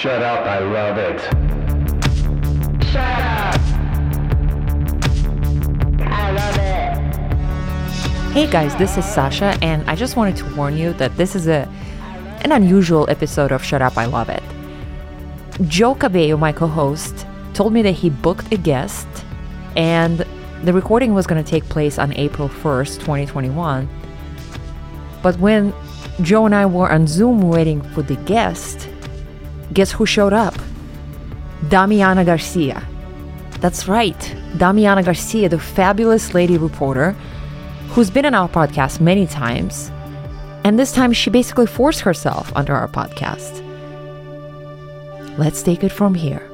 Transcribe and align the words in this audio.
Shut 0.00 0.22
up, 0.22 0.46
I 0.46 0.60
love 0.60 0.96
it. 0.96 1.20
Shut 2.86 2.96
up. 2.96 3.60
I 6.00 6.30
love 6.32 6.56
it. 6.56 8.32
Hey 8.32 8.50
guys, 8.50 8.74
this 8.76 8.96
is 8.96 9.04
Sasha, 9.04 9.58
and 9.60 9.84
I 9.90 9.94
just 9.94 10.16
wanted 10.16 10.36
to 10.38 10.54
warn 10.54 10.78
you 10.78 10.94
that 10.94 11.18
this 11.18 11.36
is 11.36 11.48
a 11.48 11.68
an 12.42 12.50
unusual 12.52 13.10
episode 13.10 13.52
of 13.52 13.62
Shut 13.62 13.82
Up, 13.82 13.98
I 13.98 14.06
Love 14.06 14.30
It. 14.30 14.42
Joe 15.68 15.94
Cabello, 15.94 16.38
my 16.38 16.52
co-host, 16.52 17.26
told 17.52 17.74
me 17.74 17.82
that 17.82 17.92
he 17.92 18.08
booked 18.08 18.50
a 18.54 18.56
guest, 18.56 19.06
and 19.76 20.24
the 20.64 20.72
recording 20.72 21.12
was 21.12 21.26
going 21.26 21.44
to 21.44 21.50
take 21.50 21.64
place 21.64 21.98
on 21.98 22.14
April 22.14 22.48
1st, 22.48 23.00
2021. 23.00 23.86
But 25.22 25.38
when 25.38 25.74
Joe 26.22 26.46
and 26.46 26.54
I 26.54 26.64
were 26.64 26.90
on 26.90 27.06
Zoom 27.06 27.42
waiting 27.42 27.82
for 27.82 28.00
the 28.00 28.16
guest, 28.16 28.88
guess 29.72 29.92
who 29.92 30.06
showed 30.06 30.32
up? 30.32 30.54
Damiana 31.68 32.24
Garcia. 32.24 32.86
That's 33.60 33.86
right, 33.86 34.18
Damiana 34.56 35.04
Garcia, 35.04 35.48
the 35.48 35.58
fabulous 35.58 36.34
lady 36.34 36.56
reporter 36.56 37.12
who's 37.90 38.10
been 38.10 38.24
on 38.24 38.34
our 38.34 38.48
podcast 38.48 39.00
many 39.00 39.26
times. 39.26 39.90
And 40.64 40.78
this 40.78 40.92
time 40.92 41.12
she 41.12 41.30
basically 41.30 41.66
forced 41.66 42.00
herself 42.00 42.54
onto 42.56 42.72
our 42.72 42.88
podcast. 42.88 43.66
Let's 45.38 45.62
take 45.62 45.84
it 45.84 45.92
from 45.92 46.14
here. 46.14 46.46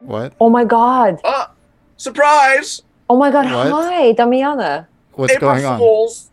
What? 0.00 0.34
Oh 0.40 0.50
my 0.50 0.64
god. 0.64 1.18
Uh, 1.24 1.46
surprise! 1.96 2.82
Oh 3.08 3.16
my 3.18 3.30
god. 3.30 3.46
What? 3.46 3.84
Hi, 3.84 4.12
Damiana. 4.12 4.86
What's 5.12 5.32
April 5.32 5.52
going 5.52 5.64
on? 5.64 5.78
Fools. 5.78 6.30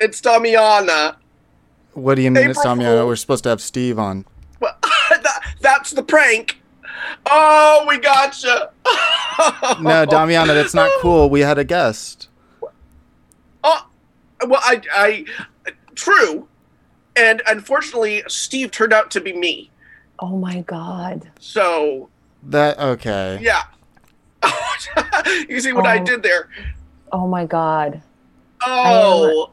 It's 0.00 0.20
Damiana. 0.20 1.16
What 1.94 2.14
do 2.14 2.22
you 2.22 2.30
mean 2.30 2.50
it's 2.50 2.58
April 2.60 2.76
Damiana? 2.76 2.98
Fool. 2.98 3.06
We're 3.08 3.16
supposed 3.16 3.42
to 3.44 3.50
have 3.50 3.60
Steve 3.60 3.98
on. 3.98 4.24
Well, 4.60 4.76
that, 5.10 5.54
that's 5.60 5.90
the 5.90 6.02
prank. 6.02 6.60
Oh, 7.26 7.84
we 7.88 7.98
gotcha. 7.98 8.70
No, 9.80 10.04
Damiana, 10.06 10.48
that's 10.48 10.74
not 10.74 10.90
cool. 11.00 11.30
We 11.30 11.40
had 11.40 11.56
a 11.58 11.64
guest. 11.64 12.28
Oh, 13.64 13.86
well, 14.46 14.60
I, 14.62 14.82
I, 14.92 15.24
true, 15.94 16.46
and 17.16 17.40
unfortunately, 17.46 18.22
Steve 18.28 18.70
turned 18.70 18.92
out 18.92 19.10
to 19.12 19.20
be 19.20 19.32
me. 19.32 19.70
Oh 20.18 20.36
my 20.36 20.60
god. 20.62 21.30
So 21.40 22.10
That 22.44 22.78
okay. 22.78 23.38
yeah, 23.40 23.62
you 25.48 25.60
see 25.60 25.72
what 25.72 25.86
I 25.86 25.98
Oh. 26.00 26.04
did 26.04 26.22
there? 26.22 26.50
Oh 27.10 27.26
my 27.26 27.46
god. 27.46 28.02
Oh, 28.62 29.51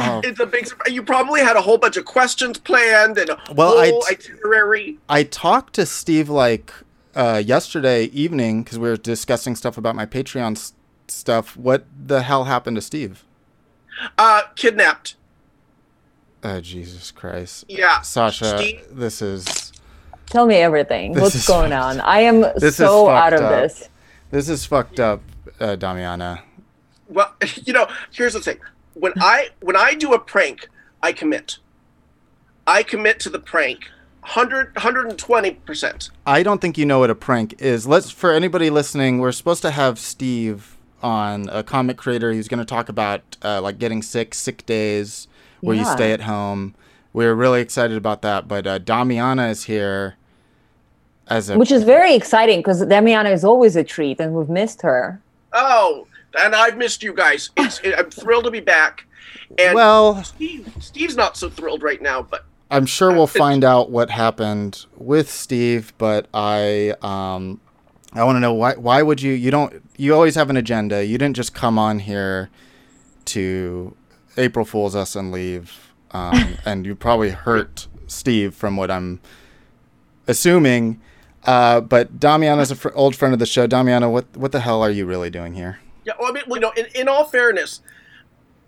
Oh, 0.00 0.20
it's 0.24 0.40
a 0.40 0.46
big 0.46 0.66
surprise. 0.66 0.92
You 0.92 1.02
probably 1.02 1.40
had 1.40 1.56
a 1.56 1.60
whole 1.62 1.78
bunch 1.78 1.96
of 1.96 2.04
questions 2.04 2.58
planned 2.58 3.18
and 3.18 3.30
a 3.30 3.38
Well, 3.54 3.78
I 3.78 3.90
whole 3.90 4.02
t- 4.02 4.14
itinerary. 4.14 4.98
I 5.08 5.22
talked 5.24 5.74
to 5.74 5.86
Steve 5.86 6.28
like 6.28 6.72
uh, 7.14 7.42
yesterday 7.44 8.04
evening 8.04 8.62
because 8.62 8.78
we 8.78 8.88
were 8.88 8.96
discussing 8.96 9.56
stuff 9.56 9.76
about 9.78 9.96
my 9.96 10.06
Patreon 10.06 10.52
s- 10.52 10.72
stuff. 11.08 11.56
What 11.56 11.84
the 12.06 12.22
hell 12.22 12.44
happened 12.44 12.76
to 12.76 12.82
Steve? 12.82 13.24
Uh, 14.16 14.42
kidnapped. 14.56 15.16
Oh 16.44 16.60
Jesus 16.60 17.10
Christ, 17.10 17.64
Yeah, 17.68 18.00
Sasha, 18.02 18.56
Steve- 18.58 18.82
this 18.92 19.20
is 19.20 19.72
Tell 20.26 20.46
me 20.46 20.56
everything. 20.56 21.12
This 21.14 21.22
What's 21.22 21.46
going 21.48 21.70
fucked- 21.70 21.82
on? 21.98 22.00
I 22.02 22.20
am 22.20 22.44
is 22.44 22.76
so 22.76 23.08
out 23.08 23.32
of 23.32 23.40
up. 23.40 23.50
this. 23.50 23.88
this 24.30 24.48
is 24.48 24.64
fucked 24.66 25.00
up, 25.00 25.20
uh, 25.58 25.74
Damiana. 25.76 26.42
Well, 27.08 27.34
you 27.64 27.72
know, 27.72 27.88
here's 28.12 28.34
the 28.34 28.40
thing. 28.40 28.58
When 28.98 29.12
I 29.20 29.50
when 29.60 29.76
I 29.76 29.94
do 29.94 30.12
a 30.12 30.18
prank, 30.18 30.68
I 31.02 31.12
commit. 31.12 31.58
I 32.66 32.82
commit 32.82 33.20
to 33.20 33.30
the 33.30 33.38
prank 33.38 33.88
100 34.20 34.74
120%. 34.74 36.10
I 36.26 36.42
don't 36.42 36.60
think 36.60 36.76
you 36.76 36.84
know 36.84 36.98
what 36.98 37.10
a 37.10 37.14
prank 37.14 37.60
is. 37.62 37.86
Let's 37.86 38.10
for 38.10 38.32
anybody 38.32 38.70
listening, 38.70 39.18
we're 39.18 39.32
supposed 39.32 39.62
to 39.62 39.70
have 39.70 39.98
Steve 39.98 40.76
on 41.02 41.48
a 41.50 41.62
comic 41.62 41.96
creator. 41.96 42.32
He's 42.32 42.48
going 42.48 42.58
to 42.58 42.66
talk 42.66 42.88
about 42.88 43.36
uh, 43.42 43.62
like 43.62 43.78
getting 43.78 44.02
sick, 44.02 44.34
sick 44.34 44.66
days 44.66 45.28
where 45.60 45.76
you 45.76 45.84
stay 45.84 46.12
at 46.12 46.22
home. 46.22 46.74
We're 47.12 47.34
really 47.34 47.60
excited 47.60 47.96
about 47.96 48.22
that. 48.22 48.48
But 48.48 48.66
uh, 48.66 48.78
Damiana 48.80 49.50
is 49.50 49.64
here 49.64 50.16
as 51.28 51.48
a 51.48 51.56
Which 51.56 51.72
is 51.72 51.84
very 51.84 52.14
exciting 52.14 52.58
because 52.58 52.82
Damiana 52.82 53.32
is 53.32 53.44
always 53.44 53.76
a 53.76 53.84
treat 53.84 54.20
and 54.20 54.34
we've 54.34 54.48
missed 54.48 54.82
her. 54.82 55.20
Oh, 55.52 56.06
and 56.38 56.54
I've 56.54 56.76
missed 56.76 57.02
you 57.02 57.12
guys. 57.12 57.50
It's, 57.56 57.80
I'm 57.84 58.10
thrilled 58.10 58.44
to 58.44 58.50
be 58.50 58.60
back. 58.60 59.06
And 59.58 59.74
well. 59.74 60.22
Steve, 60.24 60.72
Steve's 60.80 61.16
not 61.16 61.36
so 61.36 61.48
thrilled 61.48 61.82
right 61.82 62.02
now, 62.02 62.22
but 62.22 62.44
I'm 62.70 62.86
sure 62.86 63.12
we'll 63.12 63.26
find 63.44 63.64
out 63.64 63.90
what 63.90 64.10
happened 64.10 64.86
with 64.96 65.30
Steve, 65.30 65.92
but 65.98 66.28
I 66.34 66.94
um 67.02 67.60
I 68.12 68.24
want 68.24 68.36
to 68.36 68.40
know 68.40 68.54
why 68.54 68.74
why 68.74 69.02
would 69.02 69.20
you 69.20 69.32
you 69.32 69.50
don't 69.50 69.82
you 69.96 70.14
always 70.14 70.34
have 70.34 70.50
an 70.50 70.56
agenda. 70.56 71.04
You 71.04 71.18
didn't 71.18 71.36
just 71.36 71.54
come 71.54 71.78
on 71.78 72.00
here 72.00 72.50
to 73.26 73.94
April 74.36 74.64
Fools 74.64 74.96
us 74.96 75.16
and 75.16 75.32
leave. 75.32 75.92
Um, 76.10 76.56
and 76.64 76.86
you 76.86 76.94
probably 76.94 77.30
hurt 77.30 77.86
Steve 78.06 78.54
from 78.54 78.76
what 78.76 78.90
I'm 78.90 79.20
assuming. 80.26 81.00
Uh, 81.44 81.80
but 81.80 82.18
Damiana's 82.18 82.70
an 82.70 82.76
fr- 82.76 82.88
old 82.94 83.14
friend 83.14 83.32
of 83.32 83.40
the 83.40 83.46
show. 83.46 83.66
Damiana, 83.66 84.10
what 84.10 84.36
what 84.36 84.52
the 84.52 84.60
hell 84.60 84.82
are 84.82 84.90
you 84.90 85.06
really 85.06 85.30
doing 85.30 85.54
here? 85.54 85.78
Yeah, 86.08 86.14
well, 86.18 86.30
I 86.30 86.32
mean, 86.32 86.44
well, 86.46 86.56
you 86.56 86.62
know, 86.62 86.72
in, 86.76 86.86
in 86.94 87.08
all 87.08 87.24
fairness, 87.24 87.82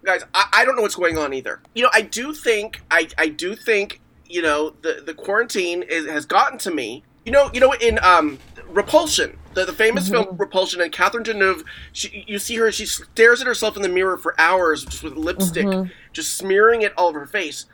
guys, 0.04 0.22
I, 0.34 0.48
I 0.52 0.64
don't 0.64 0.76
know 0.76 0.82
what's 0.82 0.94
going 0.94 1.16
on 1.16 1.32
either. 1.32 1.60
You 1.74 1.84
know, 1.84 1.90
I 1.92 2.02
do 2.02 2.34
think 2.34 2.82
I, 2.90 3.08
I 3.16 3.28
do 3.28 3.56
think 3.56 4.00
you 4.26 4.42
know 4.42 4.74
the 4.82 5.02
the 5.04 5.14
quarantine 5.14 5.82
is, 5.82 6.06
has 6.06 6.26
gotten 6.26 6.58
to 6.58 6.70
me. 6.70 7.02
You 7.24 7.32
know, 7.32 7.50
you 7.54 7.60
know, 7.60 7.72
in 7.72 7.98
um 8.02 8.38
Repulsion, 8.68 9.38
the, 9.54 9.64
the 9.64 9.72
famous 9.72 10.04
mm-hmm. 10.04 10.24
film 10.24 10.36
Repulsion, 10.36 10.80
and 10.82 10.92
Catherine 10.92 11.24
Deneuve, 11.24 11.64
she, 11.92 12.24
you 12.28 12.38
see 12.38 12.56
her, 12.56 12.70
she 12.70 12.86
stares 12.86 13.40
at 13.40 13.46
herself 13.46 13.74
in 13.74 13.82
the 13.82 13.88
mirror 13.88 14.16
for 14.16 14.38
hours, 14.38 14.84
just 14.84 15.02
with 15.02 15.14
lipstick, 15.16 15.66
mm-hmm. 15.66 15.90
just 16.12 16.34
smearing 16.34 16.82
it 16.82 16.92
all 16.96 17.08
over 17.08 17.20
her 17.20 17.26
face. 17.26 17.66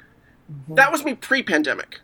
Mm-hmm. 0.50 0.76
That 0.76 0.90
was 0.90 1.04
me 1.04 1.14
pre-pandemic. 1.14 2.00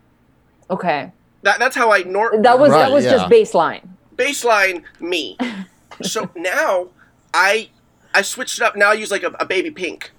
Okay. 0.69 1.11
That 1.41 1.59
that's 1.59 1.75
how 1.75 1.91
I 1.91 2.03
nor 2.03 2.41
That 2.41 2.59
was 2.59 2.71
Right, 2.71 2.83
that 2.83 2.91
was 2.91 3.05
just 3.05 3.25
baseline. 3.29 3.87
baseline 4.15 4.83
me. 4.99 5.37
so 6.01 6.29
now 6.35 6.89
I 7.33 7.69
I 8.13 8.21
switched 8.21 8.59
it 8.59 8.63
up. 8.63 8.75
Now 8.75 8.91
I 8.91 8.93
use 8.93 9.11
like 9.11 9.23
a, 9.23 9.35
a 9.39 9.45
baby 9.45 9.71
pink, 9.71 10.11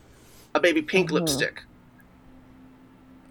a 0.54 0.60
baby 0.60 0.82
pink 0.82 1.10
lipstick. 1.10 1.62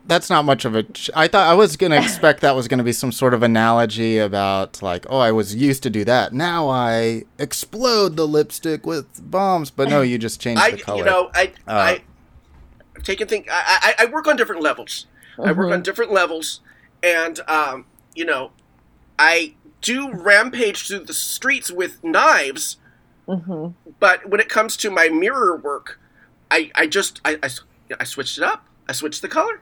That's 0.06 0.30
not 0.30 0.44
much 0.44 0.66
of 0.66 0.76
a. 0.76 0.84
Ch- 0.84 1.10
I 1.16 1.28
thought 1.30 1.48
I 1.48 1.54
was 1.54 1.78
gonna 1.78 1.96
expect 1.96 2.42
that 2.42 2.56
was 2.56 2.68
gonna 2.68 2.84
be 2.84 2.92
some 2.92 3.12
sort 3.12 3.34
of 3.34 3.42
analogy 3.42 4.18
about 4.18 4.82
like, 4.82 5.06
oh, 5.10 5.20
I 5.20 5.32
was 5.32 5.56
used 5.56 5.82
to 5.84 5.90
do 5.90 6.04
that. 6.06 6.34
Now 6.34 6.68
I 6.70 7.24
explode 7.40 8.18
the 8.18 8.28
lipstick 8.28 8.86
with 8.86 9.32
bombs, 9.32 9.72
but 9.72 9.88
no, 9.90 10.02
you 10.02 10.18
just 10.18 10.42
changed 10.42 10.62
I 10.62 10.72
the 10.72 10.78
color. 10.78 10.98
you 11.00 11.06
know 11.06 11.32
I 11.34 11.54
Uh, 11.68 11.72
I 11.72 12.02
I've 12.98 13.04
taken 13.04 13.28
thing. 13.28 13.46
I, 13.50 13.96
I 13.98 14.04
I 14.04 14.06
work 14.12 14.28
on 14.28 14.36
different 14.36 14.62
levels. 14.62 15.06
I 15.42 15.52
work 15.54 15.72
on 15.72 15.82
different 15.82 16.12
levels, 16.12 16.60
and 17.02 17.40
um 17.48 17.86
you 18.14 18.26
know 18.26 18.52
I 19.18 19.56
do 19.82 20.12
rampage 20.12 20.88
through 20.88 21.06
the 21.06 21.14
streets 21.14 21.72
with 21.72 22.04
knives. 22.04 22.78
Hmm 23.28 23.68
But 24.00 24.30
when 24.30 24.40
it 24.40 24.50
comes 24.50 24.78
to 24.78 24.92
my 24.92 25.10
mirror 25.10 25.56
work, 25.56 26.00
I 26.52 26.72
I 26.76 26.88
just 26.88 27.22
I 27.26 27.38
I, 27.44 27.50
I 28.00 28.04
switched 28.04 28.38
it 28.38 28.44
up. 28.44 28.66
I 28.88 28.94
switched 28.94 29.22
the 29.22 29.28
color. 29.28 29.62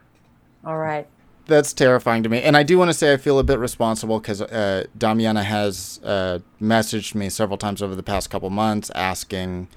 All 0.65 0.77
right. 0.77 1.07
That's 1.47 1.73
terrifying 1.73 2.23
to 2.23 2.29
me, 2.29 2.41
and 2.41 2.55
I 2.55 2.63
do 2.63 2.77
want 2.77 2.89
to 2.89 2.93
say 2.93 3.13
I 3.13 3.17
feel 3.17 3.39
a 3.39 3.43
bit 3.43 3.59
responsible 3.59 4.19
because 4.19 4.41
uh, 4.41 4.85
Damiana 4.97 5.43
has 5.43 5.99
uh, 6.03 6.39
messaged 6.61 7.15
me 7.15 7.29
several 7.29 7.57
times 7.57 7.81
over 7.81 7.95
the 7.95 8.03
past 8.03 8.29
couple 8.29 8.49
months 8.49 8.91
asking. 8.91 9.67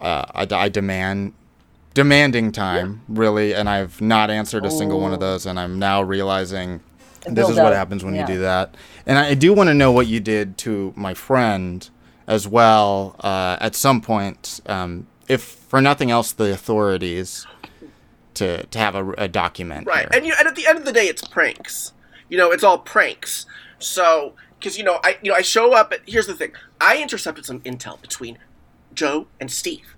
Uh, 0.00 0.24
I, 0.34 0.46
I 0.54 0.68
demand 0.68 1.32
demanding 1.94 2.52
time 2.52 3.02
really, 3.08 3.54
and 3.54 3.68
I've 3.68 4.00
not 4.00 4.30
answered 4.30 4.66
a 4.66 4.70
single 4.70 5.00
one 5.00 5.12
of 5.12 5.20
those, 5.20 5.46
and 5.46 5.58
I'm 5.58 5.78
now 5.78 6.02
realizing 6.02 6.80
this 7.24 7.34
build 7.34 7.50
is 7.52 7.56
what 7.56 7.72
happens 7.72 8.04
when 8.04 8.14
yeah. 8.14 8.22
you 8.22 8.26
do 8.26 8.40
that. 8.40 8.74
And 9.06 9.18
I 9.18 9.34
do 9.34 9.52
want 9.52 9.68
to 9.68 9.74
know 9.74 9.92
what 9.92 10.06
you 10.06 10.20
did 10.20 10.58
to 10.58 10.92
my 10.96 11.14
friend 11.14 11.88
as 12.28 12.46
well 12.46 13.16
uh, 13.20 13.56
at 13.58 13.74
some 13.74 14.00
point, 14.00 14.60
um, 14.66 15.08
if 15.26 15.42
for 15.42 15.80
nothing 15.80 16.10
else, 16.10 16.30
the 16.30 16.52
authorities 16.52 17.46
to 18.34 18.64
to 18.66 18.78
have 18.78 18.94
a, 18.94 19.10
a 19.12 19.28
document. 19.28 19.86
Right. 19.86 20.00
here. 20.00 20.08
And 20.12 20.26
you 20.26 20.34
and 20.38 20.46
at 20.46 20.54
the 20.54 20.66
end 20.66 20.78
of 20.78 20.84
the 20.84 20.92
day 20.92 21.06
it's 21.06 21.26
pranks. 21.26 21.92
You 22.28 22.38
know, 22.38 22.52
it's 22.52 22.62
all 22.62 22.78
pranks. 22.78 23.46
So 23.78 24.34
because 24.58 24.78
you 24.78 24.84
know, 24.84 25.00
I 25.02 25.18
you 25.22 25.32
know, 25.32 25.36
I 25.36 25.42
show 25.42 25.74
up 25.74 25.92
at 25.92 26.00
here's 26.06 26.26
the 26.26 26.34
thing. 26.34 26.52
I 26.80 27.02
intercepted 27.02 27.46
some 27.46 27.60
intel 27.60 28.00
between 28.00 28.38
Joe 28.94 29.26
and 29.40 29.50
Steve. 29.50 29.96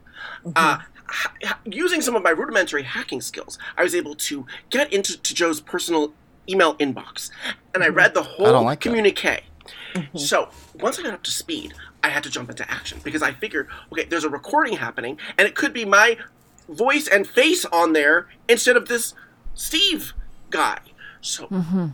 Uh, 0.54 0.78
ha- 1.06 1.32
ha- 1.44 1.58
using 1.64 2.00
some 2.00 2.14
of 2.14 2.22
my 2.22 2.30
rudimentary 2.30 2.84
hacking 2.84 3.20
skills, 3.20 3.58
I 3.76 3.82
was 3.82 3.94
able 3.94 4.14
to 4.14 4.46
get 4.70 4.92
into 4.92 5.20
to 5.20 5.34
Joe's 5.34 5.60
personal 5.60 6.14
email 6.48 6.74
inbox, 6.76 7.30
and 7.74 7.82
I 7.82 7.88
read 7.88 8.14
the 8.14 8.22
whole 8.22 8.46
don't 8.46 8.64
like 8.64 8.80
that. 8.80 8.88
communique. 8.88 9.42
So 10.14 10.50
once 10.74 10.98
I 10.98 11.02
got 11.02 11.14
up 11.14 11.22
to 11.24 11.30
speed, 11.32 11.74
I 12.02 12.08
had 12.08 12.23
to 12.25 12.31
jump 12.31 12.50
into 12.50 12.69
action 12.70 13.00
because 13.05 13.23
I 13.23 13.32
figured, 13.32 13.69
okay, 13.93 14.05
there's 14.05 14.25
a 14.25 14.29
recording 14.31 14.75
happening, 14.76 15.19
and 15.38 15.47
it 15.47 15.55
could 15.55 15.73
be 15.73 15.85
my 15.85 16.17
voice 16.69 17.06
and 17.08 17.26
face 17.26 17.64
on 17.67 17.93
there 17.93 18.29
instead 18.49 18.76
of 18.76 18.88
this 18.88 19.14
Steve 19.55 20.12
guy. 20.50 20.79
So 21.20 21.49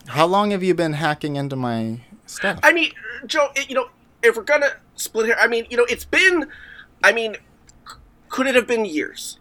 How 0.08 0.26
long 0.26 0.52
have 0.52 0.62
you 0.62 0.74
been 0.74 0.92
hacking 0.92 1.34
into 1.36 1.56
my 1.56 2.00
stuff? 2.26 2.60
I 2.62 2.72
mean, 2.72 2.92
Joe, 3.26 3.48
it, 3.56 3.68
you 3.68 3.74
know, 3.74 3.88
if 4.22 4.36
we're 4.36 4.44
gonna 4.44 4.70
split 4.94 5.26
here, 5.26 5.36
I 5.40 5.48
mean, 5.48 5.66
you 5.70 5.76
know, 5.76 5.84
it's 5.84 6.04
been, 6.04 6.46
I 7.02 7.12
mean, 7.12 7.34
c- 7.88 7.96
could 8.28 8.46
it 8.46 8.54
have 8.54 8.66
been 8.68 8.84
years? 8.84 9.40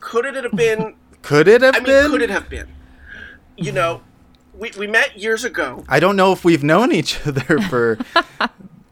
Could 0.00 0.26
it 0.26 0.34
have 0.34 0.52
been? 0.52 0.94
could 1.22 1.48
it 1.48 1.62
have 1.62 1.74
I 1.74 1.78
mean, 1.78 1.86
been? 1.86 2.10
could 2.10 2.22
it 2.22 2.30
have 2.30 2.48
been? 2.50 2.68
You 3.56 3.72
know, 3.72 4.02
we 4.52 4.70
we 4.78 4.86
met 4.86 5.18
years 5.18 5.44
ago. 5.44 5.82
I 5.88 5.98
don't 5.98 6.16
know 6.16 6.32
if 6.32 6.44
we've 6.44 6.62
known 6.62 6.92
each 6.92 7.18
other 7.26 7.58
for, 7.70 7.98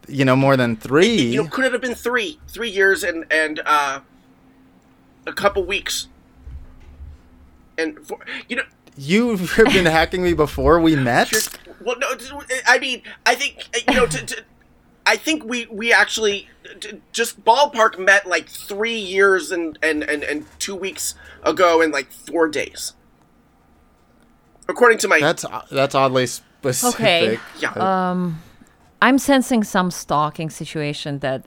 you 0.07 0.25
know, 0.25 0.35
more 0.35 0.57
than 0.57 0.75
three. 0.75 1.21
You 1.21 1.43
know, 1.43 1.49
could 1.49 1.65
it 1.65 1.71
have 1.71 1.81
been 1.81 1.95
three 1.95 2.39
three 2.47 2.69
years 2.69 3.03
and 3.03 3.25
and 3.31 3.61
uh, 3.65 3.99
a 5.25 5.33
couple 5.33 5.63
weeks? 5.65 6.07
And 7.77 8.07
for, 8.07 8.19
you 8.47 8.55
know, 8.55 8.63
You've 8.97 9.55
been 9.73 9.85
hacking 9.85 10.23
me 10.23 10.33
before 10.33 10.79
we 10.79 10.95
met. 10.95 11.31
Well, 11.81 11.97
no, 11.99 12.07
I 12.65 12.79
mean, 12.79 13.01
I 13.25 13.35
think 13.35 13.67
you 13.87 13.95
know. 13.95 14.05
To, 14.05 14.25
to, 14.25 14.43
I 15.05 15.17
think 15.17 15.43
we 15.43 15.65
we 15.67 15.93
actually 15.93 16.47
just 17.11 17.43
ballpark 17.43 17.99
met 17.99 18.25
like 18.25 18.49
three 18.49 18.97
years 18.97 19.51
and 19.51 19.77
and 19.83 20.03
and 20.03 20.23
and 20.23 20.45
two 20.59 20.75
weeks 20.75 21.15
ago 21.43 21.81
in 21.81 21.91
like 21.91 22.11
four 22.11 22.47
days, 22.47 22.93
according 24.67 24.97
to 24.99 25.07
my. 25.07 25.19
That's 25.19 25.45
that's 25.69 25.93
oddly 25.93 26.27
specific. 26.27 26.99
Okay. 26.99 27.39
Yeah. 27.59 27.71
Uh, 27.71 28.31
I'm 29.01 29.17
sensing 29.19 29.63
some 29.63 29.91
stalking 29.91 30.49
situation 30.49 31.19
that 31.19 31.45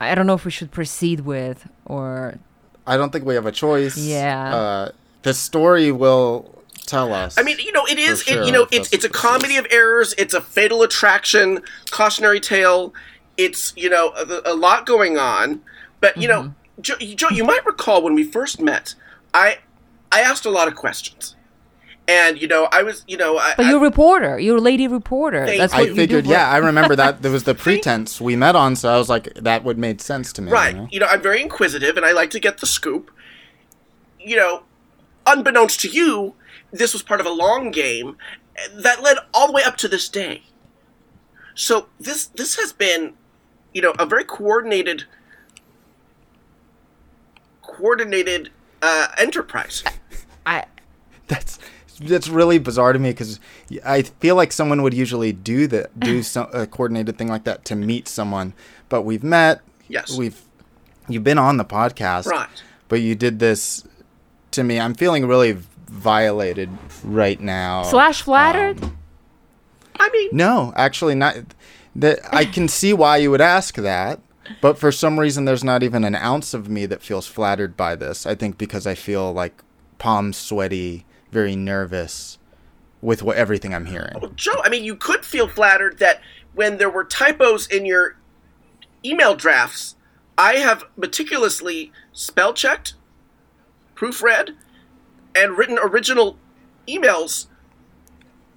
I 0.00 0.14
don't 0.14 0.26
know 0.26 0.34
if 0.34 0.44
we 0.44 0.50
should 0.50 0.70
proceed 0.72 1.20
with 1.20 1.68
or 1.84 2.38
I 2.86 2.96
don't 2.96 3.10
think 3.12 3.24
we 3.24 3.34
have 3.34 3.46
a 3.46 3.52
choice. 3.52 3.96
Yeah. 3.96 4.54
Uh, 4.54 4.88
the 5.22 5.34
story 5.34 5.92
will 5.92 6.62
tell 6.86 7.12
us. 7.12 7.36
I 7.38 7.42
mean, 7.42 7.58
you 7.58 7.72
know, 7.72 7.84
it 7.86 7.98
is. 7.98 8.22
Sure, 8.22 8.42
it, 8.42 8.46
you 8.46 8.52
know, 8.52 8.66
it's 8.72 8.92
it's 8.92 9.04
a 9.04 9.08
comedy 9.08 9.56
of 9.56 9.66
errors. 9.70 10.14
It's 10.18 10.34
a 10.34 10.40
fatal 10.40 10.82
attraction, 10.82 11.60
cautionary 11.90 12.40
tale. 12.40 12.94
It's 13.36 13.72
you 13.76 13.88
know 13.90 14.12
a, 14.16 14.52
a 14.52 14.54
lot 14.54 14.86
going 14.86 15.18
on, 15.18 15.60
but 16.00 16.16
you 16.16 16.28
Mm-hmm. 16.28 16.46
know, 16.48 16.54
Joe, 16.80 16.96
Joe, 16.96 17.28
you 17.30 17.44
might 17.44 17.64
recall 17.66 18.02
when 18.02 18.14
we 18.14 18.24
first 18.24 18.60
met, 18.60 18.94
I 19.34 19.58
I 20.10 20.20
asked 20.22 20.44
a 20.46 20.50
lot 20.50 20.68
of 20.68 20.74
questions, 20.74 21.35
and 22.08 22.40
you 22.40 22.46
know, 22.48 22.68
I 22.70 22.82
was 22.82 23.04
you 23.08 23.16
know, 23.16 23.38
I, 23.38 23.54
But 23.56 23.66
you're 23.66 23.78
a 23.78 23.80
reporter. 23.80 24.38
You're 24.38 24.58
a 24.58 24.60
lady 24.60 24.86
reporter. 24.88 25.46
Thank 25.46 25.58
That's 25.58 25.72
you. 25.74 25.78
what 25.80 25.86
I 25.86 25.90
you 25.90 25.94
figured, 25.96 26.24
do. 26.24 26.30
yeah, 26.30 26.48
I 26.50 26.58
remember 26.58 26.94
that. 26.96 27.22
There 27.22 27.32
was 27.32 27.44
the 27.44 27.54
pretense 27.64 28.20
we 28.20 28.36
met 28.36 28.54
on, 28.56 28.76
so 28.76 28.92
I 28.92 28.96
was 28.98 29.08
like, 29.08 29.34
that 29.34 29.64
would 29.64 29.78
make 29.78 30.00
sense 30.00 30.32
to 30.34 30.42
me. 30.42 30.48
you 30.48 30.54
Right. 30.54 30.76
know? 30.76 30.88
You 30.90 31.00
know, 31.00 31.06
I'm 31.06 31.20
very 31.22 31.42
inquisitive 31.42 31.96
and 31.96 32.06
I 32.06 32.12
like 32.12 32.30
to 32.30 32.40
get 32.40 32.58
the 32.58 32.66
scoop. 32.66 33.10
You 34.20 34.36
know, 34.36 34.62
unbeknownst 35.26 35.80
to 35.82 35.88
you, 35.88 36.34
this 36.72 36.92
was 36.92 37.02
part 37.02 37.20
of 37.20 37.26
a 37.26 37.30
long 37.30 37.70
game 37.70 38.16
that 38.74 39.02
led 39.02 39.18
all 39.34 39.46
the 39.46 39.52
way 39.52 39.62
up 39.64 39.76
to 39.78 39.88
this 39.88 40.08
day. 40.08 40.42
So 41.54 41.86
this 41.98 42.26
this 42.26 42.56
has 42.56 42.72
been, 42.72 43.14
you 43.72 43.80
know, 43.82 43.92
a 43.98 44.04
very 44.06 44.24
coordinated 44.24 45.04
coordinated 47.62 48.50
uh, 48.82 49.08
enterprise. 49.18 49.82
I, 50.44 50.64
That's 51.28 51.58
that's 52.00 52.28
really 52.28 52.58
bizarre 52.58 52.92
to 52.92 52.98
me 52.98 53.10
because 53.10 53.40
I 53.84 54.02
feel 54.02 54.36
like 54.36 54.52
someone 54.52 54.82
would 54.82 54.94
usually 54.94 55.32
do 55.32 55.66
that, 55.68 55.98
do 55.98 56.22
some 56.34 56.48
a 56.52 56.66
coordinated 56.66 57.18
thing 57.18 57.28
like 57.28 57.44
that 57.44 57.64
to 57.66 57.76
meet 57.76 58.08
someone. 58.08 58.54
But 58.88 59.02
we've 59.02 59.24
met. 59.24 59.60
Yes. 59.88 60.16
We've 60.16 60.40
you've 61.08 61.24
been 61.24 61.38
on 61.38 61.56
the 61.56 61.64
podcast. 61.64 62.26
Right. 62.26 62.48
But 62.88 63.00
you 63.00 63.14
did 63.14 63.38
this 63.38 63.86
to 64.52 64.62
me. 64.64 64.78
I'm 64.80 64.94
feeling 64.94 65.26
really 65.26 65.58
violated 65.88 66.70
right 67.04 67.40
now. 67.40 67.82
slash 67.84 68.22
flattered. 68.22 68.82
Um, 68.82 68.98
I 69.98 70.08
mean, 70.10 70.30
No, 70.32 70.72
actually 70.76 71.14
not. 71.14 71.36
That 71.94 72.18
I 72.32 72.44
can 72.56 72.68
see 72.68 72.92
why 72.92 73.16
you 73.16 73.30
would 73.30 73.40
ask 73.40 73.76
that, 73.76 74.20
but 74.60 74.78
for 74.78 74.92
some 74.92 75.18
reason 75.18 75.46
there's 75.46 75.64
not 75.64 75.82
even 75.82 76.04
an 76.04 76.14
ounce 76.14 76.52
of 76.54 76.68
me 76.68 76.86
that 76.86 77.02
feels 77.02 77.26
flattered 77.26 77.76
by 77.76 77.94
this. 77.96 78.26
I 78.26 78.34
think 78.34 78.58
because 78.58 78.86
I 78.86 78.94
feel 78.94 79.32
like 79.32 79.62
palms 79.98 80.36
sweaty, 80.36 81.06
very 81.36 81.54
nervous 81.54 82.38
with 83.02 83.22
what 83.22 83.36
everything 83.36 83.74
I'm 83.74 83.84
hearing. 83.84 84.16
Well, 84.18 84.32
Joe, 84.34 84.62
I 84.64 84.70
mean, 84.70 84.84
you 84.84 84.96
could 84.96 85.22
feel 85.22 85.48
flattered 85.48 85.98
that 85.98 86.22
when 86.54 86.78
there 86.78 86.88
were 86.88 87.04
typos 87.04 87.66
in 87.66 87.84
your 87.84 88.16
email 89.04 89.34
drafts, 89.34 89.96
I 90.38 90.54
have 90.54 90.84
meticulously 90.96 91.92
spell 92.12 92.54
checked, 92.54 92.94
proofread, 93.94 94.56
and 95.34 95.58
written 95.58 95.78
original 95.78 96.38
emails 96.88 97.48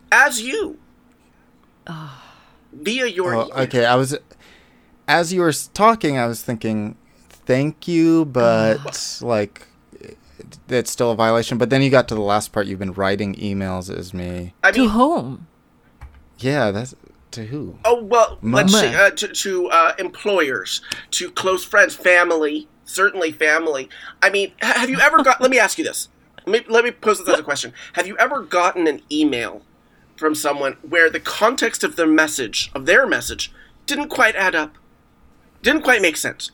as 0.09 0.41
you. 0.41 0.79
Ah. 1.85 2.25
Via 2.71 3.07
your 3.07 3.35
Oh, 3.35 3.49
okay, 3.63 3.83
I 3.83 3.95
was 3.95 4.17
as 5.05 5.33
you 5.33 5.41
were 5.41 5.51
talking, 5.73 6.17
I 6.17 6.27
was 6.27 6.41
thinking, 6.41 6.95
thank 7.27 7.89
you, 7.89 8.23
but 8.23 9.19
like 9.21 9.67
it's 10.69 10.91
still 10.91 11.11
a 11.11 11.15
violation. 11.15 11.57
But 11.57 11.69
then 11.69 11.81
you 11.81 11.89
got 11.89 12.07
to 12.09 12.15
the 12.15 12.21
last 12.21 12.51
part. 12.51 12.67
You've 12.67 12.79
been 12.79 12.93
writing 12.93 13.35
emails 13.35 13.93
as 13.95 14.13
me. 14.13 14.53
I 14.63 14.71
to 14.71 14.89
whom? 14.89 15.47
Yeah, 16.37 16.71
that's 16.71 16.95
to 17.31 17.45
who? 17.45 17.77
oh 17.85 18.03
well, 18.03 18.39
let's 18.41 18.71
Mama. 18.71 18.89
see, 18.89 18.95
uh, 18.95 19.09
to, 19.11 19.27
to 19.27 19.67
uh, 19.69 19.93
employers, 19.99 20.81
to 21.11 21.29
close 21.31 21.63
friends, 21.63 21.95
family, 21.95 22.67
certainly 22.85 23.31
family. 23.31 23.89
I 24.21 24.29
mean, 24.29 24.53
have 24.61 24.89
you 24.89 24.99
ever 24.99 25.21
got? 25.23 25.41
let 25.41 25.51
me 25.51 25.59
ask 25.59 25.77
you 25.77 25.83
this. 25.83 26.07
Let 26.45 26.65
me 26.65 26.73
let 26.73 26.83
me 26.83 26.91
pose 26.91 27.19
this 27.19 27.29
as 27.29 27.39
a 27.39 27.43
question. 27.43 27.73
Have 27.93 28.07
you 28.07 28.17
ever 28.17 28.41
gotten 28.41 28.87
an 28.87 29.01
email 29.11 29.61
from 30.15 30.33
someone 30.33 30.77
where 30.81 31.09
the 31.09 31.19
context 31.19 31.83
of 31.83 31.95
their 31.97 32.07
message, 32.07 32.71
of 32.73 32.85
their 32.85 33.05
message, 33.05 33.53
didn't 33.85 34.07
quite 34.09 34.35
add 34.35 34.55
up, 34.55 34.77
didn't 35.61 35.83
quite 35.83 36.01
make 36.01 36.17
sense? 36.17 36.51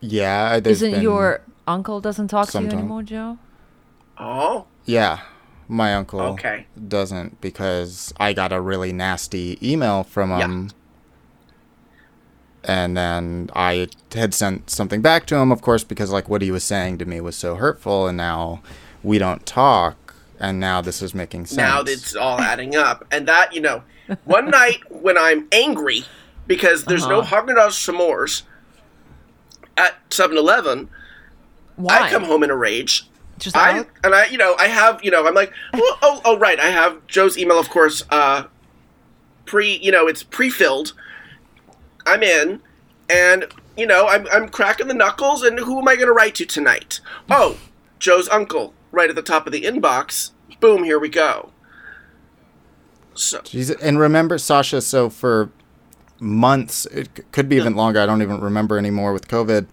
Yeah, 0.00 0.60
there's 0.60 0.78
Isn't 0.82 0.92
been- 0.92 1.02
your 1.02 1.40
uncle 1.68 2.00
doesn't 2.00 2.28
talk 2.28 2.50
to 2.50 2.62
you 2.62 2.68
anymore, 2.70 3.02
Joe? 3.02 3.38
Oh, 4.18 4.66
Yeah, 4.84 5.20
my 5.68 5.94
uncle 5.94 6.20
Okay. 6.20 6.66
doesn't 6.88 7.40
because 7.40 8.12
I 8.18 8.32
got 8.32 8.52
a 8.52 8.60
really 8.60 8.92
nasty 8.92 9.58
email 9.62 10.02
from 10.02 10.30
Yeah. 10.30 10.44
him. 10.44 10.70
And 12.64 12.96
then 12.96 13.50
I 13.54 13.88
had 14.14 14.34
sent 14.34 14.70
something 14.70 15.00
back 15.00 15.26
to 15.26 15.36
him, 15.36 15.52
of 15.52 15.62
course, 15.62 15.84
because 15.84 16.10
like 16.10 16.28
what 16.28 16.42
he 16.42 16.50
was 16.50 16.64
saying 16.64 16.98
to 16.98 17.04
me 17.04 17.20
was 17.20 17.36
so 17.36 17.54
hurtful, 17.54 18.06
and 18.08 18.16
now 18.16 18.60
we 19.02 19.18
don't 19.18 19.46
talk, 19.46 20.14
and 20.40 20.58
now 20.58 20.80
this 20.80 21.00
is 21.00 21.14
making 21.14 21.46
sense. 21.46 21.58
now 21.58 21.80
it's 21.82 22.16
all 22.16 22.40
adding 22.40 22.74
up, 22.76 23.04
and 23.12 23.28
that 23.28 23.54
you 23.54 23.60
know, 23.60 23.82
one 24.24 24.50
night 24.60 24.80
when 24.90 25.16
I'm 25.16 25.46
angry 25.52 26.04
because 26.46 26.84
there's 26.86 27.06
no 27.06 27.20
Uh-huh. 27.20 27.42
Haagen 27.42 27.56
Dazs 27.56 27.78
s'mores 27.88 28.42
at 29.76 29.94
7-Eleven, 30.10 30.90
Why? 31.78 32.00
I 32.00 32.10
come 32.10 32.24
home 32.24 32.42
in 32.42 32.50
a 32.50 32.56
rage. 32.56 33.08
Just 33.38 33.56
I 33.56 33.78
out? 33.78 33.88
and 34.02 34.14
I, 34.14 34.26
you 34.26 34.36
know, 34.36 34.56
I 34.58 34.66
have, 34.66 35.02
you 35.04 35.12
know, 35.12 35.26
I'm 35.26 35.34
like, 35.34 35.52
oh, 35.72 35.98
oh, 36.02 36.20
oh, 36.24 36.38
right. 36.38 36.58
I 36.58 36.70
have 36.70 37.06
Joe's 37.06 37.38
email, 37.38 37.58
of 37.58 37.70
course, 37.70 38.02
uh, 38.10 38.44
pre, 39.46 39.76
you 39.76 39.92
know, 39.92 40.08
it's 40.08 40.24
pre-filled. 40.24 40.92
I'm 42.04 42.22
in, 42.22 42.60
and 43.08 43.46
you 43.76 43.86
know, 43.86 44.08
I'm 44.08 44.26
I'm 44.32 44.48
cracking 44.48 44.88
the 44.88 44.94
knuckles, 44.94 45.42
and 45.42 45.58
who 45.58 45.78
am 45.78 45.86
I 45.86 45.94
going 45.94 46.08
to 46.08 46.12
write 46.12 46.34
to 46.36 46.46
tonight? 46.46 47.00
Oh, 47.30 47.58
Joe's 47.98 48.28
uncle, 48.28 48.74
right 48.90 49.08
at 49.08 49.14
the 49.14 49.22
top 49.22 49.46
of 49.46 49.52
the 49.52 49.62
inbox. 49.62 50.32
Boom, 50.58 50.82
here 50.84 50.98
we 50.98 51.08
go. 51.08 51.52
So 53.14 53.40
Jesus. 53.42 53.80
And 53.80 54.00
remember, 54.00 54.38
Sasha, 54.38 54.80
so 54.80 55.10
for 55.10 55.50
months, 56.18 56.86
it 56.86 57.30
could 57.30 57.48
be 57.48 57.56
even 57.56 57.76
longer, 57.76 58.00
I 58.00 58.06
don't 58.06 58.22
even 58.22 58.40
remember 58.40 58.78
anymore 58.78 59.12
with 59.12 59.28
COVID. 59.28 59.66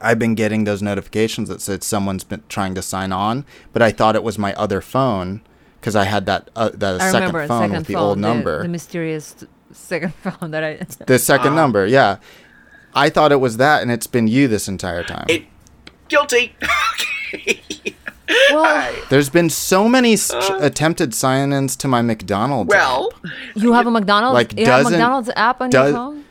I've 0.00 0.18
been 0.18 0.34
getting 0.34 0.64
those 0.64 0.82
notifications 0.82 1.48
that 1.48 1.60
said 1.60 1.82
someone's 1.84 2.24
been 2.24 2.42
trying 2.48 2.74
to 2.74 2.82
sign 2.82 3.12
on, 3.12 3.44
but 3.72 3.82
I 3.82 3.90
thought 3.92 4.16
it 4.16 4.22
was 4.22 4.38
my 4.38 4.54
other 4.54 4.80
phone 4.80 5.42
because 5.80 5.94
I 5.96 6.04
had 6.04 6.26
that 6.26 6.50
uh, 6.56 6.70
the 6.72 6.98
I 7.00 7.10
second 7.10 7.32
phone 7.32 7.48
second 7.48 7.72
with 7.78 7.86
the 7.86 7.92
phone, 7.94 8.02
old 8.02 8.18
the- 8.18 8.22
number. 8.22 8.62
The, 8.62 8.68
mysterious 8.68 9.36
second 9.72 10.14
phone 10.22 10.50
that 10.52 10.64
I. 10.64 10.78
The 11.06 11.18
second 11.18 11.52
Ah. 11.52 11.56
number, 11.56 11.86
yeah. 11.86 12.16
I 12.94 13.08
thought 13.10 13.30
it 13.32 13.40
was 13.40 13.56
that, 13.58 13.82
and 13.82 13.90
it's 13.90 14.06
been 14.06 14.26
you 14.26 14.48
this 14.48 14.66
entire 14.68 15.04
time. 15.04 15.26
it 15.28 15.44
guilty. 16.08 16.54
okay. 17.34 17.60
well, 18.50 18.92
There's 19.10 19.28
been 19.30 19.48
so 19.50 19.88
many 19.88 20.14
s- 20.14 20.32
attempted 20.60 21.14
sign-ins 21.14 21.76
to 21.76 21.88
my 21.88 22.02
McDonald's. 22.02 22.72
Uh. 22.72 22.76
Well, 22.76 23.12
app. 23.24 23.32
you 23.54 23.72
have 23.72 23.86
a 23.86 23.90
McDonald's. 23.90 24.34
Like 24.34 24.58
you 24.58 24.66
have 24.66 24.80
a 24.80 24.82
dozen- 24.84 24.98
McDonald's 24.98 25.30
app 25.36 25.60
on 25.60 25.70
does- 25.70 25.90
your 25.90 25.96
phone. 25.98 26.24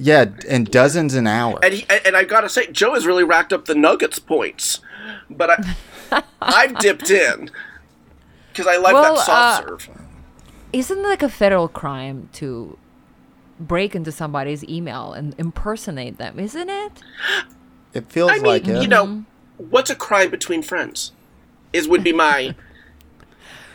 Yeah, 0.00 0.26
and 0.48 0.70
dozens 0.70 1.14
an 1.14 1.26
hour. 1.26 1.58
and 1.62 1.74
he, 1.74 1.86
and 2.04 2.16
I 2.16 2.24
gotta 2.24 2.48
say, 2.48 2.70
Joe 2.70 2.94
has 2.94 3.06
really 3.06 3.24
racked 3.24 3.52
up 3.52 3.66
the 3.66 3.74
Nuggets 3.74 4.18
points, 4.18 4.80
but 5.28 5.50
I 6.10 6.22
I've 6.40 6.78
dipped 6.78 7.10
in 7.10 7.50
because 8.48 8.66
I 8.66 8.76
like 8.76 8.94
Well, 8.94 9.14
that 9.14 9.24
soft 9.26 9.64
uh, 9.64 9.68
serve. 9.68 9.90
Isn't 10.72 10.98
it 10.98 11.02
like 11.02 11.22
a 11.22 11.28
federal 11.28 11.68
crime 11.68 12.28
to 12.34 12.78
break 13.58 13.94
into 13.94 14.12
somebody's 14.12 14.64
email 14.64 15.12
and 15.12 15.34
impersonate 15.38 16.18
them? 16.18 16.38
Isn't 16.38 16.68
it? 16.70 16.92
It 17.92 18.10
feels 18.10 18.30
I 18.30 18.34
mean, 18.36 18.44
like 18.44 18.68
it. 18.68 18.80
you 18.82 18.88
know, 18.88 19.24
what's 19.56 19.90
a 19.90 19.96
crime 19.96 20.30
between 20.30 20.62
friends? 20.62 21.12
is 21.72 21.88
would 21.88 22.04
be 22.04 22.12
my. 22.12 22.54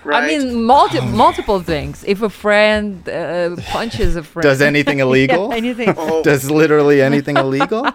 Right. 0.05 0.24
I 0.24 0.27
mean, 0.27 0.63
multi- 0.63 1.01
multiple 1.01 1.59
things. 1.62 2.03
If 2.07 2.21
a 2.21 2.29
friend 2.29 3.07
uh, 3.09 3.55
punches 3.69 4.15
a 4.15 4.24
friend, 4.24 4.43
Does 4.43 4.62
anything 4.62 5.00
illegal? 5.05 5.50
Yeah, 5.50 5.55
anything. 5.57 5.93
Oh, 5.97 6.21
Does 6.24 6.50
literally 6.51 7.01
anything 7.01 7.38
illegal? 7.38 7.88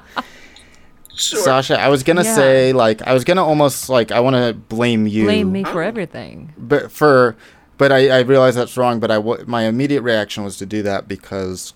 sure. 1.14 1.40
Sasha, 1.42 1.78
I 1.80 1.88
was 1.88 2.02
gonna 2.02 2.24
Yeah. 2.24 2.34
say 2.34 2.72
like 2.72 3.02
I 3.02 3.12
was 3.12 3.24
gonna 3.24 3.44
almost 3.44 3.88
like 3.88 4.10
I 4.12 4.20
want 4.20 4.36
to 4.36 4.54
blame 4.54 5.06
you, 5.06 5.24
Blame 5.24 5.52
me 5.52 5.62
Oh. 5.64 5.72
for 5.72 5.82
everything. 5.82 6.52
but 6.58 6.90
for 6.90 7.36
but 7.78 7.92
I, 7.92 8.08
I 8.10 8.20
realize 8.20 8.54
that's 8.56 8.76
wrong. 8.76 9.00
But 9.00 9.10
I 9.10 9.14
w- 9.16 9.44
my 9.46 9.62
immediate 9.62 10.02
reaction 10.02 10.44
was 10.44 10.56
to 10.58 10.66
do 10.66 10.82
that 10.82 11.08
because 11.08 11.72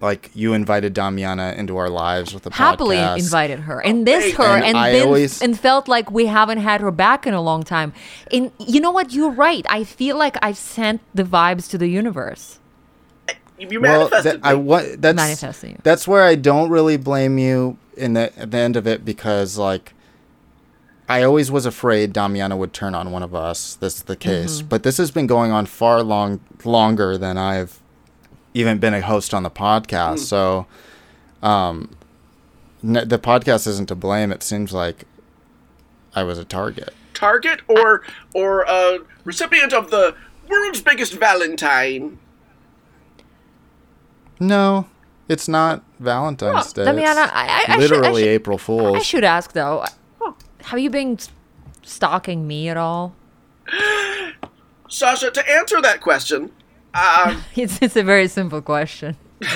like 0.00 0.30
you 0.34 0.54
invited 0.54 0.94
Damiana 0.94 1.56
into 1.56 1.76
our 1.76 1.90
lives 1.90 2.32
with 2.32 2.44
the 2.44 2.50
Happily 2.52 2.96
podcast. 2.96 3.18
invited 3.18 3.60
her 3.60 3.80
and 3.80 4.00
oh, 4.00 4.04
this 4.04 4.24
hey. 4.24 4.30
her 4.32 4.56
And 4.56 4.64
and, 4.64 4.78
I 4.78 4.92
then 4.92 5.06
always- 5.06 5.42
and 5.42 5.58
felt 5.58 5.88
like 5.88 6.10
we 6.10 6.26
haven't 6.26 6.58
had 6.58 6.80
her 6.80 6.90
back 6.90 7.26
in 7.26 7.34
a 7.34 7.42
long 7.42 7.62
time. 7.62 7.92
And 8.32 8.50
you 8.58 8.80
know 8.80 8.90
what? 8.90 9.12
You're 9.12 9.30
right. 9.30 9.64
I 9.68 9.84
feel 9.84 10.16
like 10.16 10.36
I've 10.42 10.56
sent 10.56 11.00
the 11.14 11.24
vibes 11.24 11.68
to 11.70 11.78
the 11.78 11.88
universe. 11.88 12.58
You 13.58 13.78
well, 13.78 14.08
that, 14.08 14.40
I 14.42 14.54
me. 14.54 14.60
wa- 14.62 14.82
that's 14.96 15.16
Manifesting 15.16 15.72
you. 15.72 15.78
that's 15.82 16.08
where 16.08 16.22
I 16.22 16.34
don't 16.34 16.70
really 16.70 16.96
blame 16.96 17.36
you 17.36 17.76
in 17.94 18.14
the 18.14 18.32
at 18.38 18.50
the 18.52 18.56
end 18.56 18.74
of 18.74 18.86
it 18.86 19.04
because 19.04 19.58
like 19.58 19.92
I 21.10 21.22
always 21.24 21.50
was 21.50 21.66
afraid 21.66 22.14
Damiana 22.14 22.56
would 22.56 22.72
turn 22.72 22.94
on 22.94 23.10
one 23.12 23.22
of 23.22 23.34
us. 23.34 23.74
This 23.74 23.96
is 23.96 24.02
the 24.04 24.16
case, 24.16 24.58
mm-hmm. 24.58 24.68
but 24.68 24.82
this 24.82 24.96
has 24.96 25.10
been 25.10 25.26
going 25.26 25.50
on 25.52 25.66
far 25.66 26.02
long 26.02 26.40
longer 26.64 27.18
than 27.18 27.36
I've 27.36 27.80
even 28.54 28.78
been 28.78 28.94
a 28.94 29.00
host 29.00 29.32
on 29.34 29.42
the 29.42 29.50
podcast. 29.50 30.20
So, 30.20 30.66
um, 31.42 31.94
n- 32.82 33.06
the 33.08 33.18
podcast 33.18 33.66
isn't 33.66 33.86
to 33.86 33.94
blame. 33.94 34.32
It 34.32 34.42
seems 34.42 34.72
like 34.72 35.04
I 36.14 36.22
was 36.24 36.38
a 36.38 36.44
target. 36.44 36.94
target 37.14 37.60
or 37.68 38.02
or 38.34 38.62
a 38.62 38.98
recipient 39.24 39.72
of 39.74 39.90
the 39.90 40.14
world's 40.48 40.80
biggest 40.80 41.12
Valentine. 41.12 42.18
No, 44.40 44.86
it's 45.28 45.48
not 45.48 45.82
Valentine's 45.98 46.72
Day. 46.72 46.84
Damiana, 46.84 47.24
It's 47.24 47.32
I- 47.34 47.46
I- 47.46 47.56
I 47.56 47.60
should- 47.60 47.70
I 47.70 47.76
literally 47.76 48.22
should- 48.22 48.28
April 48.30 48.58
Fool's. 48.58 48.96
I 48.96 49.02
should 49.02 49.24
ask 49.24 49.52
though. 49.52 49.84
Have 50.64 50.78
you 50.78 50.88
been 50.90 51.18
stalking 51.82 52.46
me 52.46 52.68
at 52.68 52.76
all? 52.76 53.14
Sasha, 54.88 55.30
to 55.30 55.50
answer 55.50 55.80
that 55.82 56.00
question, 56.00 56.50
um, 56.94 57.42
It's 57.56 57.78
it's 57.82 57.96
a 57.96 58.02
very 58.02 58.28
simple 58.28 58.60
question. 58.62 59.16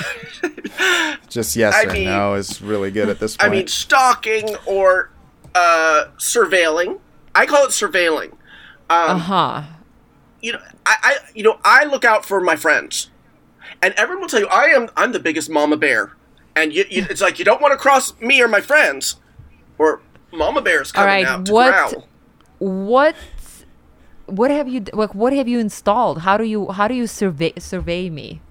Just 1.29 1.55
yes 1.55 1.73
I 1.75 1.83
or 1.83 1.93
mean- 1.93 2.05
no 2.05 2.33
is 2.35 2.61
really 2.61 2.91
good 2.91 3.09
at 3.09 3.19
this 3.19 3.37
point. 3.37 3.51
I 3.51 3.55
mean 3.55 3.67
stalking 3.67 4.55
or 4.65 5.11
uh, 5.53 6.05
surveilling. 6.17 6.99
I 7.33 7.45
call 7.45 7.65
it 7.65 7.69
surveilling. 7.71 8.33
Uh 8.89 9.07
Um, 9.09 9.19
huh. 9.21 9.63
you 10.41 10.53
know, 10.53 10.59
I, 10.85 10.95
I 11.03 11.17
you 11.33 11.43
know 11.43 11.59
I 11.63 11.83
look 11.85 12.05
out 12.05 12.25
for 12.25 12.39
my 12.41 12.55
friends, 12.55 13.09
and 13.81 13.93
everyone 13.95 14.21
will 14.21 14.29
tell 14.29 14.39
you 14.41 14.47
I 14.47 14.65
am 14.65 14.89
I'm 14.95 15.11
the 15.11 15.19
biggest 15.19 15.49
mama 15.49 15.77
bear, 15.77 16.13
and 16.55 16.71
you, 16.73 16.85
you, 16.89 17.05
it's 17.09 17.21
like 17.21 17.39
you 17.39 17.45
don't 17.45 17.61
want 17.61 17.71
to 17.73 17.77
cross 17.77 18.19
me 18.21 18.41
or 18.41 18.47
my 18.47 18.61
friends, 18.61 19.17
or 19.77 20.01
mama 20.31 20.61
bear's 20.61 20.91
All 20.91 21.03
coming 21.03 21.25
right, 21.25 21.25
out 21.25 21.45
to 21.47 21.53
what- 21.53 21.71
growl. 21.91 22.07
What 22.57 23.15
what 24.27 24.51
have 24.51 24.67
you 24.67 24.83
like? 24.93 25.13
What 25.15 25.33
have 25.33 25.47
you 25.47 25.59
installed? 25.59 26.19
How 26.19 26.37
do 26.37 26.43
you 26.43 26.67
how 26.71 26.87
do 26.87 26.93
you 26.93 27.07
survey 27.07 27.53
survey 27.59 28.09
me? 28.09 28.41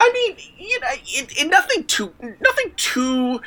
I 0.00 0.10
mean, 0.12 0.36
you 0.58 0.80
know, 0.80 0.86
it, 0.92 1.32
it, 1.40 1.48
nothing 1.50 1.84
too 1.84 2.12
nothing 2.20 2.72
too 2.76 3.40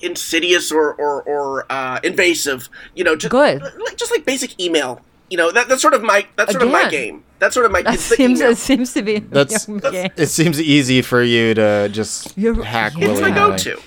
insidious 0.00 0.70
or 0.72 0.94
or, 0.94 1.22
or 1.22 1.66
uh, 1.70 2.00
invasive. 2.02 2.68
You 2.94 3.04
know, 3.04 3.16
just 3.16 3.30
Good. 3.30 3.62
like, 3.62 3.96
just 3.96 4.10
like 4.10 4.24
basic 4.24 4.60
email. 4.60 5.00
You 5.30 5.38
know, 5.38 5.50
that, 5.50 5.68
that's 5.68 5.80
sort 5.80 5.94
of 5.94 6.02
my 6.02 6.26
that's 6.36 6.52
sort 6.52 6.62
of 6.64 6.70
my 6.70 6.90
game. 6.90 7.24
That's 7.38 7.54
sort 7.54 7.64
of 7.66 7.72
my 7.72 7.82
That 7.82 7.94
it's 7.94 8.02
seems 8.02 8.40
email. 8.40 8.52
it 8.52 8.58
seems 8.58 8.92
to 8.94 9.02
be 9.02 9.18
That's- 9.18 9.68
okay. 9.68 10.10
it 10.16 10.26
seems 10.26 10.60
easy 10.60 11.00
for 11.02 11.22
you 11.22 11.54
to 11.54 11.88
just 11.90 12.36
You're- 12.36 12.62
hack 12.64 12.92
yeah. 12.96 13.08
It's 13.08 13.20
willy 13.20 13.32
my 13.32 13.36
go-to. 13.36 13.80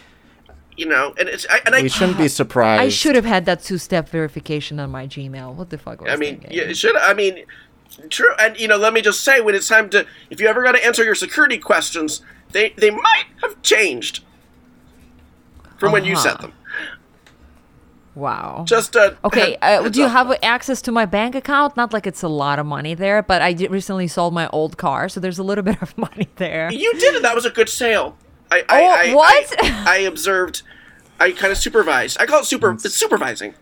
You 0.77 0.87
know, 0.87 1.13
and 1.17 1.29
it's 1.29 1.45
I, 1.49 1.61
and 1.65 1.73
I 1.73 1.87
shouldn't 1.87 2.17
be 2.17 2.27
surprised. 2.27 2.81
I 2.81 2.89
should 2.89 3.15
have 3.15 3.23
had 3.25 3.45
that 3.45 3.63
two 3.63 3.77
step 3.77 4.09
verification 4.09 4.79
on 4.79 4.91
my 4.91 5.07
Gmail. 5.07 5.53
What 5.55 5.69
the 5.69 5.77
fuck 5.77 6.01
was 6.01 6.11
I 6.11 6.17
mean, 6.17 6.39
thinking? 6.39 6.51
yeah, 6.57 6.63
it 6.63 6.75
should 6.75 6.97
I 6.97 7.13
mean, 7.13 7.45
true. 8.09 8.33
And 8.39 8.59
you 8.59 8.67
know, 8.67 8.75
let 8.75 8.91
me 8.91 9.01
just 9.01 9.23
say, 9.23 9.39
when 9.39 9.55
it's 9.55 9.67
time 9.69 9.89
to, 9.91 10.05
if 10.29 10.41
you 10.41 10.47
ever 10.47 10.61
got 10.63 10.73
to 10.73 10.85
answer 10.85 11.03
your 11.05 11.15
security 11.15 11.57
questions, 11.57 12.21
they 12.51 12.71
they 12.77 12.89
might 12.91 13.25
have 13.41 13.61
changed 13.61 14.23
from 15.77 15.93
when 15.93 16.03
you 16.03 16.13
Uh-huh. 16.13 16.23
sent 16.23 16.41
them. 16.41 16.53
Wow. 18.13 18.63
Just 18.67 18.95
uh, 18.95 19.11
Okay, 19.25 19.57
head- 19.61 19.85
uh, 19.85 19.89
do 19.89 19.99
you 19.99 20.05
up. 20.05 20.11
have 20.11 20.37
access 20.43 20.81
to 20.83 20.91
my 20.91 21.05
bank 21.05 21.35
account? 21.35 21.75
Not 21.75 21.93
like 21.93 22.07
it's 22.07 22.23
a 22.23 22.27
lot 22.29 22.59
of 22.59 22.65
money 22.65 22.93
there, 22.95 23.21
but 23.21 23.41
I 23.41 23.53
did 23.53 23.71
recently 23.71 24.07
sold 24.07 24.33
my 24.33 24.47
old 24.49 24.77
car, 24.77 25.09
so 25.09 25.19
there's 25.19 25.39
a 25.39 25.43
little 25.43 25.63
bit 25.71 25.81
of 25.81 25.97
money 25.97 26.27
there. 26.37 26.71
You 26.71 26.93
did 26.93 27.15
it. 27.15 27.21
That 27.21 27.35
was 27.35 27.45
a 27.45 27.49
good 27.49 27.69
sale. 27.69 28.17
I, 28.51 28.61
Oh, 28.61 28.65
I, 28.69 29.09
I, 29.09 29.13
what? 29.13 29.55
I, 29.63 29.83
I 29.87 29.97
observed. 29.99 30.61
I 31.19 31.31
kind 31.31 31.51
of 31.51 31.57
supervised. 31.57 32.17
I 32.19 32.25
call 32.25 32.41
it 32.41 32.45
super. 32.45 32.71
It's 32.71 32.93
supervising. 32.93 33.55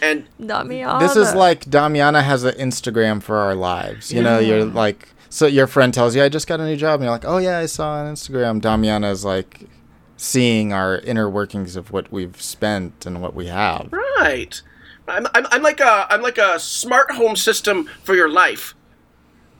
And 0.00 0.26
Not 0.38 0.66
me. 0.66 0.84
This 1.00 1.16
is 1.16 1.34
like 1.34 1.64
Damiana 1.64 2.22
has 2.22 2.44
an 2.44 2.54
Instagram 2.54 3.22
for 3.22 3.36
our 3.36 3.54
lives. 3.54 4.12
You 4.12 4.22
know, 4.22 4.38
you're 4.38 4.66
mm. 4.66 4.74
like, 4.74 5.08
so 5.28 5.46
your 5.46 5.66
friend 5.66 5.92
tells 5.92 6.14
you, 6.14 6.22
I 6.22 6.28
just 6.28 6.46
got 6.46 6.60
a 6.60 6.64
new 6.64 6.76
job. 6.76 7.00
And 7.00 7.04
you're 7.04 7.12
like, 7.12 7.24
oh, 7.24 7.38
yeah, 7.38 7.58
I 7.58 7.66
saw 7.66 7.94
on 7.94 8.14
Instagram. 8.14 8.60
Damiana 8.60 9.10
is 9.10 9.24
like 9.24 9.68
seeing 10.16 10.72
our 10.72 10.98
inner 10.98 11.28
workings 11.28 11.74
of 11.74 11.90
what 11.90 12.12
we've 12.12 12.40
spent 12.40 13.06
and 13.06 13.20
what 13.20 13.34
we 13.34 13.46
have. 13.46 13.92
right, 13.92 14.62
I'm, 15.08 15.26
I'm, 15.34 15.46
I'm 15.50 15.62
like 15.62 15.80
a 15.80 16.06
I'm 16.10 16.22
like 16.22 16.38
a 16.38 16.60
smart 16.60 17.10
home 17.10 17.34
system 17.34 17.88
for 18.04 18.14
your 18.14 18.28
life. 18.28 18.74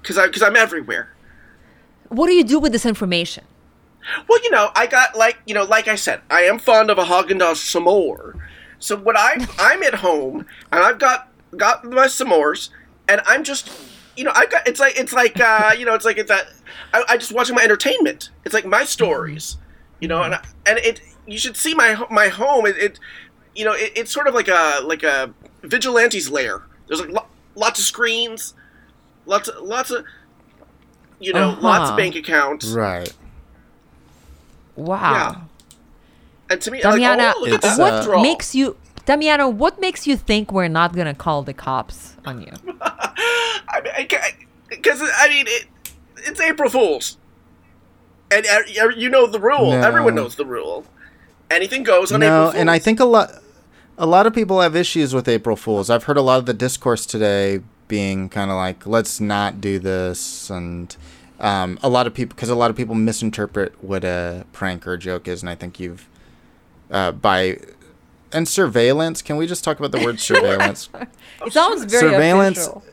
Because 0.00 0.18
I 0.18 0.26
because 0.26 0.42
I'm 0.42 0.56
everywhere. 0.56 1.12
What 2.08 2.28
do 2.28 2.34
you 2.34 2.44
do 2.44 2.58
with 2.58 2.72
this 2.72 2.86
information? 2.86 3.44
Well, 4.28 4.42
you 4.42 4.50
know, 4.50 4.71
I 4.75 4.87
got 4.87 5.16
like 5.16 5.38
you 5.47 5.54
know, 5.54 5.64
like 5.64 5.88
I 5.88 5.94
said, 5.94 6.21
I 6.30 6.42
am 6.42 6.59
fond 6.59 6.90
of 6.90 6.99
a 6.99 7.04
Haagen 7.04 7.38
Dazs 7.40 7.62
s'more. 7.75 8.35
So 8.78 8.97
when 8.97 9.16
I 9.16 9.47
I'm 9.59 9.82
at 9.82 9.94
home 9.97 10.47
and 10.71 10.82
I've 10.82 10.99
got 10.99 11.28
got 11.56 11.85
my 11.85 12.06
s'mores 12.06 12.71
and 13.09 13.21
I'm 13.26 13.44
just 13.44 13.71
you 14.16 14.25
know 14.25 14.32
I've 14.35 14.50
got 14.50 14.66
it's 14.66 14.80
like 14.80 14.99
it's 14.99 15.12
like 15.12 15.38
uh, 15.40 15.73
you 15.78 15.85
know 15.85 15.94
it's 15.94 16.04
like 16.04 16.18
it's 16.18 16.28
that 16.28 16.47
I, 16.92 17.04
I 17.11 17.16
just 17.16 17.32
watching 17.32 17.54
my 17.54 17.62
entertainment. 17.62 18.30
It's 18.44 18.54
like 18.54 18.66
my 18.66 18.85
stories, 18.85 19.56
you 20.00 20.09
know, 20.09 20.23
and 20.23 20.35
I, 20.35 20.44
and 20.66 20.78
it 20.78 21.00
you 21.26 21.38
should 21.38 21.56
see 21.56 21.75
my 21.75 22.04
my 22.11 22.28
home. 22.28 22.66
It, 22.66 22.76
it 22.76 22.99
you 23.54 23.64
know 23.64 23.73
it, 23.73 23.92
it's 23.94 24.12
sort 24.12 24.26
of 24.26 24.35
like 24.35 24.49
a 24.49 24.80
like 24.85 25.02
a 25.04 25.32
vigilante's 25.62 26.28
lair. 26.30 26.62
There's 26.88 27.00
like 27.00 27.11
lo- 27.11 27.26
lots 27.54 27.78
of 27.78 27.85
screens, 27.85 28.54
lots 29.26 29.49
of 29.49 29.62
lots 29.62 29.90
of 29.90 30.04
you 31.21 31.32
know 31.32 31.56
lots 31.61 31.82
Uh-huh. 31.85 31.90
of 31.92 31.97
bank 31.97 32.16
accounts. 32.16 32.66
Right. 32.73 33.12
Wow. 34.76 35.12
Yeah. 35.12 35.40
And 36.50 36.60
to 36.60 36.70
me, 36.70 36.80
Damiana, 36.80 37.16
like, 37.16 37.36
oh, 37.36 37.40
look 37.40 37.48
at 37.48 37.54
It's, 37.64 37.76
that 37.76 38.06
what 38.06 38.18
uh, 38.18 38.22
makes 38.22 38.54
you 38.54 38.76
Damiana, 39.06 39.52
what 39.52 39.80
makes 39.80 40.06
you 40.06 40.16
think 40.16 40.52
we're 40.52 40.68
not 40.68 40.94
gonna 40.94 41.14
call 41.14 41.42
the 41.42 41.54
cops 41.54 42.16
on 42.24 42.40
you? 42.40 42.52
I 42.82 43.80
mean, 43.82 44.08
because 44.68 45.00
I 45.02 45.28
mean, 45.28 45.46
it, 45.48 45.66
it's 46.18 46.40
April 46.40 46.70
Fools, 46.70 47.18
and 48.30 48.46
uh, 48.46 48.88
you 48.96 49.08
know 49.08 49.26
the 49.26 49.40
rule. 49.40 49.70
No. 49.72 49.80
Everyone 49.80 50.14
knows 50.14 50.36
the 50.36 50.46
rule. 50.46 50.84
Anything 51.50 51.82
goes 51.82 52.12
on 52.12 52.20
no, 52.20 52.26
April 52.26 52.42
Fools. 52.44 52.54
and 52.60 52.70
I 52.70 52.78
think 52.78 53.00
a 53.00 53.04
lot, 53.04 53.32
a 53.98 54.06
lot 54.06 54.26
of 54.26 54.34
people 54.34 54.60
have 54.60 54.76
issues 54.76 55.14
with 55.14 55.28
April 55.28 55.56
Fools. 55.56 55.90
I've 55.90 56.04
heard 56.04 56.16
a 56.16 56.22
lot 56.22 56.38
of 56.38 56.46
the 56.46 56.54
discourse 56.54 57.04
today 57.04 57.60
being 57.88 58.28
kind 58.28 58.50
of 58.50 58.56
like, 58.56 58.86
let's 58.86 59.20
not 59.20 59.60
do 59.60 59.78
this, 59.78 60.48
and 60.48 60.96
um, 61.42 61.78
a 61.82 61.88
lot 61.90 62.06
of 62.06 62.14
people 62.14 62.34
because 62.34 62.49
a 62.49 62.54
lot 62.54 62.70
of 62.70 62.76
people 62.76 62.94
misinterpret 62.94 63.75
what 63.84 64.04
a 64.04 64.46
prank 64.52 64.87
or 64.87 64.94
a 64.94 64.99
joke 64.99 65.28
is, 65.28 65.42
and 65.42 65.50
I 65.50 65.54
think 65.54 65.78
you've 65.78 66.08
uh, 66.90 67.12
by 67.12 67.58
and 68.32 68.49
surveillance. 68.49 69.20
Can 69.20 69.37
we 69.37 69.46
just 69.46 69.62
talk 69.64 69.78
about 69.78 69.92
the 69.92 70.02
word 70.04 70.18
surveillance? 70.30 70.88
It 71.44 71.52
sounds 71.52 71.84
very 71.84 72.11
Surveillance- 72.12 72.58
official. 72.58 72.84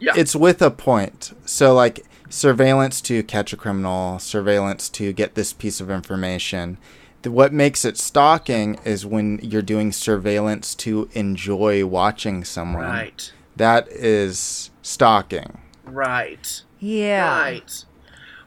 yeah, 0.00 0.12
it's 0.16 0.34
with 0.34 0.60
a 0.62 0.70
point. 0.70 1.32
So 1.44 1.74
like 1.74 2.04
surveillance 2.28 3.00
to 3.02 3.22
catch 3.22 3.52
a 3.52 3.56
criminal, 3.56 4.18
surveillance 4.18 4.88
to 4.88 5.12
get 5.12 5.34
this 5.34 5.52
piece 5.52 5.80
of 5.80 5.90
information. 5.90 6.78
The- 7.22 7.30
What 7.30 7.52
makes 7.52 7.84
it 7.84 7.98
stalking 7.98 8.78
is 8.84 9.04
when 9.04 9.38
you're 9.42 9.62
doing 9.62 9.92
surveillance 9.92 10.74
to 10.76 11.08
enjoy 11.12 11.84
watching 11.84 12.44
someone. 12.44 12.84
right, 12.84 13.32
That 13.56 13.88
is 13.88 14.70
stalking. 14.80 15.58
right, 15.84 16.62
Yeah. 16.78 17.40
right. 17.42 17.84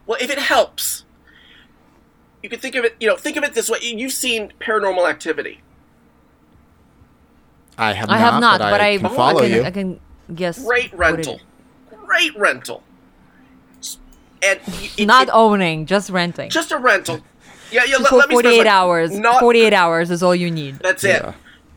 Well, 0.06 0.18
if 0.22 0.30
it 0.30 0.38
helps, 0.40 1.06
you 2.42 2.50
can 2.50 2.60
think 2.60 2.76
of 2.76 2.84
it. 2.86 2.96
You 3.00 3.08
know, 3.08 3.16
think 3.16 3.38
of 3.38 3.44
it 3.44 3.54
this 3.54 3.70
way. 3.70 3.80
You- 3.82 3.98
You've 3.98 4.12
seen 4.14 4.52
Paranormal 4.60 5.10
Activity. 5.10 5.62
I 7.78 7.94
have 7.94 8.10
I 8.10 8.20
not, 8.20 8.32
have 8.34 8.42
not, 8.42 8.60
but, 8.60 8.72
but 8.72 8.82
I, 8.82 8.94
I, 8.94 8.98
can 8.98 9.10
follow 9.10 9.40
I 9.40 9.48
can, 9.48 9.52
you. 9.52 9.64
I 9.64 9.72
can 9.72 10.00
guess. 10.36 10.64
Great 10.64 10.94
rental. 10.94 11.40
Great 12.06 12.38
rental. 12.38 12.84
And 14.44 14.60
it- 14.98 15.06
Not 15.08 15.28
it- 15.30 15.32
owning, 15.34 15.86
just 15.86 16.10
renting. 16.10 16.50
just 16.50 16.72
a 16.72 16.78
rental. 16.78 17.22
Yeah, 17.72 17.86
yeah. 17.86 17.98
Just 17.98 18.02
Let, 18.04 18.10
for 18.10 18.16
let 18.18 18.30
me 18.30 18.36
48 18.36 18.54
specify. 18.56 18.70
hours. 18.76 19.12
Not 19.18 19.40
48 19.40 19.74
hours 19.74 20.12
is 20.12 20.22
all 20.22 20.36
you 20.36 20.52
need. 20.52 20.76
That's 20.80 21.04
Yeah. 21.04 21.30
it. 21.30 21.36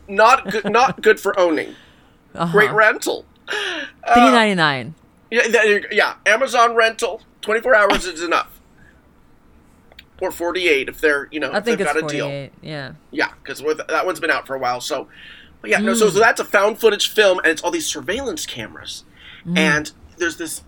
Not 0.09 0.50
good. 0.50 0.71
Not 0.71 1.00
good 1.00 1.18
for 1.18 1.38
owning. 1.38 1.75
Uh-huh. 2.35 2.52
Great 2.52 2.71
rental. 2.73 3.25
Three 3.49 4.30
ninety 4.30 4.54
nine. 4.56 4.95
Yeah, 5.30 5.78
yeah. 5.90 6.14
Amazon 6.25 6.75
rental, 6.75 7.23
twenty 7.40 7.61
four 7.61 7.75
hours 7.75 8.06
is 8.06 8.23
enough, 8.23 8.61
or 10.21 10.30
forty 10.30 10.68
eight 10.68 10.88
if 10.88 11.00
they're 11.00 11.28
you 11.30 11.40
know 11.40 11.50
I 11.52 11.61
think 11.61 11.78
they've 11.78 11.80
it's 11.80 11.92
got 11.92 11.97
a 11.97 12.00
forty 12.00 12.16
deal. 12.16 12.49
Yeah. 12.62 12.92
Yeah, 13.11 13.33
because 13.42 13.61
that 13.88 14.06
one's 14.06 14.21
been 14.21 14.30
out 14.30 14.47
for 14.47 14.54
a 14.54 14.59
while. 14.59 14.80
So, 14.80 15.09
but 15.61 15.71
yeah, 15.71 15.78
no. 15.78 15.92
Mm. 15.92 15.99
So, 15.99 16.11
so 16.11 16.18
that's 16.21 16.40
a 16.40 16.45
found 16.45 16.78
footage 16.78 17.09
film, 17.12 17.38
and 17.38 17.49
it's 17.49 17.62
all 17.62 17.71
these 17.71 17.87
surveillance 17.87 18.47
cameras, 18.47 19.04
Mm. 19.45 19.59
and 19.59 19.92
there's 20.18 20.37
this 20.37 20.62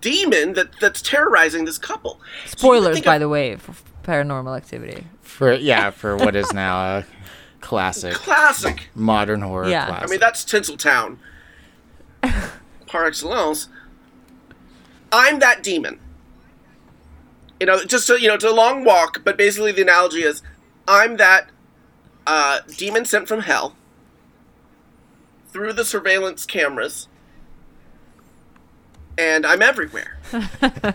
demon 0.00 0.52
that 0.54 0.68
that's 0.80 1.00
terrorizing 1.02 1.64
this 1.64 1.78
couple. 1.78 2.20
Spoilers, 2.46 3.00
by 3.00 3.18
the 3.18 3.28
way, 3.28 3.56
for 3.56 3.74
Paranormal 4.02 4.56
Activity. 4.56 5.06
For 5.22 5.52
yeah, 5.54 5.90
for 5.90 6.16
what 6.16 6.34
is 6.36 6.52
now 6.52 6.98
a 6.98 7.04
classic 7.60 8.14
Classic. 8.14 8.88
modern 8.94 9.40
horror 9.42 9.68
Yeah. 9.68 9.84
I 9.84 9.86
classic. 9.86 10.08
I 10.08 10.10
mean, 10.10 10.20
that's 10.20 10.44
Tinseltown 10.44 11.18
par 12.92 13.06
excellence. 13.06 13.68
I'm 15.10 15.40
that 15.40 15.62
demon. 15.62 15.98
You 17.58 17.66
know, 17.66 17.84
just 17.84 18.06
so 18.06 18.14
you 18.14 18.28
know, 18.28 18.34
it's 18.34 18.44
a 18.44 18.52
long 18.52 18.84
walk, 18.84 19.22
but 19.24 19.36
basically 19.36 19.72
the 19.72 19.82
analogy 19.82 20.22
is, 20.22 20.42
I'm 20.86 21.16
that 21.16 21.48
uh, 22.26 22.60
demon 22.76 23.04
sent 23.04 23.28
from 23.28 23.40
hell 23.40 23.76
through 25.48 25.72
the 25.72 25.84
surveillance 25.84 26.44
cameras, 26.44 27.08
and 29.16 29.46
I'm 29.46 29.62
everywhere. 29.62 30.18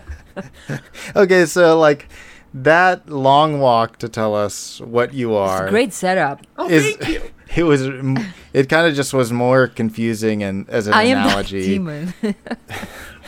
okay, 1.16 1.46
so 1.46 1.78
like 1.78 2.08
that 2.54 3.08
long 3.08 3.60
walk 3.60 3.98
to 3.98 4.08
tell 4.08 4.34
us 4.34 4.80
what 4.80 5.14
you 5.14 5.34
are. 5.34 5.68
Great 5.68 5.92
setup. 5.92 6.46
Oh, 6.56 6.68
Is 6.68 6.96
thank 6.96 7.08
you. 7.08 7.30
It 7.56 7.64
was 7.64 7.82
it 8.52 8.68
kind 8.68 8.86
of 8.86 8.94
just 8.94 9.12
was 9.14 9.32
more 9.32 9.66
confusing 9.68 10.42
and 10.42 10.68
as 10.68 10.86
an 10.86 10.92
I 10.94 11.04
am 11.04 11.18
analogy. 11.26 11.66
demon. 11.66 12.14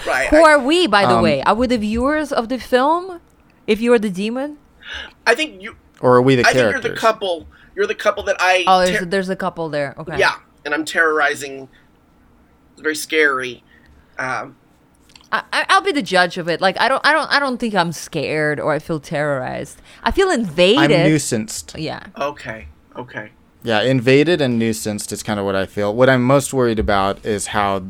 Right. 0.07 0.29
Who 0.29 0.39
I, 0.39 0.53
are 0.53 0.59
we, 0.59 0.87
by 0.87 1.05
the 1.05 1.17
Um, 1.17 1.23
way? 1.23 1.43
Are 1.43 1.55
we 1.55 1.67
the 1.67 1.77
viewers 1.77 2.33
of 2.33 2.49
the 2.49 2.59
film? 2.59 3.21
If 3.67 3.83
you 3.83 3.93
are 3.93 3.99
the 3.99 4.09
demon? 4.09 4.57
I 5.27 5.35
think 5.35 5.61
you. 5.61 5.77
Or 6.01 6.17
are 6.17 6.23
we 6.23 6.37
the 6.37 6.47
I 6.47 6.53
think 6.55 6.73
you're 6.73 6.81
the 6.81 6.97
couple. 6.97 7.47
You're 7.77 7.87
the 7.87 7.95
couple 7.95 8.23
that 8.25 8.37
I. 8.41 8.65
Oh, 8.67 8.79
there's, 8.79 8.99
ter- 8.99 9.05
a, 9.05 9.07
there's 9.07 9.29
a 9.29 9.37
couple 9.37 9.69
there. 9.69 9.95
Okay. 9.99 10.19
yeah, 10.19 10.37
and 10.65 10.73
I'm 10.73 10.87
terrorizing. 10.87 11.69
It's 12.73 12.81
very 12.81 12.97
scary. 12.97 13.63
Um, 14.19 14.57
I, 15.31 15.43
I- 15.53 15.67
I'll 15.69 15.83
be 15.83 15.93
the 15.93 16.01
judge 16.03 16.39
of 16.39 16.49
it. 16.49 16.63
Like 16.63 16.81
I 16.81 16.89
don't, 16.89 17.05
I 17.07 17.13
don't, 17.13 17.31
I 17.31 17.39
don't 17.39 17.59
think 17.59 17.75
I'm 17.75 17.93
scared 17.93 18.59
or 18.59 18.73
I 18.73 18.79
feel 18.79 19.01
terrorized. 19.01 19.83
I 20.03 20.13
feel 20.13 20.31
invaded. 20.31 20.79
I'm 20.79 20.91
invaded. 20.91 21.13
nuisanced. 21.13 21.75
yeah. 21.79 22.07
okay. 22.17 22.69
Okay. 22.97 23.33
Yeah, 23.63 23.83
invaded 23.83 24.41
and 24.41 24.61
nuisanced 24.61 25.13
is 25.13 25.23
kind 25.23 25.39
of 25.39 25.45
what 25.47 25.55
I 25.55 25.67
feel. 25.67 25.95
What 25.95 26.09
I'm 26.09 26.23
most 26.23 26.53
worried 26.55 26.79
about 26.79 27.25
is 27.27 27.49
how 27.49 27.85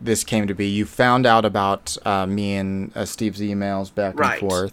this 0.00 0.22
came 0.24 0.46
to 0.46 0.54
be. 0.54 0.66
You 0.66 0.84
found 0.86 1.26
out 1.26 1.44
about 1.44 1.96
uh, 2.04 2.26
me 2.26 2.54
and 2.56 2.96
uh, 2.96 3.04
Steve's 3.04 3.40
emails 3.40 3.92
back 3.92 4.18
Right. 4.18 4.40
and 4.40 4.50
forth. 4.50 4.72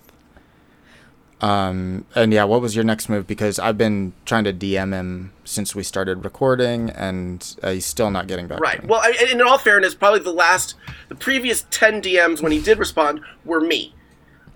Um, 1.42 2.06
and 2.16 2.34
yeah, 2.34 2.44
what 2.44 2.62
was 2.62 2.76
your 2.76 2.84
next 2.84 3.08
move? 3.08 3.26
Because 3.26 3.60
I've 3.60 3.78
been 3.78 4.12
trying 4.26 4.44
to 4.44 4.52
DM 4.54 4.92
him 4.94 5.32
since 5.46 5.74
we 5.74 5.84
started 5.84 6.26
recording, 6.26 6.90
and 6.90 7.56
uh, 7.64 7.72
he's 7.72 7.86
still 7.86 8.12
not 8.12 8.28
getting 8.28 8.48
back. 8.48 8.60
Right. 8.60 8.84
Well, 8.86 9.00
I, 9.02 9.28
in 9.32 9.42
all 9.42 9.58
fairness, 9.58 9.96
probably 9.96 10.20
the 10.20 10.34
last, 10.34 10.76
the 11.08 11.16
previous 11.16 11.66
ten 11.72 12.02
DMs 12.02 12.42
when 12.42 12.52
he 12.52 12.62
did 12.62 12.78
respond 12.78 13.22
were 13.46 13.62
me. 13.62 13.94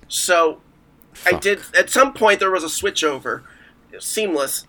So, 0.10 0.60
I 1.26 1.34
did. 1.40 1.62
At 1.78 1.90
some 1.90 2.14
point, 2.14 2.42
there 2.42 2.52
was 2.52 2.66
a 2.66 2.70
switch 2.70 3.04
over, 3.04 3.44
seamless. 4.00 4.68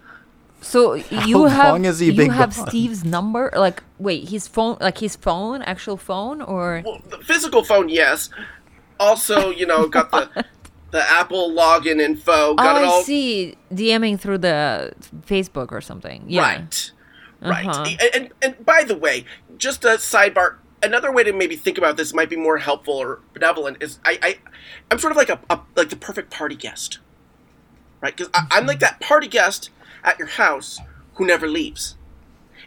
So 0.65 0.95
you 1.27 1.45
have 1.45 1.73
long 1.73 1.85
has 1.85 2.01
he 2.01 2.07
you 2.07 2.17
been 2.17 2.31
have 2.31 2.57
gone? 2.57 2.69
Steve's 2.69 3.05
number? 3.05 3.53
Like 3.55 3.83
wait, 3.99 4.29
his 4.29 4.49
phone, 4.49 4.79
like 4.81 4.99
his 4.99 5.17
phone, 5.17 5.63
actual 5.63 5.97
phone, 5.97 6.41
or 6.43 6.83
Well, 6.85 7.01
the 7.09 7.19
physical 7.19 7.63
phone, 7.65 7.89
yes. 7.89 8.31
Also, 8.99 9.51
you 9.51 9.67
know, 9.67 9.87
got 9.89 10.11
the 10.11 10.45
the 10.91 11.11
Apple 11.11 11.51
login 11.51 12.01
info. 12.01 12.33
oh, 12.33 12.55
Got 12.55 12.83
it 12.83 12.89
I 12.89 13.03
see, 13.03 13.57
DMing 13.73 14.19
through 14.19 14.39
the 14.39 14.93
Facebook 15.27 15.73
or 15.73 15.81
something. 15.81 16.25
Yeah. 16.29 16.43
Right. 16.43 16.93
Right. 17.41 17.67
Uh-huh. 17.67 17.85
And, 18.01 18.15
and 18.15 18.33
and 18.41 18.65
by 18.65 18.85
the 18.85 18.97
way, 18.97 19.27
just 19.59 19.85
a 19.85 19.99
sidebar. 19.99 20.57
Another 20.83 21.11
way 21.11 21.25
to 21.25 21.33
maybe 21.33 21.57
think 21.57 21.79
about 21.79 21.97
this 21.97 22.13
might 22.13 22.29
be 22.29 22.37
more 22.37 22.59
helpful 22.59 22.95
or 22.95 23.21
benevolent 23.33 23.83
is 23.83 23.99
I, 24.05 24.19
I 24.23 24.39
I'm 24.91 24.99
sort 24.99 25.13
of 25.13 25.17
like 25.17 25.31
a, 25.31 25.41
a 25.49 25.61
like 25.77 25.89
the 25.89 25.97
perfect 25.97 26.31
party 26.31 26.57
guest, 26.57 26.99
right? 28.01 28.15
Because 28.17 28.31
I'm 28.35 28.67
like 28.67 28.81
that 28.81 29.01
party 29.01 29.27
guest 29.29 29.71
at 30.05 30.19
your 30.19 30.29
house 30.29 30.79
who 31.15 31.27
never 31.27 31.49
leaves. 31.49 31.97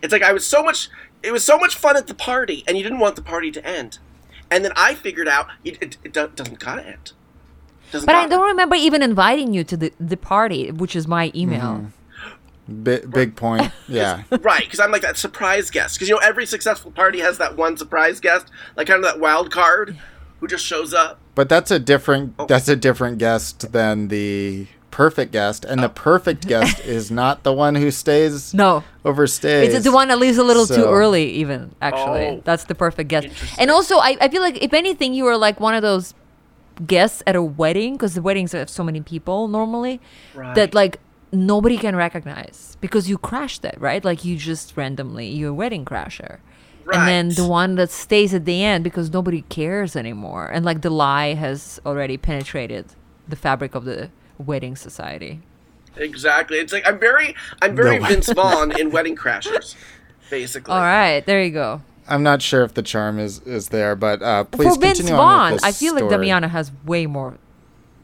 It's 0.01 0.11
like 0.11 0.23
I 0.23 0.33
was 0.33 0.45
so 0.45 0.63
much 0.63 0.89
it 1.23 1.31
was 1.31 1.43
so 1.43 1.57
much 1.57 1.75
fun 1.75 1.97
at 1.97 2.07
the 2.07 2.13
party, 2.13 2.63
and 2.67 2.77
you 2.77 2.83
didn't 2.83 2.99
want 2.99 3.15
the 3.15 3.21
party 3.23 3.49
to 3.51 3.65
end, 3.65 3.97
and 4.51 4.63
then 4.63 4.71
I 4.75 4.93
figured 4.93 5.27
out 5.27 5.47
it, 5.63 5.81
it, 5.81 5.97
it 6.03 6.13
do- 6.13 6.31
doesn't 6.35 6.59
gotta 6.59 6.85
end. 6.85 7.13
Doesn't 7.91 8.05
But 8.05 8.15
I 8.15 8.19
gotta- 8.23 8.29
don't 8.31 8.47
remember 8.47 8.75
even 8.75 9.01
inviting 9.01 9.53
you 9.53 9.63
to 9.63 9.77
the, 9.77 9.93
the 9.99 10.17
party, 10.17 10.71
which 10.71 10.95
is 10.95 11.07
my 11.07 11.31
email. 11.33 11.61
Mm-hmm. 12.69 12.83
Bi- 12.83 13.05
big 13.09 13.35
point. 13.35 13.71
Yeah. 13.87 14.23
Right, 14.41 14.63
because 14.65 14.79
I'm 14.81 14.91
like 14.91 15.01
that 15.03 15.17
surprise 15.17 15.71
guest. 15.71 15.95
Because 15.95 16.09
you 16.09 16.15
know, 16.15 16.21
every 16.21 16.45
successful 16.45 16.91
party 16.91 17.19
has 17.21 17.37
that 17.37 17.55
one 17.55 17.77
surprise 17.77 18.19
guest, 18.19 18.47
like 18.75 18.87
kind 18.87 18.97
of 18.97 19.03
that 19.09 19.19
wild 19.21 19.51
card 19.51 19.97
who 20.41 20.47
just 20.47 20.65
shows 20.65 20.93
up. 20.93 21.19
But 21.33 21.47
that's 21.49 21.71
a 21.71 21.79
different 21.79 22.35
Oh. 22.37 22.45
that's 22.45 22.67
a 22.67 22.75
different 22.75 23.17
guest 23.19 23.71
than 23.71 24.09
the 24.09 24.67
perfect 24.97 25.31
guest, 25.31 25.63
and 25.63 25.83
the 25.83 25.89
perfect 25.89 26.43
oh. 26.47 26.49
guest 26.49 26.79
is 26.79 27.11
not 27.21 27.43
the 27.43 27.53
one 27.53 27.75
who 27.75 27.91
stays 27.91 28.51
No. 28.51 28.83
overstays. 29.05 29.69
It's 29.69 29.83
the 29.83 29.91
one 29.91 30.07
that 30.07 30.17
leaves 30.17 30.39
a 30.39 30.43
little 30.43 30.65
too 30.65 30.85
early, 30.85 31.29
even 31.33 31.75
actually. 31.83 32.25
Oh. 32.25 32.41
That's 32.43 32.63
the 32.63 32.73
perfect 32.73 33.07
guest. 33.07 33.27
And 33.59 33.69
also, 33.69 33.97
I, 33.97 34.17
I 34.19 34.27
feel 34.27 34.41
like 34.41 34.57
if 34.59 34.73
anything, 34.73 35.13
you 35.13 35.27
are 35.27 35.37
like 35.37 35.59
one 35.59 35.75
of 35.75 35.83
those 35.83 36.15
guests 36.87 37.21
at 37.27 37.35
a 37.35 37.43
wedding 37.43 37.93
because 37.93 38.15
the 38.15 38.23
weddings 38.23 38.53
have 38.53 38.71
so 38.71 38.83
many 38.83 39.01
people 39.01 39.47
normally 39.47 40.01
Right. 40.33 40.55
that 40.55 40.73
like 40.73 40.99
nobody 41.31 41.77
can 41.77 41.95
recognize 41.95 42.75
because 42.81 43.07
you 43.07 43.19
crashed 43.19 43.65
it, 43.65 43.75
right? 43.79 44.03
Like 44.03 44.25
you 44.25 44.35
just 44.35 44.75
randomly, 44.75 45.27
you're 45.27 45.51
a 45.51 45.53
wedding 45.53 45.85
crasher. 45.85 46.39
And 46.91 47.07
then 47.07 47.29
the 47.35 47.45
one 47.45 47.75
that 47.75 47.91
stays 47.91 48.33
at 48.33 48.45
the 48.45 48.63
end 48.63 48.83
because 48.83 49.13
nobody 49.13 49.43
cares 49.43 49.95
anymore. 49.95 50.47
And 50.47 50.65
like 50.65 50.81
the 50.81 50.89
lie 50.89 51.35
has 51.35 51.79
already 51.85 52.17
penetrated 52.17 52.85
the 53.27 53.35
fabric 53.35 53.75
of 53.75 53.85
the 53.85 54.09
wedding 54.37 54.75
society. 54.75 55.41
Exactly. 55.95 56.57
It's 56.57 56.71
like 56.73 56.87
I'm 56.87 56.99
very, 56.99 57.35
I'm 57.61 57.75
very 57.75 57.99
No. 57.99 58.07
Vince 58.07 58.31
Vaughn 58.31 58.77
in 58.79 58.91
Wedding 58.91 59.15
Crashers, 59.15 59.75
basically. 60.29 60.73
All 60.73 60.79
right, 60.81 61.25
there 61.25 61.41
you 61.43 61.51
go. 61.51 61.81
I'm 62.07 62.23
not 62.23 62.41
sure 62.41 62.63
if 62.63 62.73
the 62.73 62.83
charm 62.83 63.19
is 63.19 63.39
is 63.41 63.69
there, 63.69 63.95
but 63.95 64.21
uh, 64.21 64.43
please 64.45 64.75
For 64.75 64.79
Vince 64.79 64.99
continue 64.99 65.17
Vaughn, 65.17 65.39
on 65.39 65.51
with 65.53 65.61
this 65.63 65.75
I 65.75 65.77
feel 65.77 65.93
like 65.95 66.03
story. 66.05 66.27
Damiana 66.27 66.49
has 66.49 66.71
way 66.85 67.05
more 67.07 67.37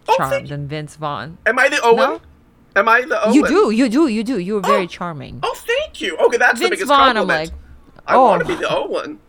Oh, 0.07 0.15
charm 0.17 0.29
thank 0.31 0.43
you. 0.43 0.49
than 0.49 0.67
Vince 0.67 0.95
Vaughn. 0.97 1.37
Am 1.45 1.57
I 1.59 1.69
the 1.69 1.79
Owen? 1.83 1.95
No? 1.97 2.21
Am 2.75 2.89
I 2.89 3.01
the 3.03 3.23
Owen? 3.25 3.33
You 3.35 3.47
do, 3.47 3.69
you 3.71 3.87
do, 3.87 4.07
you 4.07 4.23
do. 4.23 4.37
You 4.39 4.57
are 4.57 4.61
very 4.61 4.83
Oh. 4.83 4.87
charming. 4.87 5.39
Oh, 5.43 5.53
thank 5.55 6.01
you. 6.01 6.17
Okay, 6.17 6.37
that's 6.37 6.55
the 6.59 6.65
Vince 6.65 6.71
biggest 6.71 6.87
Vaughn, 6.89 7.01
I'm 7.11 7.15
compliment. 7.27 7.51
like, 7.51 7.59
I 8.07 8.15
oh. 8.15 8.23
want 8.23 8.41
to 8.41 8.47
be 8.47 8.55
the 8.55 8.67
Owen. 8.75 9.19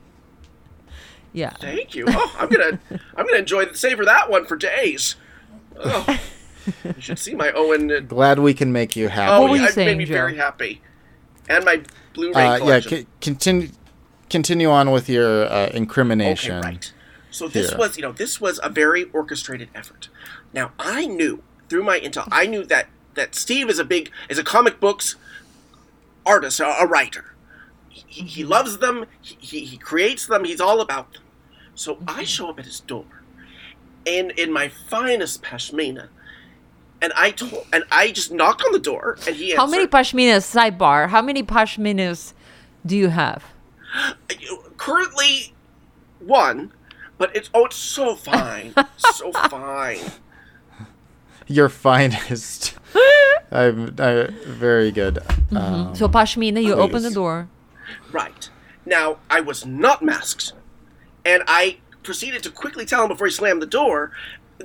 yeah. 1.33 1.51
Thank 1.61 1.95
you. 1.95 2.07
Oh, 2.09 2.37
I'm 2.41 2.49
gonna, 2.49 2.81
I'm 3.17 3.27
gonna 3.27 3.39
enjoy 3.39 3.71
savor 3.73 4.05
that 4.07 4.31
one 4.31 4.47
for 4.47 4.57
days. 4.57 5.17
Oh, 5.77 6.19
you 6.85 6.95
should 7.01 7.19
see 7.19 7.35
my 7.35 7.53
Owen. 7.53 8.07
Glad 8.09 8.39
we 8.39 8.55
can 8.55 8.73
make 8.73 8.97
you 8.97 9.09
happy. 9.09 9.33
Oh, 9.33 9.43
What 9.43 9.51
were 9.51 9.57
you 9.57 9.63
yeah, 9.63 9.71
saying, 9.71 9.87
made 9.87 9.99
me 9.99 10.05
Joe? 10.05 10.15
very 10.15 10.37
happy. 10.37 10.81
And 11.49 11.65
my 11.65 11.83
Blu-ray 12.15 12.35
uh, 12.35 12.65
yeah, 12.65 12.81
c- 12.81 13.07
continue 13.21 13.69
continue 14.31 14.71
on 14.71 14.91
with 14.91 15.09
your 15.09 15.47
uh, 15.47 15.67
incrimination. 15.75 16.57
Okay, 16.57 16.69
right. 16.69 16.93
So 17.31 17.49
this 17.49 17.71
here. 17.71 17.79
was, 17.79 17.97
you 17.97 18.03
know, 18.03 18.13
this 18.13 18.41
was 18.41 18.61
a 18.63 18.69
very 18.69 19.05
orchestrated 19.13 19.69
effort. 19.75 20.09
Now 20.53 20.73
I 20.79 21.07
knew 21.07 21.43
through 21.69 21.83
my 21.85 21.99
intel, 21.99 22.29
I 22.31 22.47
knew 22.47 22.65
that 22.65 22.87
that 23.15 23.35
Steve 23.35 23.69
is 23.69 23.79
a 23.79 23.85
big 23.85 24.11
is 24.29 24.39
a 24.39 24.45
comic 24.45 24.81
books 24.81 25.17
artist, 26.25 26.61
a, 26.61 26.67
a 26.81 26.87
writer. 26.87 27.35
He, 27.89 28.23
he 28.23 28.45
loves 28.45 28.79
them. 28.79 29.07
He, 29.21 29.37
he, 29.41 29.65
he 29.67 29.77
creates 29.77 30.27
them. 30.27 30.45
He's 30.45 30.61
all 30.61 30.81
about 30.81 31.13
them. 31.13 31.23
So 31.75 31.99
I 32.07 32.25
show 32.25 32.49
up 32.51 32.59
at 32.61 32.65
his 32.65 32.81
door, 32.81 33.05
and 34.07 34.31
in 34.33 34.53
my 34.53 34.69
finest 34.69 35.43
pashmina, 35.43 36.09
and 37.05 37.13
I 37.15 37.33
told 37.33 37.67
and 37.71 37.85
I 37.93 38.11
just 38.11 38.33
knock 38.33 38.65
on 38.65 38.73
the 38.73 38.79
door, 38.79 39.19
and 39.27 39.37
he 39.37 39.55
How 39.55 39.67
many 39.67 39.83
answered. 39.83 39.93
pashminas, 39.93 40.45
sidebar, 40.55 41.09
how 41.11 41.21
many 41.21 41.43
pashminas 41.43 42.33
do 42.87 42.97
you 42.97 43.09
have? 43.09 43.45
currently 44.79 45.53
one, 46.19 46.73
but 47.19 47.35
it's 47.37 47.51
oh, 47.55 47.67
it's 47.67 47.77
so 47.77 48.17
fine, 48.17 48.75
so 48.99 49.33
fine. 49.51 50.01
Your 51.47 51.69
finest. 51.69 52.75
I'm 53.53 53.95
I, 53.99 54.29
very 54.47 54.91
good. 54.91 55.19
Um, 55.55 55.95
So 55.95 56.09
pashmina, 56.09 56.63
you 56.65 56.73
open 56.75 57.03
the 57.03 57.11
door. 57.11 57.49
Right. 58.11 58.49
Now, 58.87 59.19
I 59.31 59.41
was 59.41 59.67
not 59.67 60.03
masked, 60.03 60.55
and 61.25 61.43
I 61.47 61.79
proceeded 62.03 62.43
to 62.45 62.51
quickly 62.51 62.85
tell 62.87 63.03
him 63.03 63.09
before 63.09 63.27
he 63.27 63.33
slammed 63.33 63.61
the 63.63 63.67
door 63.67 64.11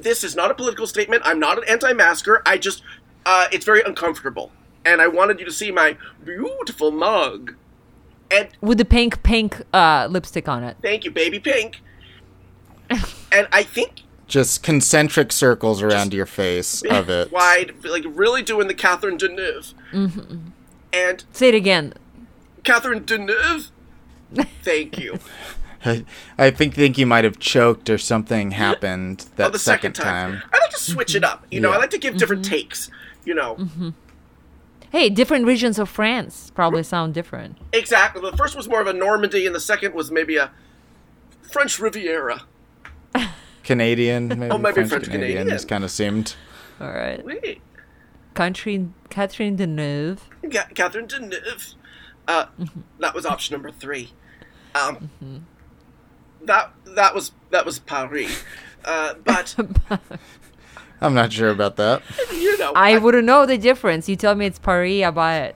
this 0.03 0.23
is 0.23 0.35
not 0.35 0.51
a 0.51 0.53
political 0.53 0.87
statement. 0.87 1.21
I'm 1.25 1.39
not 1.39 1.57
an 1.57 1.63
anti 1.67 1.93
masker. 1.93 2.41
I 2.45 2.57
just, 2.57 2.81
uh, 3.25 3.47
it's 3.51 3.65
very 3.65 3.81
uncomfortable. 3.81 4.51
And 4.85 5.01
I 5.01 5.07
wanted 5.07 5.39
you 5.39 5.45
to 5.45 5.51
see 5.51 5.71
my 5.71 5.97
beautiful 6.23 6.91
mug. 6.91 7.55
and 8.31 8.47
With 8.61 8.77
the 8.77 8.85
pink 8.85 9.21
pink 9.23 9.61
uh, 9.73 10.07
lipstick 10.09 10.47
on 10.47 10.63
it. 10.63 10.77
thank 10.81 11.03
you, 11.03 11.11
baby 11.11 11.39
pink. 11.39 11.81
and 13.31 13.47
I 13.51 13.63
think 13.63 14.01
Just 14.27 14.63
concentric 14.63 15.31
circles 15.31 15.81
around 15.81 16.13
your 16.13 16.25
face 16.25 16.81
of 16.83 17.09
it. 17.09 17.31
wide, 17.31 17.73
like 17.83 18.03
really 18.07 18.41
doing 18.41 18.67
the 18.67 18.73
Catherine 18.73 19.17
Deneuve. 19.17 19.73
Mm-hmm. 19.91 20.37
And 20.93 21.23
Say 21.31 21.49
it 21.49 21.55
again. 21.55 21.93
Catherine 22.63 23.01
Deneuve. 23.03 23.69
Thank 24.63 24.97
you. 24.97 25.19
I, 25.85 26.05
I 26.37 26.51
think 26.51 26.75
think 26.75 26.97
you 26.97 27.05
might 27.05 27.23
have 27.23 27.39
choked 27.39 27.89
or 27.89 27.97
something 27.97 28.51
happened 28.51 29.25
that 29.35 29.47
oh, 29.47 29.51
the 29.51 29.59
second, 29.59 29.93
time. 29.93 30.41
I 30.53 30.57
like 30.59 30.71
to 30.71 30.79
switch 30.79 31.15
it 31.15 31.23
up. 31.23 31.45
You 31.51 31.59
know, 31.61 31.71
I 31.71 31.77
like 31.77 31.89
to 31.91 31.97
give 31.97 32.17
different 32.17 32.45
takes. 32.45 32.89
You 33.25 33.35
know, 33.35 33.67
Hey, 34.91 35.09
different 35.09 35.45
regions 35.45 35.77
of 35.77 35.87
France 35.87 36.51
probably 36.55 36.81
sound 36.83 37.13
different. 37.13 37.57
exactly. 37.73 38.21
The 38.27 38.35
first 38.35 38.55
was 38.55 38.67
more 38.67 38.81
of 38.81 38.87
a 38.87 38.93
Normandy, 38.93 39.45
and 39.45 39.53
the 39.55 39.59
second 39.59 39.93
was 39.93 40.09
maybe 40.11 40.37
a 40.37 40.49
French 41.43 41.77
Riviera. 41.79 42.43
Canadian, 43.63 44.27
maybe, 44.39 44.49
Oh, 44.51 44.57
maybe 44.57 44.73
French, 44.73 44.89
French 44.89 45.03
Canadian. 45.05 45.31
Canadian. 45.31 45.49
Just 45.49 45.67
kind 45.67 45.83
of 45.83 45.91
seemed. 45.91 46.35
All 46.81 46.91
right. 46.91 47.23
Wait, 47.23 47.61
Country 48.33 48.89
Catherine 49.09 49.57
Deneuve. 49.57 50.19
Ca- 50.51 50.69
Catherine 50.73 51.07
Deneuve. 51.07 51.75
Uh, 52.27 52.45
that 52.99 53.13
was 53.13 53.25
option 53.25 53.53
number 53.53 53.69
three. 53.71 54.11
Um, 54.75 55.09
that 56.43 56.71
that 56.85 57.13
was 57.15 57.31
that 57.51 57.65
was 57.65 57.79
Paris. 57.79 58.43
Uh, 58.85 59.13
but 59.23 59.55
I'm 61.01 61.13
not 61.13 61.31
sure 61.31 61.49
about 61.49 61.75
that. 61.77 62.01
you 62.33 62.57
know, 62.57 62.73
I 62.75 62.97
wouldn't 62.97 63.25
know 63.25 63.45
the 63.45 63.57
difference. 63.57 64.07
You 64.09 64.15
tell 64.15 64.35
me 64.35 64.45
it's 64.45 64.59
Paris, 64.59 65.03
I 65.03 65.11
buy 65.11 65.37
it. 65.39 65.55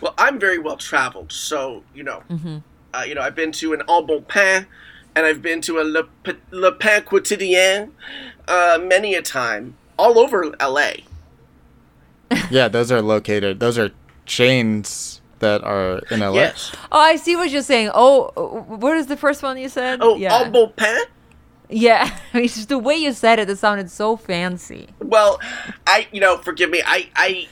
Well, 0.00 0.14
I'm 0.18 0.38
very 0.38 0.58
well 0.58 0.76
traveled, 0.76 1.32
so 1.32 1.82
you 1.94 2.02
know, 2.02 2.22
uh, 2.92 3.04
you 3.06 3.14
know, 3.14 3.22
I've 3.22 3.34
been 3.34 3.52
to 3.52 3.72
an 3.72 3.82
Au 3.88 4.02
Bon 4.02 4.22
Pain, 4.22 4.66
and 5.16 5.24
I've 5.26 5.40
been 5.40 5.60
to 5.62 5.80
a 5.80 5.84
Le, 5.84 6.04
P- 6.22 6.32
Le 6.50 6.72
Pain 6.72 7.00
Quotidien, 7.02 7.90
uh, 8.46 8.78
many 8.82 9.14
a 9.14 9.22
time, 9.22 9.76
all 9.98 10.18
over 10.18 10.54
L.A. 10.60 11.04
Yeah, 12.50 12.68
those 12.68 12.90
are 12.92 13.00
located. 13.00 13.60
Those 13.60 13.78
are 13.78 13.90
chains 14.26 15.20
that 15.40 15.62
are 15.64 15.98
in 16.10 16.20
LA. 16.20 16.32
Yes. 16.32 16.72
Oh, 16.92 16.98
I 16.98 17.16
see 17.16 17.36
what 17.36 17.50
you're 17.50 17.62
saying. 17.62 17.90
Oh, 17.94 18.30
what 18.68 18.96
is 18.96 19.06
the 19.06 19.16
first 19.16 19.42
one 19.42 19.56
you 19.58 19.68
said? 19.68 20.00
Oh, 20.02 20.16
yeah. 20.16 20.38
Au 20.46 20.50
Bon 20.50 20.72
Pain. 20.76 21.02
yeah. 21.68 22.16
it's 22.34 22.54
just 22.54 22.68
the 22.68 22.78
way 22.78 22.94
you 22.96 23.12
said 23.12 23.38
it. 23.38 23.48
It 23.50 23.58
sounded 23.58 23.90
so 23.90 24.16
fancy. 24.16 24.88
Well, 25.00 25.40
I, 25.86 26.06
you 26.12 26.20
know, 26.20 26.38
forgive 26.38 26.70
me. 26.70 26.82
I, 26.84 27.08
I, 27.16 27.48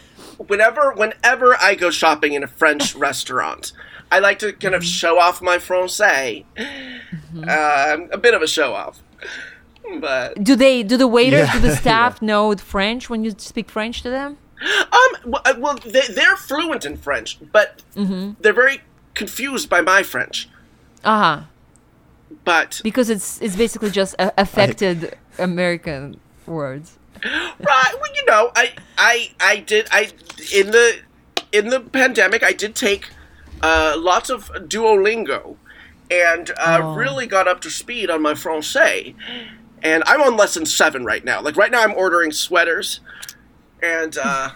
whenever, 0.47 0.93
whenever 0.93 1.57
I 1.61 1.75
go 1.75 1.91
shopping 1.91 2.33
in 2.35 2.43
a 2.43 2.49
French 2.49 2.95
restaurant, 3.07 3.73
I 4.11 4.19
like 4.19 4.39
to 4.41 4.53
kind 4.53 4.75
of 4.75 4.85
show 4.85 5.19
off 5.19 5.41
my 5.41 5.57
français. 5.57 6.45
Uh, 6.59 7.45
I'm 7.49 8.11
a 8.13 8.19
bit 8.19 8.35
of 8.35 8.43
a 8.43 8.47
show 8.47 8.75
off, 8.75 9.03
but 10.01 10.43
Do 10.45 10.55
they? 10.55 10.83
Do 10.83 10.97
the 10.99 11.09
waiters? 11.09 11.47
Yeah, 11.49 11.53
Do 11.55 11.61
the 11.61 11.77
staff 11.85 12.21
know 12.21 12.55
French 12.57 13.09
when 13.09 13.25
you 13.25 13.35
speak 13.39 13.71
French 13.71 14.03
to 14.03 14.11
them? 14.11 14.37
Um, 14.63 15.35
well, 15.61 15.67
uh, 15.67 15.75
they, 15.85 16.07
they're 16.09 16.37
fluent 16.37 16.85
in 16.85 16.97
French, 16.97 17.39
but 17.53 17.83
they're 17.95 18.53
very 18.53 18.81
confused 19.15 19.69
by 19.69 19.81
my 19.81 20.03
French. 20.03 20.49
Uh 21.05 21.19
huh. 21.19 21.43
But 22.45 22.81
Because 22.83 23.11
it's 23.11 23.41
it's 23.43 23.57
basically 23.57 23.91
just 23.91 24.15
a- 24.19 24.33
affected 24.41 25.17
American 25.39 26.19
words. 26.47 26.99
right, 27.25 27.93
well, 28.01 28.15
you 28.15 28.25
know, 28.27 28.51
I, 28.57 28.73
I, 28.99 29.31
I 29.41 29.57
did, 29.59 29.87
I 29.93 30.11
in 30.55 30.71
the 30.71 30.99
in 31.53 31.69
the 31.69 31.81
pandemic, 31.81 32.43
I 32.43 32.53
did 32.53 32.75
take 32.75 33.11
uh, 33.63 33.95
lots 33.99 34.31
of 34.31 34.49
Duolingo, 34.69 35.57
and 36.11 36.51
uh, 36.59 36.81
Oh. 36.83 36.95
really 36.95 37.27
got 37.27 37.47
up 37.47 37.61
to 37.63 37.71
speed 37.71 38.11
on 38.11 38.23
my 38.23 38.33
français. 38.35 39.15
And 39.85 40.03
I'm 40.07 40.21
on 40.23 40.37
lesson 40.37 40.65
seven 40.65 41.05
right 41.05 41.25
now. 41.25 41.41
Like 41.43 41.57
right 41.57 41.71
now, 41.71 41.83
I'm 41.83 41.95
ordering 41.95 42.31
sweaters, 42.33 43.01
and 43.83 44.17
uh, 44.17 44.51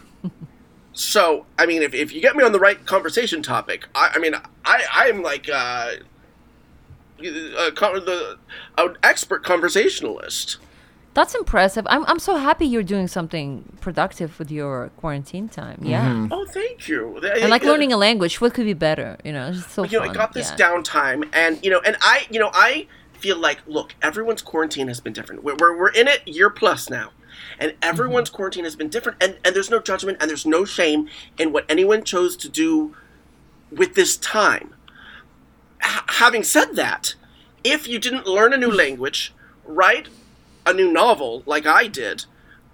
so 0.93 1.47
I 1.59 1.67
mean, 1.67 1.83
if, 1.83 1.95
if 1.95 2.13
you 2.13 2.21
get 2.21 2.37
me 2.37 2.45
on 2.45 2.53
the 2.53 2.61
right 2.61 2.85
conversation 2.87 3.43
topic, 3.43 3.87
I, 3.95 4.13
I 4.15 4.19
mean, 4.19 4.35
I 4.65 4.85
I'm 4.93 5.23
like 5.23 5.49
uh, 5.49 5.93
a, 7.21 7.73
con- 7.73 8.05
the 8.05 8.39
an 8.79 8.97
expert 9.03 9.45
conversationalist. 9.45 10.59
That's 11.15 11.35
impressive. 11.35 11.87
I'm 11.89 12.05
I'm 12.05 12.19
so 12.19 12.37
happy 12.37 12.67
you're 12.67 12.83
doing 12.83 13.09
something 13.09 13.73
productive 13.81 14.39
with 14.39 14.51
your 14.51 14.91
quarantine 14.99 15.49
time. 15.49 15.81
Yeah. 15.83 16.29
Oh, 16.31 16.45
thank 16.45 16.89
you. 16.89 17.17
And 17.17 17.49
like 17.49 17.65
learning 17.65 17.91
a 17.91 17.97
language, 17.97 18.39
what 18.43 18.53
could 18.53 18.67
be 18.67 18.75
better? 18.75 19.17
You 19.25 19.33
know, 19.33 19.49
it's 19.49 19.57
just 19.57 19.71
so 19.71 19.85
you 19.85 19.99
know. 19.99 20.05
I 20.05 20.13
got 20.13 20.35
this 20.35 20.51
yeah. 20.51 20.69
downtime, 20.69 21.27
and 21.33 21.59
you 21.65 21.71
know, 21.71 21.81
and 21.87 21.97
I, 22.03 22.27
you 22.31 22.39
know, 22.39 22.51
I 22.53 22.87
feel 23.15 23.39
like, 23.39 23.61
look, 23.67 23.95
everyone's 24.03 24.43
quarantine 24.43 24.89
has 24.89 25.01
been 25.01 25.15
different. 25.15 25.43
We're 25.43 25.57
we're, 25.59 25.79
we're 25.79 25.89
in 25.89 26.07
it 26.07 26.29
year 26.29 26.51
plus 26.51 26.91
now, 26.91 27.13
and 27.59 27.75
everyone's 27.83 28.29
Mm-hmm. 28.29 28.37
quarantine 28.37 28.65
has 28.65 28.77
been 28.77 28.89
different, 28.89 29.23
and 29.23 29.37
and 29.45 29.55
there's 29.55 29.71
no 29.71 29.81
judgment 29.81 30.19
and 30.21 30.29
there's 30.31 30.47
no 30.47 30.65
shame 30.65 31.09
in 31.39 31.53
what 31.53 31.65
anyone 31.69 32.05
chose 32.05 32.37
to 32.39 32.49
do 32.49 32.95
with 33.71 33.95
this 33.95 34.17
time. 34.17 34.75
H- 35.85 36.03
having 36.09 36.43
said 36.43 36.77
that, 36.77 37.15
if 37.65 37.87
you 37.89 37.99
didn't 37.99 38.27
learn 38.27 38.53
a 38.53 38.57
new 38.57 38.71
language, 38.85 39.35
write 39.65 40.09
a 40.65 40.73
new 40.73 40.93
novel 40.93 41.43
like 41.47 41.67
I 41.67 41.87
did, 41.89 42.25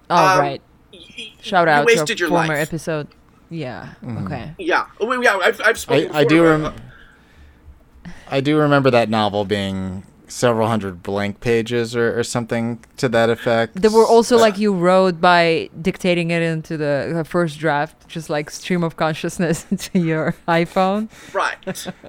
Oh 0.09 0.15
um, 0.15 0.39
right. 0.39 0.61
y- 0.91 1.33
Shout 1.41 1.67
you 1.67 1.73
out 1.73 1.85
wasted 1.85 2.17
to 2.17 2.21
your 2.21 2.29
former 2.29 2.53
life. 2.53 2.67
episode. 2.67 3.07
Yeah. 3.49 3.93
Okay. 4.03 4.53
Yeah, 4.57 4.87
well, 4.99 5.21
yeah, 5.23 5.37
I've, 5.37 5.61
I've 5.61 5.77
spoken. 5.77 6.07
I 6.11 6.23
before 6.23 6.29
do 6.29 6.45
about- 6.47 6.73
rem- 6.73 8.13
I 8.31 8.41
do 8.41 8.57
remember 8.57 8.89
that 8.91 9.09
novel 9.09 9.45
being 9.45 10.03
several 10.27 10.67
hundred 10.67 11.03
blank 11.03 11.39
pages 11.41 11.95
or, 11.95 12.17
or 12.17 12.23
something 12.23 12.79
to 12.97 13.09
that 13.09 13.29
effect. 13.29 13.81
There 13.81 13.91
were 13.91 14.05
also 14.05 14.37
uh, 14.37 14.41
like 14.41 14.57
you 14.57 14.73
wrote 14.73 15.19
by 15.21 15.69
dictating 15.81 16.31
it 16.31 16.41
into 16.41 16.77
the, 16.77 17.11
the 17.13 17.23
first 17.23 17.59
draft, 17.59 18.07
just 18.07 18.29
like 18.29 18.49
stream 18.49 18.83
of 18.83 18.95
consciousness 18.95 19.65
into 19.71 19.99
your 19.99 20.35
iPhone. 20.47 21.09
right. 21.33 21.57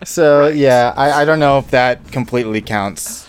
So 0.05 0.49
yeah, 0.49 0.95
I, 0.97 1.23
I 1.23 1.25
don't 1.25 1.41
know 1.41 1.59
if 1.59 1.71
that 1.71 2.11
completely 2.13 2.61
counts 2.61 3.29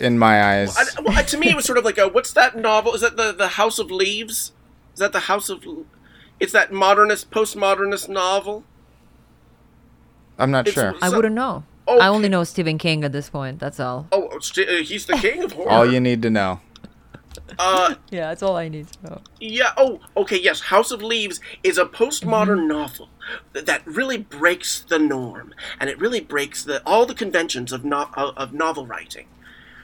in 0.00 0.18
my 0.18 0.42
eyes. 0.42 0.76
I, 0.76 1.00
well, 1.02 1.24
to 1.24 1.38
me, 1.38 1.48
it 1.50 1.56
was 1.56 1.64
sort 1.64 1.78
of 1.78 1.84
like 1.84 1.98
a 1.98 2.08
what's 2.08 2.32
that 2.32 2.56
novel? 2.56 2.94
Is 2.94 3.00
that 3.02 3.16
the 3.16 3.32
the 3.32 3.48
House 3.48 3.78
of 3.78 3.90
Leaves? 3.90 4.52
Is 4.94 4.98
that 5.00 5.12
the 5.12 5.20
House 5.20 5.48
of? 5.48 5.64
It's 6.40 6.52
that 6.52 6.72
modernist, 6.72 7.30
postmodernist 7.30 8.08
novel. 8.08 8.64
I'm 10.38 10.50
not 10.50 10.66
It's- 10.68 10.74
sure. 10.74 10.94
I 11.00 11.08
wouldn't 11.08 11.34
know. 11.34 11.64
Okay. 11.88 12.00
I 12.00 12.08
only 12.08 12.28
know 12.28 12.42
Stephen 12.44 12.78
King 12.78 13.04
at 13.04 13.12
this 13.12 13.28
point. 13.30 13.58
That's 13.60 13.78
all. 13.78 14.06
Oh, 14.12 14.24
it's- 14.36 14.56
uh, 14.58 14.82
he's 14.82 15.06
the 15.06 15.14
king 15.14 15.42
of 15.44 15.52
horror. 15.52 15.70
All 15.70 15.86
you 15.92 16.00
need 16.00 16.20
to 16.22 16.30
know. 16.30 16.60
Uh, 17.58 17.94
Yeah, 18.10 18.28
that's 18.28 18.42
all 18.42 18.56
I 18.56 18.68
need 18.68 18.88
to 18.88 19.10
know. 19.10 19.20
yeah. 19.40 19.72
Oh, 19.76 20.00
okay. 20.16 20.40
Yes, 20.40 20.60
House 20.62 20.90
of 20.90 21.02
Leaves 21.02 21.40
is 21.62 21.78
a 21.78 21.84
postmodern 21.84 22.66
novel 22.66 23.08
that, 23.52 23.66
that 23.66 23.86
really 23.86 24.18
breaks 24.18 24.80
the 24.80 24.98
norm, 24.98 25.54
and 25.78 25.88
it 25.90 25.98
really 26.00 26.20
breaks 26.20 26.64
the 26.64 26.82
all 26.86 27.06
the 27.06 27.14
conventions 27.14 27.72
of 27.72 27.84
no, 27.84 28.08
of, 28.14 28.36
of 28.36 28.52
novel 28.52 28.86
writing. 28.86 29.26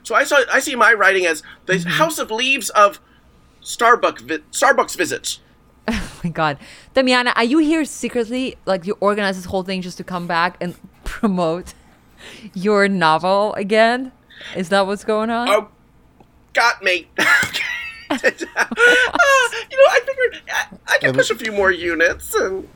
So 0.03 0.15
I 0.17 0.25
saw 0.25 0.41
I 0.53 0.59
see 0.61 0.75
my 0.75 0.93
writing 0.93 1.25
as 1.27 1.43
the 1.67 1.79
House 1.79 2.19
of 2.19 2.31
Leaves 2.33 2.71
of 2.71 3.01
Starbucks 3.63 4.21
vi- 4.23 4.39
Starbucks 4.51 4.97
visits. 4.97 5.39
Oh 5.89 6.21
my 6.25 6.31
god. 6.31 6.59
Damiana, 6.95 7.33
are 7.35 7.43
you 7.43 7.59
here 7.59 7.85
secretly? 7.85 8.57
Like 8.65 8.87
you 8.87 8.97
organize 9.01 9.35
this 9.37 9.47
whole 9.47 9.65
thing 9.65 9.83
just 9.83 9.97
to 9.99 10.05
come 10.05 10.29
back 10.29 10.57
and 10.61 10.77
promote 11.05 11.75
your 12.55 12.89
novel 12.89 13.55
again? 13.55 14.13
Is 14.57 14.69
that 14.71 14.87
what's 14.87 15.05
going 15.05 15.31
on? 15.31 15.49
Oh, 15.49 15.69
got 16.53 16.83
me. 16.83 17.09
Uh, 17.19 17.25
you 18.25 18.47
know, 18.47 19.89
I 19.89 20.01
figured 20.05 20.43
I, 20.53 20.67
I 20.89 20.99
could 20.99 21.15
push 21.15 21.31
a 21.31 21.35
few 21.35 21.53
more 21.53 21.71
units, 21.71 22.35
and 22.35 22.69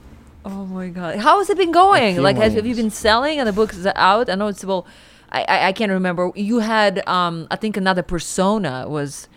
Oh 0.49 0.65
my 0.65 0.89
god, 0.89 1.19
how 1.19 1.39
has 1.39 1.51
it 1.51 1.57
been 1.57 1.73
going? 1.73 2.23
Like, 2.23 2.37
more 2.37 2.45
have, 2.45 2.55
have 2.55 2.67
you 2.67 2.77
been 2.77 2.91
selling 2.91 3.41
and 3.41 3.49
the 3.49 3.53
book 3.53 3.73
is 3.73 3.85
out? 3.85 4.31
I 4.31 4.37
know 4.37 4.47
it's 4.47 4.65
well, 4.65 4.87
I, 5.33 5.43
I 5.43 5.67
I 5.69 5.73
can't 5.73 5.91
remember. 5.91 6.31
You 6.37 6.61
had 6.61 7.07
um 7.09 7.49
I 7.51 7.57
think 7.57 7.77
another 7.77 8.05
persona 8.05 8.87
was, 8.89 9.29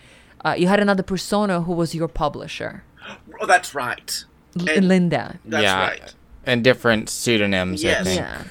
uh, 0.46 0.56
you 0.56 0.68
had 0.68 0.80
another 0.80 1.02
persona 1.02 1.62
who 1.62 1.74
was 1.74 1.96
your 1.96 2.08
publisher, 2.08 2.84
oh, 3.42 3.48
that's 3.48 3.74
right. 3.74 4.24
L- 4.60 4.84
Linda. 4.84 5.40
That's 5.46 5.64
yeah, 5.64 5.80
right. 5.80 6.14
and 6.46 6.64
different 6.64 7.10
pseudonyms. 7.10 7.84
Yes. 7.84 8.02
I 8.02 8.04
think. 8.04 8.20
Yeah. 8.20 8.44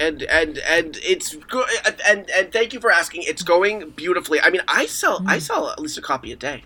And 0.00 0.22
and 0.24 0.58
and 0.58 0.98
it's 1.02 1.34
good. 1.34 1.66
And 2.08 2.28
and 2.30 2.52
thank 2.52 2.72
you 2.72 2.80
for 2.80 2.90
asking. 2.90 3.22
It's 3.22 3.42
going 3.42 3.90
beautifully. 3.90 4.40
I 4.40 4.50
mean, 4.50 4.62
I 4.66 4.86
sell 4.86 5.22
I 5.26 5.38
mm. 5.38 5.42
sell 5.42 5.70
at 5.70 5.78
least 5.78 5.98
a 5.98 6.02
copy 6.02 6.32
a 6.32 6.36
day, 6.36 6.64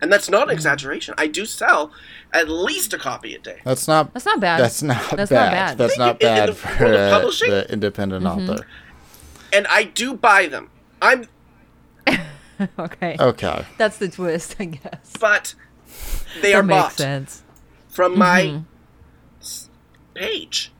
and 0.00 0.12
that's 0.12 0.28
not 0.28 0.44
an 0.44 0.48
mm. 0.50 0.52
exaggeration. 0.52 1.14
I 1.18 1.26
do 1.26 1.46
sell 1.46 1.90
at 2.32 2.48
least 2.48 2.92
a 2.92 2.98
copy 2.98 3.34
a 3.34 3.38
day. 3.38 3.60
That's 3.64 3.88
not. 3.88 4.12
That's 4.12 4.26
not 4.26 4.40
bad. 4.40 4.60
That's 4.60 4.82
not 4.82 5.16
That's 5.16 5.30
bad. 5.30 5.44
not 5.44 5.52
bad. 5.52 5.78
That's 5.78 5.98
not 5.98 6.22
In- 6.22 6.28
in 6.28 6.34
bad 6.34 6.48
the 6.48 6.54
for 6.54 6.84
world 6.84 6.94
of 6.94 7.00
uh, 7.00 7.10
publishing? 7.18 7.50
the 7.50 7.72
independent 7.72 8.24
mm-hmm. 8.24 8.50
author. 8.50 8.66
And 9.52 9.66
I 9.68 9.84
do 9.84 10.14
buy 10.14 10.46
them. 10.46 10.70
I'm 11.00 11.28
Okay. 12.78 13.16
Okay. 13.18 13.64
That's 13.78 13.98
the 13.98 14.08
twist, 14.08 14.56
I 14.58 14.66
guess. 14.66 15.12
but 15.20 15.54
they 16.40 16.52
that 16.52 16.58
are 16.58 16.62
makes 16.62 16.82
bought 16.82 16.92
sense. 16.92 17.42
from 17.88 18.18
my 18.18 18.62
mm-hmm. 19.42 20.14
page. 20.14 20.72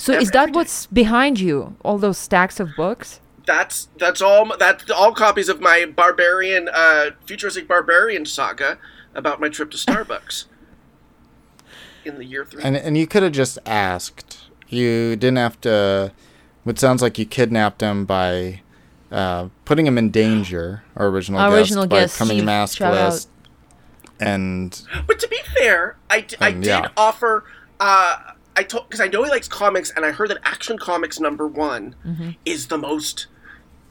So 0.00 0.14
Every- 0.14 0.22
is 0.24 0.30
that 0.30 0.52
what's 0.54 0.86
behind 0.86 1.38
you? 1.38 1.76
All 1.84 1.98
those 1.98 2.16
stacks 2.18 2.58
of 2.58 2.70
books? 2.76 3.20
That's 3.46 3.88
that's 3.98 4.22
all. 4.22 4.50
m- 4.50 4.58
That's 4.58 4.90
all 4.90 5.12
copies 5.12 5.48
of 5.48 5.60
my 5.60 5.84
barbarian, 5.84 6.68
uh, 6.72 7.10
futuristic 7.26 7.68
barbarian 7.68 8.24
saga 8.24 8.78
about 9.14 9.40
my 9.40 9.48
trip 9.48 9.70
to 9.72 9.76
Starbucks 9.86 10.44
in 12.04 12.16
the 12.16 12.24
year 12.24 12.44
three. 12.44 12.62
And 12.62 12.76
and 12.76 12.96
you 12.96 13.06
could 13.06 13.22
have 13.22 13.32
just 13.32 13.58
asked. 13.66 14.38
You 14.68 15.16
didn't 15.16 15.38
have 15.38 15.60
to. 15.62 16.12
It 16.66 16.78
sounds 16.78 17.02
like 17.02 17.18
you 17.18 17.26
kidnapped 17.26 17.80
him 17.80 18.04
by 18.04 18.60
uh, 19.10 19.48
putting 19.64 19.86
him 19.86 19.98
in 19.98 20.10
danger. 20.10 20.84
Our 20.96 21.08
original 21.08 21.40
Our 21.40 21.50
guest 21.50 21.58
original 21.60 21.86
by 21.88 22.00
guest, 22.00 22.14
becoming 22.16 22.38
Steve, 22.38 22.70
shout 22.76 22.94
out. 22.94 23.12
maskless. 23.12 23.26
And 24.20 24.82
But 25.06 25.18
to 25.20 25.28
be 25.28 25.38
fair, 25.58 25.96
I, 26.10 26.20
d- 26.20 26.36
I 26.40 26.48
Um, 26.50 26.60
did 26.60 26.66
yeah. 26.68 26.88
offer. 26.96 27.44
Uh, 27.80 28.18
I 28.60 28.62
told 28.62 28.88
because 28.90 29.00
I 29.00 29.06
know 29.08 29.22
he 29.24 29.30
likes 29.30 29.48
comics, 29.48 29.90
and 29.96 30.04
I 30.04 30.10
heard 30.12 30.28
that 30.28 30.36
Action 30.44 30.76
Comics 30.76 31.18
number 31.18 31.46
one 31.46 31.94
Mm-hmm. 32.06 32.30
is 32.44 32.66
the 32.66 32.76
most 32.76 33.26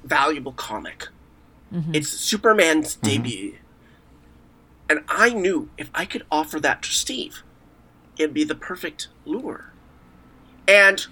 valuable 0.03 0.51
comic. 0.53 1.07
It's 1.93 2.09
Superman's 2.09 2.95
debut, 2.95 3.55
and 4.89 4.99
I 5.07 5.29
knew 5.29 5.69
if 5.77 5.89
I 5.93 6.05
could 6.05 6.23
offer 6.31 6.59
that 6.59 6.81
to 6.83 6.89
Steve, 6.89 7.43
it'd 8.17 8.33
be 8.33 8.43
the 8.43 8.55
perfect 8.55 9.07
lure, 9.25 9.71
and 10.67 11.05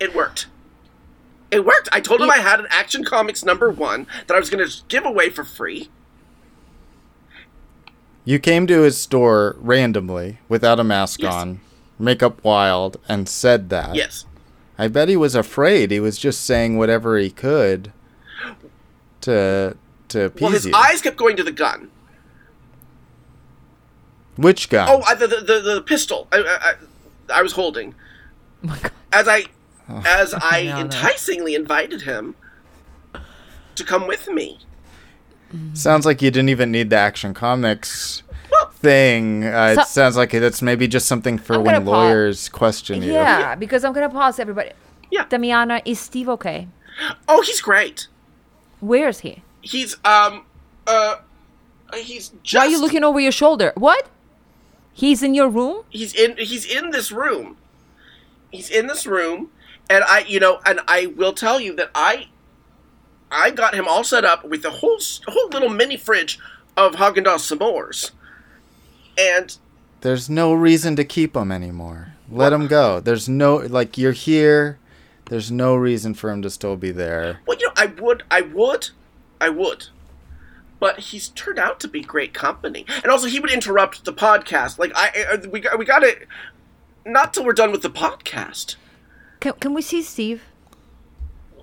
it 0.00 0.14
worked. 0.14 0.48
It 1.50 1.64
worked. 1.64 1.88
I 1.92 2.00
told 2.00 2.20
him 2.22 2.30
I 2.30 2.38
had 2.38 2.60
an 2.60 2.66
Action 2.70 3.04
Comics 3.04 3.42
number 3.44 3.70
one 3.70 4.06
that 4.26 4.34
I 4.34 4.38
was 4.38 4.48
going 4.50 4.66
to 4.66 4.82
give 4.88 5.04
away 5.06 5.28
for 5.30 5.44
free. 5.44 5.88
you 8.24 8.38
came 8.38 8.66
to 8.66 8.82
his 8.82 8.98
store 9.00 9.56
randomly 9.60 10.38
without 10.48 10.80
a 10.80 10.84
mask 10.84 11.22
Yes. 11.22 11.32
on, 11.32 11.60
makeup 11.98 12.42
wild, 12.44 12.98
and 13.08 13.28
said 13.28 13.68
that. 13.70 13.94
Yes. 13.94 14.24
I 14.78 14.88
bet 14.88 15.08
he 15.08 15.16
was 15.16 15.34
afraid. 15.34 15.90
He 15.90 16.00
was 16.00 16.18
just 16.18 16.44
saying 16.44 16.76
whatever 16.76 17.16
he 17.18 17.30
could 17.30 17.92
to 19.22 19.76
to 20.08 20.24
appease 20.24 20.42
Well, 20.42 20.52
his 20.52 20.66
you. 20.66 20.72
eyes 20.74 21.00
kept 21.00 21.16
going 21.16 21.36
to 21.36 21.42
the 21.42 21.52
gun. 21.52 21.90
Which 24.36 24.68
gun? 24.68 24.88
Oh, 24.90 25.02
I, 25.06 25.14
the, 25.14 25.26
the 25.26 25.36
the 25.40 25.74
the 25.76 25.82
pistol 25.82 26.28
I, 26.30 26.36
I, 26.38 26.70
I, 27.34 27.38
I 27.40 27.42
was 27.42 27.52
holding 27.52 27.94
Oh 28.62 28.66
my 28.68 28.78
god. 28.78 28.92
as 29.12 29.26
I 29.28 29.44
oh. 29.88 30.02
as 30.06 30.34
I 30.40 30.64
No, 30.64 30.74
no. 30.74 30.80
enticingly 30.82 31.54
invited 31.54 32.02
him 32.02 32.34
to 33.74 33.84
come 33.84 34.06
with 34.06 34.28
me. 34.28 34.58
Sounds 35.74 36.04
like 36.04 36.20
you 36.20 36.30
didn't 36.30 36.48
even 36.50 36.70
need 36.70 36.90
the 36.90 36.96
Action 36.96 37.32
Comics 37.32 38.22
thing. 38.90 39.44
Uh, 39.44 39.74
So- 39.74 39.80
it 39.82 39.86
sounds 39.88 40.16
like 40.16 40.30
that's 40.30 40.62
maybe 40.62 40.86
just 40.88 41.06
something 41.06 41.38
for 41.38 41.54
I'm 41.54 41.64
when 41.64 41.74
gonna 41.74 41.84
pause. 41.84 41.92
lawyers 41.92 42.48
question 42.48 43.02
you. 43.02 43.12
Yeah, 43.12 43.54
because 43.56 43.84
I'm 43.84 43.92
gonna 43.92 44.08
pause 44.22 44.38
everybody. 44.38 44.70
Yeah. 45.10 45.24
Damiana, 45.26 45.82
is 45.84 45.98
Steve 46.00 46.28
okay? 46.36 46.68
Oh, 47.28 47.40
he's 47.42 47.60
great. 47.60 48.08
Where 48.80 49.08
is 49.08 49.20
he? 49.20 49.42
He's 49.60 49.96
um 50.04 50.44
uh 50.86 51.16
he's 51.94 52.30
just 52.42 52.54
Why 52.54 52.66
are 52.66 52.70
you 52.70 52.80
looking 52.80 53.04
over 53.04 53.20
your 53.20 53.32
shoulder? 53.32 53.72
What? 53.76 54.08
He's 54.92 55.22
in 55.22 55.34
your 55.34 55.48
room? 55.48 55.76
he's 55.90 56.14
in 56.14 56.36
he's 56.38 56.64
in 56.64 56.90
this 56.90 57.10
room. 57.12 57.56
He's 58.50 58.70
in 58.70 58.86
this 58.86 59.06
room 59.06 59.50
and 59.90 60.04
I 60.04 60.18
you 60.32 60.38
know 60.40 60.60
and 60.64 60.80
I 60.88 61.06
will 61.06 61.32
tell 61.32 61.58
you 61.60 61.74
that 61.76 61.90
I 61.94 62.28
I 63.30 63.50
got 63.50 63.74
him 63.74 63.86
all 63.88 64.04
set 64.04 64.24
up 64.24 64.44
with 64.44 64.64
a 64.64 64.70
whole 64.80 64.98
whole 65.28 65.48
little 65.50 65.68
mini 65.80 65.96
fridge 65.96 66.38
of 66.76 66.94
Haagen-Dazs 67.00 67.44
s'mores. 67.50 68.10
And 69.18 69.56
There's 70.00 70.28
no 70.28 70.52
reason 70.52 70.96
to 70.96 71.04
keep 71.04 71.34
him 71.36 71.50
anymore. 71.50 72.12
Let 72.30 72.52
him 72.52 72.66
go. 72.66 73.00
There's 73.00 73.28
no 73.28 73.56
like 73.56 73.96
you're 73.96 74.12
here. 74.12 74.78
There's 75.26 75.50
no 75.50 75.74
reason 75.74 76.14
for 76.14 76.30
him 76.30 76.42
to 76.42 76.50
still 76.50 76.76
be 76.76 76.90
there. 76.92 77.40
Well, 77.46 77.58
you 77.58 77.66
know, 77.66 77.72
I 77.76 77.86
would, 77.86 78.22
I 78.30 78.40
would, 78.42 78.90
I 79.40 79.48
would. 79.48 79.86
But 80.78 80.98
he's 81.00 81.28
turned 81.30 81.58
out 81.58 81.80
to 81.80 81.88
be 81.88 82.00
great 82.02 82.34
company, 82.34 82.84
and 83.02 83.06
also 83.06 83.26
he 83.26 83.40
would 83.40 83.50
interrupt 83.50 84.04
the 84.04 84.12
podcast. 84.12 84.78
Like 84.78 84.92
I, 84.94 85.10
I 85.32 85.46
we 85.46 85.60
got, 85.60 85.78
we 85.78 85.84
got 85.84 86.00
to, 86.00 86.16
not 87.04 87.32
till 87.32 87.44
we're 87.44 87.54
done 87.54 87.72
with 87.72 87.82
the 87.82 87.90
podcast. 87.90 88.76
Can, 89.40 89.54
can 89.54 89.72
we 89.74 89.82
see 89.82 90.02
Steve? 90.02 90.42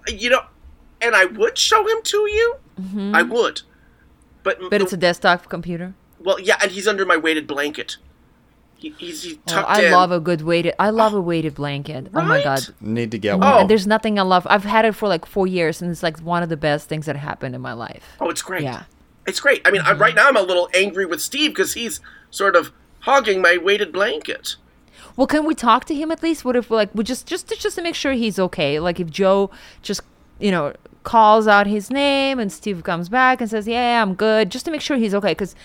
You 0.08 0.32
know, 0.32 0.42
and 1.02 1.16
I 1.16 1.26
would 1.26 1.58
show 1.58 1.88
him 1.88 2.02
to 2.04 2.18
you. 2.18 2.56
I 3.14 3.22
would, 3.22 3.62
but 4.42 4.58
Mm-hmm. 4.60 4.70
But 4.70 4.82
it's 4.82 4.94
a 4.94 4.98
desktop 4.98 5.48
computer. 5.48 5.94
Well, 6.24 6.40
yeah, 6.40 6.58
and 6.62 6.72
he's 6.72 6.88
under 6.88 7.06
my 7.06 7.18
weighted 7.18 7.48
blanket. 7.48 7.98
He, 8.76 8.90
he's, 8.98 9.24
he's 9.24 9.38
Oh, 9.50 9.62
I 9.62 9.86
in. 9.86 9.92
love 9.92 10.12
a 10.12 10.20
good 10.20 10.42
weighted. 10.42 10.74
I 10.78 10.90
love 10.90 11.14
a 11.14 11.22
weighted 11.22 11.56
blanket. 11.56 12.10
Oh 12.14 12.22
my 12.22 12.44
god. 12.44 12.68
Need 12.82 13.12
to 13.12 13.18
get 13.18 13.40
one. 13.40 13.48
Oh. 13.48 13.52
one. 13.52 13.62
And 13.62 13.70
there's 13.70 13.88
nothing 13.88 14.20
I 14.20 14.24
love. 14.24 14.46
I've 14.50 14.66
had 14.66 14.84
it 14.86 14.94
for 14.94 15.08
like 15.08 15.26
four 15.26 15.48
years, 15.48 15.82
and 15.82 15.90
it's 15.90 16.04
like 16.04 16.20
one 16.20 16.44
of 16.44 16.50
the 16.50 16.58
best 16.58 16.90
things 16.90 17.06
that 17.06 17.16
happened 17.16 17.56
in 17.56 17.62
my 17.62 17.74
life. 17.74 18.04
oh, 18.20 18.30
it's 18.30 18.42
great. 18.42 18.64
Yeah. 18.64 18.84
It's 19.26 19.40
great. 19.40 19.62
I 19.66 19.72
mean, 19.72 19.82
I, 19.82 19.94
right 19.94 20.10
mm-hmm. 20.10 20.18
now 20.18 20.28
I'm 20.28 20.36
a 20.36 20.42
little 20.42 20.70
angry 20.74 21.06
with 21.06 21.22
Steve 21.22 21.52
because 21.52 21.76
he's 21.76 22.02
sort 22.30 22.58
of 22.58 22.74
hogging 23.02 23.42
my 23.42 23.58
weighted 23.58 23.94
blanket. 23.94 24.58
Well, 25.16 25.28
can 25.28 25.46
we 25.46 25.56
talk 25.56 25.86
to 25.86 25.96
him 25.96 26.12
at 26.12 26.22
least? 26.24 26.44
What 26.44 26.56
if 26.56 26.70
like 26.72 26.90
we 26.94 27.04
just 27.04 27.28
just 27.28 27.48
just 27.48 27.76
to 27.76 27.82
make 27.82 27.96
sure 27.96 28.14
he's 28.14 28.40
okay? 28.40 28.80
Like 28.80 29.00
if 29.00 29.10
Joe 29.10 29.52
just 29.82 30.02
you 30.40 30.52
know 30.52 30.74
calls 31.04 31.48
out 31.48 31.68
his 31.68 31.90
name 31.90 32.40
and 32.40 32.52
Steve 32.52 32.84
comes 32.84 33.10
back 33.10 33.40
and 33.40 33.50
says, 33.50 33.68
"Yeah, 33.68 34.02
I'm 34.02 34.16
good," 34.16 34.50
just 34.50 34.66
to 34.66 34.72
make 34.72 34.82
sure 34.82 34.98
he's 34.98 35.14
okay. 35.14 35.32
Because 35.32 35.56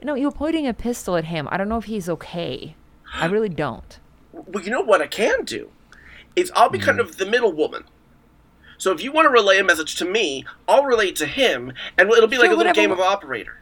you 0.00 0.06
know 0.06 0.14
you're 0.14 0.32
pointing 0.32 0.66
a 0.66 0.74
pistol 0.74 1.16
at 1.16 1.26
him. 1.26 1.48
I 1.50 1.56
don't 1.56 1.68
know 1.68 1.78
if 1.78 1.84
he's 1.84 2.08
okay. 2.08 2.74
I 3.12 3.26
really 3.26 3.48
don't. 3.48 3.98
Well, 4.32 4.64
you 4.64 4.70
know 4.70 4.80
what 4.80 5.00
I 5.00 5.06
can 5.06 5.44
do? 5.44 5.70
Is 6.34 6.50
I'll 6.56 6.70
be 6.70 6.78
kind 6.78 6.98
mm. 6.98 7.02
of 7.02 7.16
the 7.16 7.26
middle 7.26 7.52
woman. 7.52 7.84
So 8.76 8.92
if 8.92 9.02
you 9.02 9.12
want 9.12 9.26
to 9.26 9.30
relay 9.30 9.58
a 9.58 9.64
message 9.64 9.94
to 9.96 10.04
me, 10.04 10.44
I'll 10.66 10.84
relay 10.84 11.08
it 11.08 11.16
to 11.16 11.26
him, 11.26 11.72
and 11.96 12.10
it'll 12.10 12.26
be 12.26 12.38
like 12.38 12.46
a 12.46 12.50
little 12.50 12.58
whatever. 12.58 12.74
game 12.74 12.90
of 12.90 13.00
operator. 13.00 13.60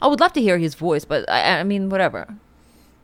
I 0.00 0.06
would 0.06 0.20
love 0.20 0.32
to 0.34 0.40
hear 0.40 0.58
his 0.58 0.74
voice, 0.74 1.04
but 1.04 1.28
I, 1.28 1.60
I 1.60 1.64
mean, 1.64 1.90
whatever. 1.90 2.34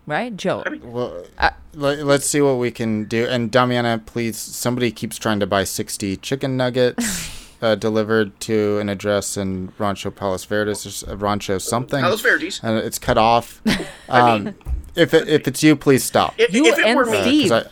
Right, 0.06 0.36
Joe? 0.36 0.62
I 0.66 0.70
mean, 0.70 0.92
Well, 0.92 1.24
let, 1.72 1.98
us 2.00 2.26
see 2.26 2.40
what 2.40 2.54
we 2.58 2.70
can 2.70 3.04
do. 3.04 3.26
And 3.26 3.50
Damiana, 3.50 4.04
please, 4.04 4.36
somebody 4.36 4.90
keeps 4.90 5.18
trying 5.18 5.40
to 5.40 5.46
buy 5.46 5.64
60 5.64 6.18
chicken 6.18 6.56
nuggets 6.56 7.30
uh, 7.62 7.74
delivered 7.74 8.38
to 8.40 8.78
an 8.78 8.88
address 8.88 9.36
in 9.36 9.72
Rancho 9.78 10.10
Palos 10.10 10.44
Verdes, 10.44 11.02
or 11.04 11.12
uh, 11.12 11.16
Rancho 11.16 11.58
something. 11.58 12.00
Palos 12.02 12.20
Verdes. 12.20 12.60
And 12.62 12.78
it's 12.78 12.98
cut 12.98 13.18
off. 13.18 13.60
Um, 14.08 14.54
if, 14.94 15.14
it, 15.14 15.28
if 15.28 15.48
it's 15.48 15.62
you, 15.62 15.74
please 15.76 16.04
stop. 16.04 16.34
If, 16.38 16.52
You 16.54 16.66
if 16.66 16.78
it 16.78 16.94
were 16.94 17.02
and 17.04 17.10
me, 17.10 17.18
Uh, 17.18 17.22
Steve. 17.22 17.50
'cause 17.50 17.66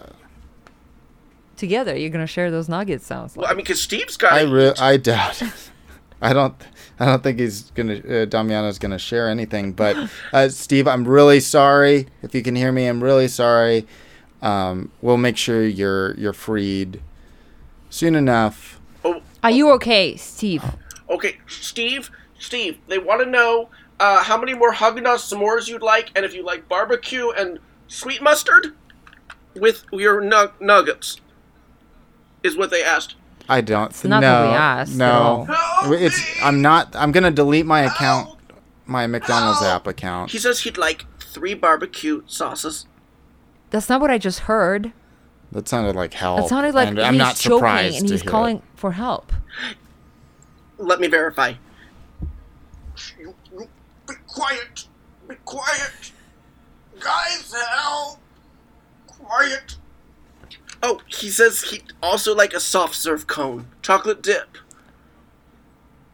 Together, 1.56 1.96
you're 1.96 2.10
gonna 2.10 2.26
share 2.26 2.50
those 2.50 2.68
nuggets. 2.68 3.06
Sounds 3.06 3.36
like. 3.36 3.42
well, 3.44 3.50
I 3.52 3.54
mean, 3.54 3.64
because 3.64 3.80
Steve's 3.82 4.16
got. 4.16 4.32
I, 4.32 4.40
I, 4.40 4.42
re- 4.42 4.72
I 4.80 4.96
doubt. 4.96 5.42
I 6.22 6.32
don't. 6.32 6.54
I 6.98 7.06
don't 7.06 7.22
think 7.22 7.38
he's 7.38 7.70
gonna. 7.72 7.98
Uh, 7.98 8.24
Damiana's 8.24 8.78
gonna 8.80 8.98
share 8.98 9.28
anything. 9.28 9.72
But 9.72 10.10
uh, 10.32 10.48
Steve, 10.48 10.88
I'm 10.88 11.06
really 11.06 11.38
sorry. 11.38 12.08
If 12.22 12.34
you 12.34 12.42
can 12.42 12.56
hear 12.56 12.72
me, 12.72 12.86
I'm 12.86 13.02
really 13.04 13.28
sorry. 13.28 13.86
Um, 14.40 14.90
we'll 15.02 15.18
make 15.18 15.36
sure 15.36 15.64
you're 15.64 16.14
you're 16.16 16.32
freed 16.32 17.00
soon 17.90 18.16
enough. 18.16 18.80
Are 19.42 19.50
you 19.50 19.70
okay, 19.72 20.16
Steve? 20.16 20.64
okay, 21.10 21.36
Steve. 21.46 22.10
Steve, 22.38 22.78
they 22.88 22.98
want 22.98 23.22
to 23.22 23.28
know 23.28 23.68
uh, 24.00 24.22
how 24.22 24.36
many 24.38 24.54
more 24.54 24.72
Haagen-Dazs 24.72 25.32
s'mores 25.32 25.68
you'd 25.68 25.82
like, 25.82 26.10
and 26.16 26.24
if 26.24 26.34
you 26.34 26.44
like 26.44 26.68
barbecue 26.68 27.30
and 27.30 27.58
sweet 27.86 28.20
mustard 28.22 28.74
with 29.54 29.84
your 29.92 30.20
nu- 30.20 30.50
nuggets. 30.60 31.18
Is 32.42 32.56
what 32.56 32.70
they 32.70 32.82
asked. 32.82 33.14
I 33.48 33.60
don't. 33.60 33.90
It's 33.90 34.02
not 34.02 34.20
no, 34.20 34.32
what 34.42 34.48
we 34.50 34.54
asked 34.56 34.96
No, 34.96 35.46
all. 35.48 35.92
it's. 35.92 36.20
I'm 36.42 36.60
not. 36.60 36.94
I'm 36.96 37.12
gonna 37.12 37.30
delete 37.30 37.66
my 37.66 37.82
account, 37.82 38.36
my 38.86 39.06
McDonald's 39.06 39.60
Help. 39.60 39.82
app 39.82 39.86
account. 39.86 40.32
He 40.32 40.38
says 40.38 40.60
he'd 40.60 40.76
like 40.76 41.04
three 41.20 41.54
barbecue 41.54 42.22
sauces. 42.26 42.86
That's 43.70 43.88
not 43.88 44.00
what 44.00 44.10
I 44.10 44.18
just 44.18 44.40
heard. 44.40 44.92
That 45.52 45.68
sounded 45.68 45.94
like 45.94 46.14
hell. 46.14 46.36
That 46.36 46.48
sounded 46.48 46.74
like 46.74 46.88
and 46.88 46.98
he's 46.98 47.06
I'm 47.06 47.16
not 47.16 47.36
choking 47.36 47.58
surprised 47.58 48.00
and 48.00 48.10
he's 48.10 48.22
calling 48.22 48.56
it. 48.56 48.62
For 48.82 48.90
help. 48.90 49.32
Let 50.76 50.98
me 50.98 51.06
verify. 51.06 51.54
You, 53.16 53.32
you, 53.52 53.68
be 54.08 54.14
quiet. 54.26 54.88
Be 55.28 55.36
quiet. 55.44 56.10
Guys, 56.98 57.54
help. 57.70 58.18
Quiet. 59.06 59.76
Oh, 60.82 61.00
he 61.06 61.28
says 61.28 61.62
he'd 61.62 61.92
also 62.02 62.34
like 62.34 62.52
a 62.54 62.58
soft 62.58 62.96
serve 62.96 63.28
cone. 63.28 63.68
Chocolate 63.82 64.20
dip. 64.20 64.58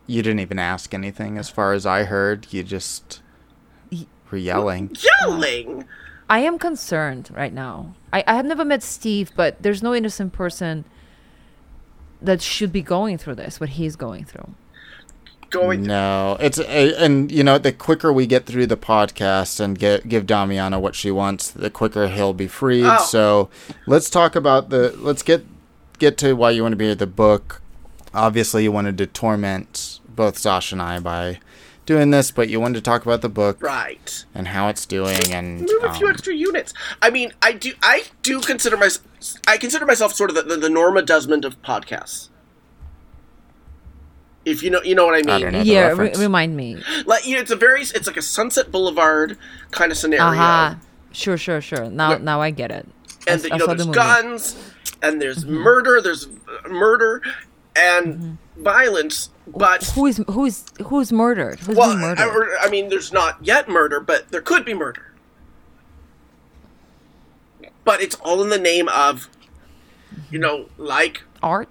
You 0.07 0.23
didn't 0.23 0.41
even 0.41 0.59
ask 0.59 0.93
anything, 0.93 1.39
as 1.39 1.49
far 1.49 1.73
as 1.73 1.87
I 1.87 2.05
heard. 2.05 2.53
You 2.53 2.65
just 2.65 3.23
were 4.31 4.37
yelling. 4.37 4.95
Yelling. 5.23 5.87
I 6.29 6.41
am 6.41 6.59
concerned 6.59 7.31
right 7.33 7.55
now. 7.55 7.95
I, 8.13 8.25
I 8.27 8.35
have 8.35 8.45
never 8.45 8.67
met 8.67 8.83
Steve, 8.83 9.33
but 9.35 9.63
there's 9.63 9.83
no 9.83 9.95
innocent 9.95 10.35
person 10.35 10.85
that 12.21 12.43
should 12.43 12.73
be 12.73 12.83
going 12.83 13.19
through 13.19 13.37
this, 13.37 13.61
what 13.61 13.71
he's 13.71 13.97
going 13.97 14.25
through. 14.25 14.55
going. 15.51 15.83
No, 15.83 16.37
it's 16.41 16.59
a, 16.59 16.95
and 17.03 17.31
you 17.31 17.43
know 17.43 17.59
the 17.59 17.73
quicker 17.73 18.13
we 18.13 18.27
get 18.27 18.47
through 18.47 18.67
the 18.67 18.77
podcast 18.77 19.61
and 19.61 19.79
get 19.79 20.09
give 20.09 20.27
Damiana 20.27 20.81
what 20.81 20.95
she 20.95 21.11
wants, 21.11 21.51
the 21.51 21.71
quicker 21.71 22.09
he'll 22.09 22.35
be 22.35 22.49
freed. 22.49 22.85
Oh. 22.85 23.05
So 23.05 23.51
let's 23.87 24.11
talk 24.11 24.37
about 24.37 24.71
the 24.71 24.95
let's 24.99 25.23
get 25.23 25.45
get 25.99 26.19
to 26.19 26.35
why 26.35 26.51
you 26.51 26.63
want 26.63 26.73
to 26.73 26.77
be 26.77 26.87
here. 26.87 26.95
The 26.95 27.07
book, 27.07 27.61
obviously, 28.15 28.65
you 28.65 28.73
wanted 28.73 28.99
to 28.99 29.07
torment 29.07 30.01
both 30.09 30.39
Sasha 30.39 30.75
and 30.75 30.83
I 30.83 30.99
by 31.01 31.41
doing 31.89 32.11
this, 32.11 32.31
but 32.31 32.49
you 32.49 32.61
wanted 32.61 32.75
to 32.77 32.81
talk 32.83 33.03
about 33.05 33.23
the 33.23 33.29
book 33.29 33.61
Right. 33.63 34.25
and 34.35 34.47
how 34.49 34.69
it's 34.69 34.85
doing 34.87 35.33
and 35.33 35.61
Move 35.63 35.83
a 35.83 35.93
few 35.95 36.07
um, 36.07 36.13
extra 36.13 36.35
units. 36.35 36.73
I 37.03 37.11
mean, 37.11 37.33
I 37.43 37.53
do. 37.53 37.73
I 37.83 38.05
do 38.23 38.41
consider 38.41 38.77
myself. 38.77 39.07
I 39.49 39.57
consider 39.57 39.87
myself 39.87 40.13
sort 40.15 40.31
of 40.31 40.37
the, 40.37 40.43
the, 40.43 40.57
the 40.57 40.69
Norma 40.71 41.03
Desmond 41.03 41.45
of 41.45 41.61
podcasts. 41.63 42.29
If 44.45 44.63
you 44.63 44.71
know, 44.71 44.81
you 44.83 44.95
know 44.95 45.05
what 45.07 45.15
I 45.15 45.19
mean. 45.19 45.31
I 45.31 45.41
don't 45.41 45.53
know. 45.53 45.61
yeah, 45.63 45.87
re- 45.87 45.89
reference. 45.89 46.19
remind 46.19 46.57
me. 46.57 46.77
Like, 47.07 47.27
you 47.27 47.35
know, 47.35 47.41
it's 47.41 47.51
a 47.51 47.57
very, 47.57 47.83
it's 47.83 48.07
like 48.07 48.17
a 48.17 48.23
Sunset 48.23 48.71
Boulevard 48.71 49.37
kind 49.73 49.91
of 49.91 49.99
scenario. 49.99 50.25
Aha. 50.25 50.79
Sure, 51.13 51.37
sure, 51.37 51.61
sure. 51.61 51.91
Now, 51.91 52.11
Where- 52.11 52.19
now 52.21 52.41
I 52.41 52.51
get 52.51 52.71
it. 52.71 52.87
And 53.27 53.37
s- 53.41 53.43
the, 53.43 53.51
I 53.53 53.57
you 53.57 53.59
know, 53.61 53.67
saw 53.67 53.75
the 53.75 53.85
there's 53.85 53.95
guns, 53.97 54.73
and 55.03 55.21
there's 55.21 55.45
murder, 55.45 56.01
there's 56.01 56.27
uh, 56.27 56.69
murder, 56.69 57.23
and 57.79 58.39
violence. 58.57 59.31
But 59.47 59.85
Who 59.95 60.07
is 60.07 60.23
who's 60.29 60.65
who's 60.87 61.11
murdered? 61.13 61.61
Who's 61.61 61.77
well, 61.77 61.91
being 61.91 62.05
I, 62.05 62.09
murdered? 62.15 62.37
or- 62.37 62.59
I 62.61 62.69
mean, 62.69 62.89
there's 62.91 63.13
not 63.13 63.39
yet 63.43 63.69
murder, 63.69 64.01
but 64.01 64.31
there 64.31 64.43
could 64.43 64.65
be 64.65 64.75
murder. 64.75 65.13
But 67.85 68.03
it's 68.03 68.17
all 68.17 68.43
in 68.43 68.51
the 68.51 68.59
name 68.59 68.89
of, 68.91 69.29
you 70.31 70.39
know, 70.39 70.67
like 70.77 71.23
Art? 71.43 71.69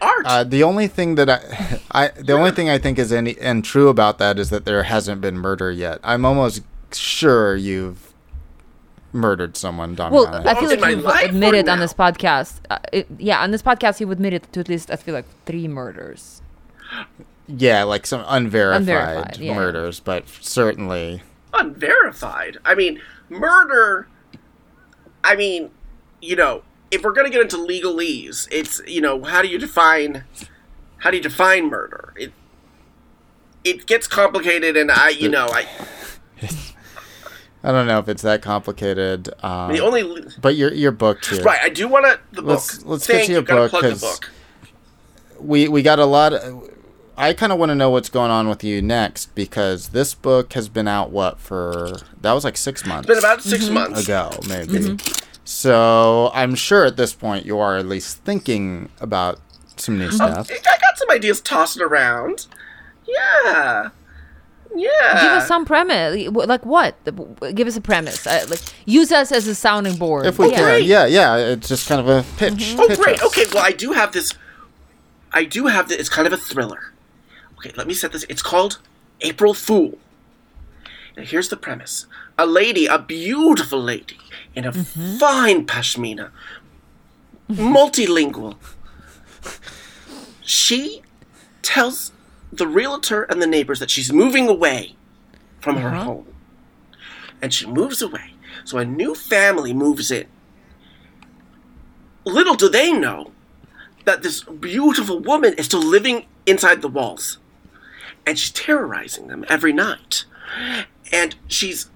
art. 0.00 0.24
Uh, 0.24 0.44
the 0.44 0.62
only 0.62 0.86
thing 0.86 1.16
that 1.16 1.28
I, 1.28 1.80
I 1.90 2.08
the 2.08 2.32
only 2.32 2.50
thing 2.52 2.68
I 2.68 2.78
think 2.78 2.98
is 2.98 3.12
any 3.12 3.36
and 3.38 3.64
true 3.64 3.88
about 3.88 4.18
that 4.18 4.38
is 4.38 4.50
that 4.50 4.64
there 4.64 4.84
hasn't 4.84 5.20
been 5.20 5.36
murder 5.38 5.70
yet. 5.70 5.98
I'm 6.04 6.24
almost 6.24 6.62
sure 6.92 7.56
you've 7.56 8.09
murdered 9.12 9.56
someone, 9.56 9.96
Damiana. 9.96 10.10
Well, 10.12 10.48
I 10.48 10.54
feel 10.54 10.68
like 10.70 10.80
my 10.80 10.90
you've 10.90 11.04
admitted 11.06 11.68
on 11.68 11.78
this 11.80 11.92
podcast. 11.94 12.60
Uh, 12.70 12.78
it, 12.92 13.06
yeah, 13.18 13.42
on 13.42 13.50
this 13.50 13.62
podcast, 13.62 14.00
you 14.00 14.10
admitted 14.10 14.52
to 14.52 14.60
at 14.60 14.68
least 14.68 14.90
I 14.90 14.96
feel 14.96 15.14
like 15.14 15.26
three 15.46 15.68
murders. 15.68 16.42
yeah, 17.46 17.82
like 17.84 18.06
some 18.06 18.24
unverified, 18.28 18.80
Unverified, 18.82 19.36
yeah. 19.38 19.54
murders, 19.54 20.00
but 20.00 20.28
certainly. 20.28 21.22
unverified. 21.54 22.58
I 22.64 22.74
mean, 22.74 23.00
murder. 23.28 24.06
I 25.24 25.36
mean, 25.36 25.70
you 26.22 26.36
know, 26.36 26.62
if 26.90 27.02
we're 27.02 27.12
gonna 27.12 27.30
get 27.30 27.40
into 27.42 27.56
legalese, 27.56 28.48
it's 28.50 28.80
you 28.86 29.00
know, 29.00 29.22
how 29.24 29.42
do 29.42 29.48
you 29.48 29.58
define, 29.58 30.24
how 30.98 31.10
do 31.10 31.16
you 31.16 31.22
define 31.22 31.68
murder? 31.68 32.12
It 32.16 32.32
it 33.64 33.86
gets 33.86 34.06
complicated, 34.06 34.76
and 34.76 34.90
I, 34.90 35.10
you 35.10 35.28
know, 35.28 35.46
I 35.50 35.66
I 37.62 37.72
don't 37.72 37.86
know 37.86 37.98
if 37.98 38.08
it's 38.08 38.22
that 38.22 38.40
complicated. 38.42 39.28
Um, 39.42 39.72
the 39.72 39.80
only 39.80 40.26
but 40.40 40.56
you're 40.56 40.72
you're 40.72 40.92
booked 40.92 41.26
here. 41.26 41.42
right. 41.42 41.60
I 41.62 41.68
do 41.68 41.88
want 41.88 42.06
to 42.06 42.18
the 42.34 42.42
book. 42.42 42.50
Let's- 42.50 42.84
let's 42.84 43.06
get 43.06 43.12
Thank 43.14 43.26
to 43.26 43.32
you. 43.32 43.36
your 43.36 43.42
Gotta 43.42 43.60
book, 43.62 43.70
plug 43.70 43.82
the 43.82 43.90
'cause- 43.90 44.00
book. 44.00 44.30
we 45.38 45.68
we 45.68 45.82
got 45.82 45.98
a 45.98 46.06
lot. 46.06 46.32
Of, 46.32 46.70
I 47.18 47.34
kind 47.34 47.52
of 47.52 47.58
want 47.58 47.68
to 47.68 47.74
know 47.74 47.90
what's 47.90 48.08
going 48.08 48.30
on 48.30 48.48
with 48.48 48.64
you 48.64 48.80
next 48.80 49.34
because 49.34 49.88
this 49.88 50.14
book 50.14 50.54
has 50.54 50.70
been 50.70 50.88
out 50.88 51.10
what 51.10 51.38
for 51.38 51.98
that 52.22 52.32
was 52.32 52.44
like 52.44 52.56
six 52.56 52.86
months. 52.86 53.10
It's 53.10 53.20
been 53.20 53.30
about 53.30 53.42
6 53.42 53.64
mm-hmm. 53.64 53.74
months. 53.74 54.04
ago, 54.04 54.30
maybe. 54.48 54.72
Mm-hmm. 54.72 55.12
So 55.44 56.30
I'm 56.32 56.54
sure 56.54 56.86
at 56.86 56.96
this 56.96 57.12
point 57.12 57.44
you 57.44 57.58
are 57.58 57.76
at 57.76 57.84
least 57.84 58.24
thinking 58.24 58.88
about 59.02 59.38
some 59.76 59.98
new 59.98 60.06
um, 60.06 60.12
stuff. 60.12 60.50
I 60.50 60.78
got 60.78 60.96
some 60.96 61.10
ideas 61.10 61.42
tossing 61.42 61.82
around. 61.82 62.46
Yeah. 63.06 63.90
Yeah. 64.74 65.22
Give 65.22 65.32
us 65.32 65.48
some 65.48 65.64
premise. 65.64 66.28
Like 66.28 66.64
what? 66.64 66.96
Give 67.54 67.66
us 67.66 67.76
a 67.76 67.80
premise. 67.80 68.26
Uh, 68.26 68.46
like 68.48 68.60
use 68.86 69.12
us 69.12 69.32
as 69.32 69.46
a 69.46 69.54
sounding 69.54 69.96
board. 69.96 70.26
If 70.26 70.38
we 70.38 70.50
yeah. 70.50 70.56
can, 70.56 70.64
great. 70.64 70.84
yeah, 70.84 71.06
yeah. 71.06 71.36
It's 71.36 71.68
just 71.68 71.88
kind 71.88 72.00
of 72.00 72.08
a 72.08 72.24
pitch. 72.36 72.76
Oh, 72.78 72.88
pitch 72.88 72.98
great. 72.98 73.22
us. 73.22 73.26
Okay, 73.26 73.46
well, 73.52 73.64
I 73.64 73.72
do 73.72 73.92
have 73.92 74.12
this. 74.12 74.32
I 75.32 75.44
do 75.44 75.66
have 75.66 75.88
this. 75.88 75.98
It's 75.98 76.08
kind 76.08 76.26
of 76.26 76.32
a 76.32 76.36
thriller. 76.36 76.92
Okay, 77.58 77.72
let 77.76 77.86
me 77.86 77.94
set 77.94 78.12
this. 78.12 78.24
It's 78.28 78.42
called 78.42 78.78
April 79.20 79.54
Fool. 79.54 79.98
Now, 81.16 81.24
here's 81.24 81.48
the 81.48 81.56
premise 81.56 82.06
a 82.38 82.46
lady, 82.46 82.86
a 82.86 82.98
beautiful 82.98 83.82
lady, 83.82 84.18
in 84.54 84.64
a 84.64 84.72
fine 84.72 85.66
pashmina, 85.66 86.30
multilingual. 87.50 88.56
She 90.42 91.02
tells 91.62 92.12
the 92.52 92.66
realtor 92.66 93.22
and 93.24 93.40
the 93.40 93.46
neighbors 93.46 93.78
that 93.80 93.90
she's 93.90 94.12
moving 94.12 94.48
away 94.48 94.96
from 95.60 95.76
her 95.76 95.88
uh-huh. 95.88 96.04
home. 96.04 96.26
And 97.42 97.54
she 97.54 97.66
moves 97.66 98.02
away. 98.02 98.34
So 98.64 98.78
a 98.78 98.84
new 98.84 99.14
family 99.14 99.72
moves 99.72 100.10
in. 100.10 100.26
Little 102.24 102.54
do 102.54 102.68
they 102.68 102.92
know 102.92 103.32
that 104.04 104.22
this 104.22 104.42
beautiful 104.42 105.18
woman 105.18 105.54
is 105.54 105.66
still 105.66 105.82
living 105.82 106.26
inside 106.46 106.82
the 106.82 106.88
walls. 106.88 107.38
And 108.26 108.38
she's 108.38 108.50
terrorizing 108.50 109.28
them 109.28 109.44
every 109.48 109.72
night. 109.72 110.24
And 111.12 111.36
she's 111.46 111.90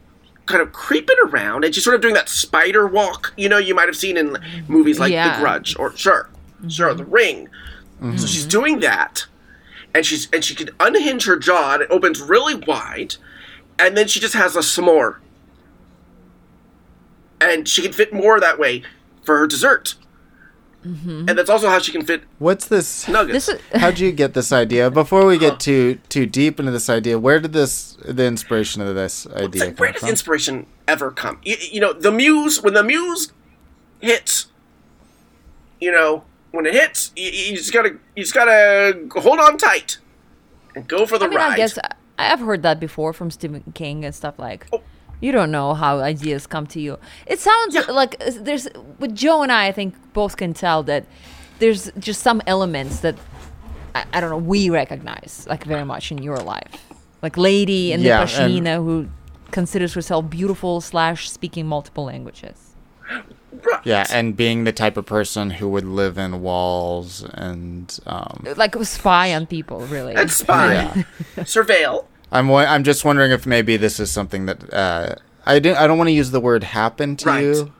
kind 0.47 0.61
of 0.61 0.73
creeping 0.73 1.17
around 1.27 1.64
and 1.64 1.75
she's 1.75 1.85
sort 1.85 1.97
of 1.97 2.03
doing 2.03 2.14
that 2.14 2.29
spider 2.29 2.87
walk, 2.87 3.33
you 3.37 3.49
know, 3.49 3.59
you 3.59 3.75
might 3.75 3.88
have 3.88 3.97
seen 3.97 4.17
in 4.17 4.37
movies 4.69 4.99
like 4.99 5.12
Yeah. 5.12 5.37
The 5.37 5.43
Grudge 5.43 5.77
or 5.79 5.97
sure, 5.97 6.29
sure, 6.69 6.95
The 6.95 7.03
mm-hmm. 7.03 7.12
Ring. 7.12 7.49
So 8.01 8.07
mm-hmm. 8.07 8.17
she's 8.27 8.45
doing 8.45 8.81
that. 8.81 9.27
And 9.94 10.04
she's 10.04 10.28
and 10.33 10.44
she 10.44 10.54
can 10.54 10.70
unhinge 10.80 11.24
her 11.26 11.37
jaw 11.37 11.74
and 11.74 11.83
it 11.83 11.90
opens 11.90 12.20
really 12.20 12.54
wide. 12.54 13.14
And 13.78 13.96
then 13.96 14.09
she 14.09 14.20
just 14.20 14.35
has 14.35 14.57
a 14.57 14.61
s'more. 14.61 15.18
And 17.40 17.68
she 17.68 17.83
can 17.83 17.92
fit 17.92 18.12
more 18.12 18.40
that 18.40 18.59
way 18.59 18.83
for 19.24 19.38
her 19.38 19.46
dessert. 19.46 19.94
Mm-hmm. 20.85 21.28
And 21.28 21.38
that's 21.38 21.48
also 21.48 21.68
how 21.70 21.78
she 21.78 21.92
can 21.92 22.04
fit 22.04 22.24
What's 22.38 22.66
this? 22.66 23.09
nuggets. 23.09 23.46
This 23.46 23.57
is 23.57 23.61
How'd 23.80 23.98
you 23.98 24.12
get 24.12 24.35
this 24.35 24.52
idea? 24.52 24.90
Before 24.90 25.24
we 25.24 25.38
get 25.38 25.59
too 25.59 25.98
too 26.11 26.26
deep 26.26 26.61
into 26.61 26.72
this 26.72 26.90
idea, 26.90 27.18
where 27.18 27.40
did 27.40 27.52
this 27.54 27.96
the 28.04 28.24
inspiration 28.26 28.83
of 28.83 28.94
this 28.94 29.24
It's 29.26 29.35
idea 29.35 29.48
the 29.61 29.66
come 29.66 29.74
greatest 29.76 30.00
from? 30.00 30.09
inspiration 30.11 30.66
ever 30.87 31.11
come. 31.11 31.40
You, 31.42 31.57
you 31.72 31.80
know, 31.80 31.92
the 31.94 32.12
muse, 32.12 32.62
when 32.62 32.74
the 32.74 32.83
muse 32.85 33.33
hits, 34.00 34.48
you 35.80 35.90
know, 35.90 36.24
when 36.55 36.67
it 36.67 36.75
hits, 36.75 37.12
you, 37.17 37.31
you 37.31 37.57
just 37.57 37.73
gotta, 37.73 37.90
you 38.17 38.23
just 38.23 38.35
gotta 38.35 38.99
hold 39.17 39.38
on 39.40 39.59
tight 39.59 39.99
and 40.75 40.87
go 40.88 41.07
for 41.07 41.19
the 41.19 41.27
I 41.27 41.29
mean, 41.29 41.38
ride. 41.38 41.53
I 41.53 41.57
guess 41.57 41.79
I- 41.79 41.90
I've 42.17 42.40
heard 42.40 42.62
that 42.62 42.79
before 42.79 43.12
from 43.12 43.31
Stephen 43.31 43.64
King 43.75 44.05
and 44.05 44.14
stuff 44.14 44.38
like. 44.38 44.67
Oh. 44.73 44.83
You 45.21 45.33
don't 45.33 45.51
know 45.51 45.75
how 45.75 46.01
ideas 46.01 46.47
come 46.47 46.67
to 46.69 46.81
you. 46.81 46.99
It 47.27 47.38
sounds 47.40 47.75
like 47.88 48.17
uh, 48.21 48.31
there's 48.40 48.69
with 48.99 49.14
Joe 49.14 49.43
and 49.43 49.51
I. 49.51 49.69
I 49.69 49.73
think 49.73 49.95
both 50.12 50.37
can 50.37 50.53
tell 50.53 50.83
that 50.85 51.07
there's 51.61 51.90
just 51.99 52.21
some 52.23 52.43
elements 52.47 53.01
that 53.01 53.14
I, 53.95 54.05
I 54.12 54.21
don't 54.21 54.29
know 54.31 54.37
we 54.37 54.69
recognize 54.71 55.47
like 55.49 55.64
very 55.64 55.85
much 55.85 56.11
in 56.12 56.19
your 56.23 56.37
life, 56.38 56.93
like 57.23 57.37
lady 57.38 57.93
and 57.93 58.03
Yeah, 58.03 58.25
the 58.25 58.43
and- 58.43 58.53
Pashmina 58.64 58.77
who 58.85 59.09
considers 59.51 59.95
herself 59.95 60.29
beautiful 60.29 60.81
slash 60.81 61.31
speaking 61.31 61.67
multiple 61.67 62.05
languages. 62.05 62.73
Right. 63.62 63.81
Yeah, 63.85 64.07
and 64.11 64.37
being 64.37 64.64
the 64.64 64.73
type 64.73 64.97
of 64.97 65.07
person 65.07 65.51
who 65.51 65.69
would 65.69 65.85
live 65.85 66.19
in 66.19 66.40
walls 66.43 67.23
and 67.35 67.97
um, 68.07 68.45
Like 68.57 68.75
spy 68.85 69.35
on 69.35 69.47
people, 69.47 69.81
really. 69.87 70.14
and 70.14 70.31
spy, 70.31 70.75
yeah. 70.75 71.03
surveil. 71.45 72.07
I'm 72.33 72.49
wa- 72.49 72.61
I'm 72.64 72.83
just 72.85 73.05
wondering 73.05 73.31
if 73.31 73.47
maybe 73.47 73.77
this 73.77 74.01
is 74.01 74.11
something 74.11 74.47
that 74.47 74.73
uh, 74.73 75.14
I 75.47 75.59
didn't 75.59 75.79
I 75.79 75.87
don't 75.87 75.99
want 75.99 76.09
to 76.09 76.12
use 76.12 76.31
the 76.31 76.40
word 76.40 76.64
happen 76.64 77.17
to 77.19 77.27
Right. 77.29 77.43
you. 77.45 77.73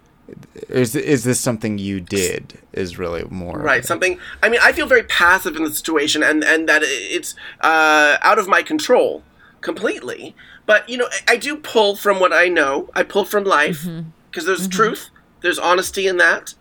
Is 0.69 0.95
is 0.95 1.25
this 1.25 1.39
something 1.41 1.79
you 1.79 2.01
did? 2.01 2.59
Is 2.73 2.99
really 2.99 3.25
more 3.31 3.59
Right, 3.59 3.85
something. 3.85 4.19
I 4.43 4.49
mean, 4.49 4.61
I 4.63 4.73
feel 4.73 4.87
very 4.87 5.03
passive 5.03 5.55
in 5.57 5.65
the 5.65 5.71
situation, 5.71 6.23
and 6.23 6.43
and 6.45 6.69
that 6.69 6.83
it's 6.85 7.35
uh, 7.61 8.17
out 8.23 8.39
of 8.39 8.47
my 8.49 8.63
control 8.63 9.23
completely. 9.61 10.35
But 10.67 10.89
you 10.89 10.97
know, 10.97 11.09
I, 11.29 11.33
I 11.35 11.37
do 11.37 11.57
pull 11.57 11.97
from 11.97 12.21
what 12.21 12.33
I 12.33 12.49
know. 12.49 12.89
I 12.95 13.03
pull 13.03 13.25
from 13.25 13.45
life 13.45 13.87
because 14.31 14.47
there's 14.47 14.67
truth, 14.69 15.11
there's 15.45 15.59
honesty 15.59 16.07
in 16.07 16.17
that, 16.17 16.55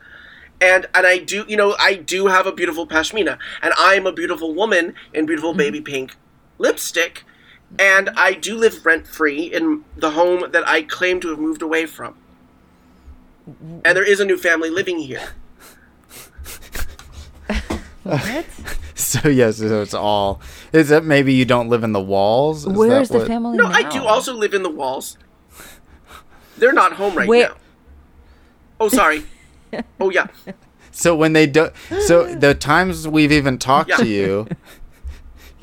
and 0.61 0.85
and 0.93 1.07
I 1.07 1.17
do, 1.17 1.45
you 1.47 1.57
know, 1.57 1.75
I 1.79 1.95
do 1.95 2.27
have 2.27 2.45
a 2.45 2.51
beautiful 2.51 2.85
pashmina, 2.85 3.37
and 3.61 3.73
I'm 3.77 4.05
a 4.05 4.11
beautiful 4.11 4.53
woman 4.53 4.93
in 5.13 5.25
beautiful 5.25 5.51
mm-hmm. 5.51 5.57
baby 5.59 5.81
pink 5.81 6.17
lipstick, 6.59 7.23
and 7.79 8.09
I 8.11 8.33
do 8.33 8.57
live 8.57 8.85
rent 8.85 9.07
free 9.07 9.43
in 9.43 9.85
the 9.95 10.11
home 10.11 10.51
that 10.51 10.67
I 10.67 10.83
claim 10.83 11.19
to 11.21 11.29
have 11.29 11.39
moved 11.39 11.61
away 11.61 11.85
from. 11.85 12.15
And 13.47 13.97
there 13.97 14.03
is 14.03 14.19
a 14.19 14.25
new 14.25 14.37
family 14.37 14.69
living 14.69 14.99
here. 14.99 15.29
what? 18.03 18.45
So 18.95 19.27
yes, 19.27 19.57
so 19.57 19.81
it's 19.81 19.93
all. 19.93 20.41
Is 20.71 20.89
it 20.89 21.03
maybe 21.03 21.33
you 21.33 21.45
don't 21.45 21.67
live 21.67 21.83
in 21.83 21.91
the 21.91 22.01
walls? 22.01 22.65
Is 22.65 22.73
Where's 22.73 23.09
that 23.09 23.13
the 23.13 23.19
what- 23.19 23.27
family 23.27 23.57
No, 23.57 23.67
now? 23.67 23.71
I 23.71 23.83
do 23.83 24.05
also 24.05 24.33
live 24.33 24.53
in 24.53 24.63
the 24.63 24.69
walls. 24.69 25.17
They're 26.57 26.73
not 26.73 26.93
home 26.93 27.15
right 27.15 27.27
Where- 27.27 27.49
now. 27.49 27.55
Oh, 28.79 28.89
sorry. 28.89 29.23
oh, 29.99 30.09
yeah. 30.09 30.27
So 30.95 31.15
when 31.15 31.33
they 31.33 31.47
do, 31.47 31.69
so 32.05 32.35
the 32.35 32.53
times 32.53 33.07
we've 33.07 33.31
even 33.31 33.57
talked 33.57 33.89
Yeah. 33.89 33.95
to 33.97 34.05
you, 34.07 34.47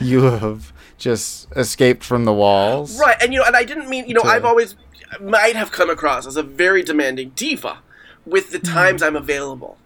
you 0.01 0.23
have 0.23 0.73
just 0.99 1.47
escaped 1.55 2.03
from 2.03 2.25
the 2.25 2.33
walls. 2.33 2.99
Right, 2.99 3.17
and 3.23 3.33
you 3.33 3.39
know, 3.39 3.45
and 3.47 3.55
I 3.55 3.63
didn't 3.63 3.89
mean, 3.89 4.09
you 4.09 4.15
know, 4.15 4.23
To- 4.23 4.27
I've 4.29 4.45
always 4.45 4.75
might 5.21 5.55
have 5.55 5.71
come 5.71 5.89
across 5.89 6.27
as 6.27 6.37
a 6.37 6.43
very 6.43 6.83
demanding 6.83 7.31
diva 7.37 7.79
with 8.27 8.51
the 8.51 8.59
Hmm. 8.59 8.75
times 8.75 9.03
I'm 9.05 9.15
available, 9.15 9.79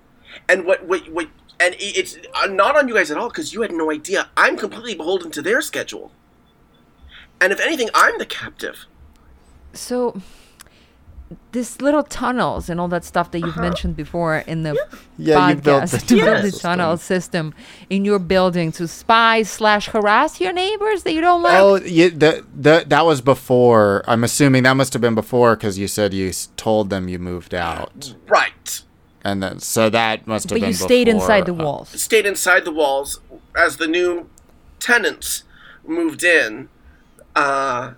and 0.48 0.64
what 0.64 0.86
what 0.86 1.06
what, 1.10 1.28
and 1.60 1.76
it's 1.78 2.16
uh, 2.42 2.46
not 2.46 2.74
on 2.74 2.88
you 2.88 2.94
guys 2.94 3.10
at 3.10 3.18
all 3.18 3.28
because 3.28 3.52
you 3.52 3.60
had 3.60 3.70
no 3.72 3.90
idea. 3.92 4.30
I'm 4.38 4.56
completely 4.56 4.94
beholden 4.94 5.30
to 5.32 5.42
their 5.42 5.60
schedule, 5.60 6.10
and 7.38 7.52
if 7.52 7.60
anything, 7.60 7.90
I'm 7.92 8.16
the 8.18 8.24
captive. 8.26 8.86
So, 9.74 10.22
this 11.52 11.80
little 11.80 12.02
tunnels 12.02 12.68
and 12.68 12.78
all 12.78 12.86
that 12.88 13.04
stuff 13.04 13.30
that 13.32 13.40
you've 13.40 13.56
mentioned 13.56 13.96
before 13.96 14.36
in 14.46 14.62
the 14.62 14.74
Yeah, 15.16 15.48
you 15.48 15.54
built 15.56 15.84
podcast, 15.84 16.06
the 16.08 16.16
you 16.16 16.22
built 16.22 16.26
tunnel 16.26 16.42
the 16.42 16.50
system. 16.50 16.60
tunnel 16.70 16.96
system 16.98 17.54
in 17.90 18.04
your 18.04 18.18
building 18.18 18.70
to 18.72 18.86
spy 18.86 19.42
slash 19.42 19.86
harass 19.88 20.40
your 20.40 20.52
neighbors 20.52 21.02
that 21.04 21.12
you 21.12 21.20
don't 21.20 21.42
like. 21.42 21.54
Oh, 21.58 21.76
yeah, 21.76 22.08
the, 22.08 22.44
the, 22.54 22.84
that 22.88 23.06
was 23.06 23.20
before. 23.20 24.04
I'm 24.06 24.22
assuming 24.22 24.64
that 24.64 24.74
must 24.74 24.92
have 24.92 25.02
been 25.02 25.14
before 25.14 25.56
because 25.56 25.78
you 25.78 25.88
said 25.88 26.12
you 26.12 26.30
told 26.56 26.90
them 26.90 27.08
you 27.08 27.18
moved 27.18 27.54
out, 27.54 28.14
Right, 28.28 28.82
and 29.24 29.42
then 29.42 29.58
so 29.60 29.88
that 29.90 30.26
must 30.26 30.50
have 30.50 30.56
but 30.56 30.60
been. 30.60 30.68
you 30.70 30.74
stayed 30.74 31.06
before, 31.06 31.20
inside 31.22 31.46
the 31.46 31.54
uh, 31.54 31.64
walls. 31.64 31.88
stayed 32.00 32.26
inside 32.26 32.64
the 32.64 32.72
walls 32.72 33.20
as 33.56 33.78
the 33.78 33.86
new 33.88 34.28
tenants 34.78 35.44
moved 35.86 36.22
in. 36.22 36.68
Uh, 37.34 37.94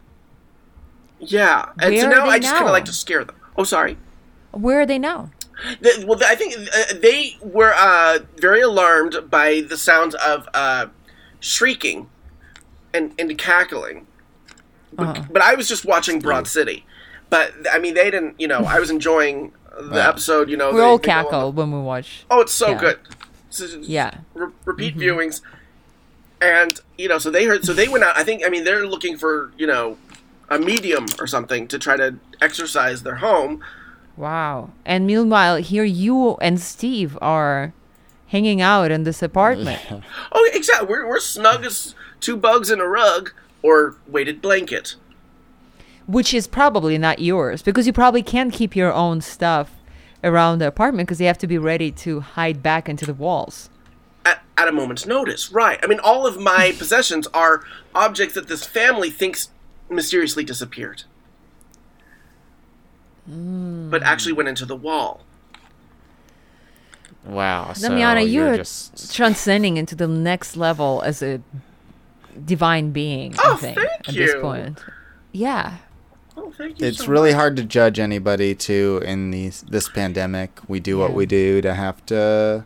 yeah, 1.21 1.71
and 1.81 1.97
so 1.99 2.09
Where 2.09 2.19
are 2.21 2.27
now 2.27 2.31
I 2.31 2.39
just 2.39 2.55
kind 2.55 2.67
of 2.67 2.73
like 2.73 2.85
to 2.87 2.93
scare 2.93 3.25
them. 3.25 3.37
Oh, 3.57 3.65
sorry. 3.65 3.97
Where 4.53 4.81
are 4.81 4.87
they 4.87 4.99
now? 4.99 5.31
The, 5.81 6.05
well, 6.07 6.19
I 6.25 6.35
think 6.35 6.55
uh, 6.55 6.95
they 7.01 7.37
were 7.41 7.73
uh, 7.75 8.19
very 8.37 8.61
alarmed 8.61 9.17
by 9.31 9.63
the 9.63 9.77
sounds 9.79 10.15
of 10.17 10.47
uh, 10.53 10.87
shrieking 11.41 12.11
and, 12.93 13.15
and 13.19 13.37
cackling. 13.39 14.07
But, 14.93 15.07
Uh-huh. 15.09 15.25
but 15.31 15.43
I 15.43 15.55
was 15.55 15.69
just 15.69 15.85
watching 15.85 16.21
Broad 16.21 16.47
City. 16.47 16.85
But 17.31 17.53
I 17.73 17.79
mean, 17.79 17.95
they 17.95 18.11
didn't. 18.11 18.39
You 18.41 18.49
know, 18.49 18.61
I 18.65 18.79
was 18.79 18.91
enjoying 18.91 19.53
the 19.79 19.97
Yeah. 19.97 20.09
episode. 20.09 20.49
You 20.51 20.57
know, 20.57 20.71
We 20.71 20.77
they- 20.79 20.83
all 20.85 20.99
they 20.99 21.07
go 21.07 21.13
cackle 21.13 21.53
when 21.53 21.73
we 21.73 21.81
watch. 21.81 22.25
oh, 22.31 22.41
it's 22.43 22.55
so 22.55 22.71
Yeah. 22.71 22.79
good. 22.81 22.99
It's- 23.49 23.61
it's- 23.61 23.89
Yeah. 23.89 24.11
Mm-hmm. 24.37 24.45
repeat 24.65 24.97
viewings, 24.97 25.41
and 26.41 26.79
you 26.99 27.09
know, 27.09 27.19
so 27.19 27.31
they 27.31 27.45
heard. 27.47 27.65
So 27.65 27.73
they 27.73 27.89
went 27.89 28.05
out. 28.05 28.17
I 28.17 28.25
think. 28.25 28.43
I 28.45 28.49
mean, 28.49 28.65
they're 28.65 28.87
looking 28.87 29.17
for 29.19 29.53
you 29.59 29.67
know 29.67 29.97
a 30.49 30.59
medium 30.59 31.07
or 31.19 31.27
something 31.27 31.67
to 31.69 31.79
try 31.79 31.97
to 31.97 32.17
exorcise 32.41 33.03
their 33.03 33.17
home. 33.17 33.63
Wow. 34.17 34.71
And 34.85 35.07
meanwhile, 35.07 35.57
here 35.57 35.85
you 35.85 36.37
and 36.37 36.61
Steve 36.61 37.19
are 37.21 37.73
hanging 38.29 38.61
out 38.61 38.91
in 38.91 39.05
this 39.05 39.23
apartment. 39.23 39.81
Oh, 40.33 40.51
exactly. 40.53 40.89
We're, 40.89 41.07
we're 41.07 41.21
snug 41.21 41.65
as 41.65 41.95
two 42.21 42.37
bugs 42.37 42.71
in 42.71 42.81
a 42.81 42.87
rug 42.87 43.33
or 43.63 43.97
weighted 44.07 44.41
blanket. 44.43 44.97
which 46.07 46.33
is 46.33 46.47
probably 46.47 46.97
not 46.99 47.19
yours 47.19 47.63
because 47.63 47.87
you 47.87 47.93
probably 47.93 48.23
can't 48.23 48.53
keep 48.53 48.77
your 48.77 48.93
own 48.93 49.21
stuff 49.21 49.73
around 50.23 50.59
the 50.59 50.67
apartment 50.67 51.07
because 51.09 51.21
you 51.21 51.27
have 51.27 51.39
to 51.39 51.47
be 51.47 51.59
ready 51.59 51.91
to 51.91 52.21
hide 52.21 52.63
back 52.63 52.89
into 52.89 53.05
the 53.07 53.15
walls. 53.15 53.71
At, 54.25 54.43
at 54.57 54.69
a 54.69 54.73
moment's 54.73 55.05
notice, 55.07 55.51
right? 55.53 55.79
I 55.83 55.87
mean, 55.87 56.01
all 56.01 56.27
of 56.27 56.39
my 56.39 56.75
possessions 56.79 57.27
are 57.29 57.65
objects 57.95 58.35
that 58.35 58.49
this 58.49 58.65
family 58.65 59.11
thinks 59.11 59.51
mysteriously 59.89 60.45
disappeared, 60.45 61.05
but 63.27 64.03
actually 64.03 64.33
went 64.33 64.49
into 64.49 64.65
the 64.67 64.77
wall. 64.77 65.23
Wow. 67.25 67.73
So 67.73 67.89
Damiana, 67.91 68.21
you're, 68.21 68.47
you're 68.49 68.57
just. 68.59 69.15
transcending 69.15 69.77
into 69.77 69.95
the 69.97 70.07
next 70.07 70.57
level 70.57 71.03
as 71.05 71.23
a 71.23 71.41
divine 72.45 72.93
being, 72.93 73.35
I 73.39 73.43
Oh, 73.45 73.57
think, 73.57 73.77
thank 73.79 74.09
at 74.09 74.15
this 74.15 74.35
point. 74.41 74.79
Yeah. 75.33 75.79
Oh, 76.37 76.53
thank 76.53 76.79
you. 76.79 76.87
It's 76.87 76.99
so 76.99 77.07
really 77.09 77.31
much. 77.31 77.37
hard 77.39 77.57
to 77.57 77.65
judge 77.65 77.99
anybody 77.99 78.55
too 78.55 79.03
in 79.05 79.31
these 79.31 79.63
this 79.63 79.89
pandemic. 79.89 80.51
We 80.69 80.79
do 80.81 80.99
what 80.99 81.15
we 81.15 81.27
do 81.27 81.61
to 81.63 81.75
have 81.75 82.05
to 82.07 82.65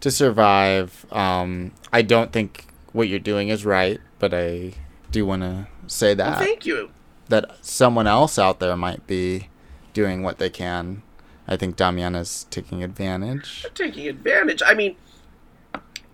to 0.00 0.10
survive. 0.10 1.06
Um, 1.10 1.72
I 1.92 2.02
don't 2.02 2.30
think 2.32 2.66
what 2.92 3.08
you're 3.08 3.18
doing 3.18 3.48
is 3.48 3.64
right, 3.64 4.00
but 4.18 4.32
I 4.32 4.74
do 5.10 5.24
want 5.26 5.42
to 5.42 5.66
say 5.88 6.08
Well, 6.14 6.30
that 6.30 6.38
thank 6.38 6.64
you. 6.66 6.90
that 7.28 7.50
someone 7.62 8.06
else 8.06 8.38
out 8.38 8.60
there 8.60 8.76
might 8.76 9.06
be 9.06 9.48
doing 9.92 10.22
what 10.22 10.38
they 10.38 10.50
can. 10.50 11.02
I 11.48 11.56
think 11.56 11.76
Damiana's 11.76 12.46
taking 12.50 12.84
advantage. 12.84 13.66
taking 13.74 14.06
advantage. 14.06 14.62
I 14.64 14.74
mean, 14.74 14.96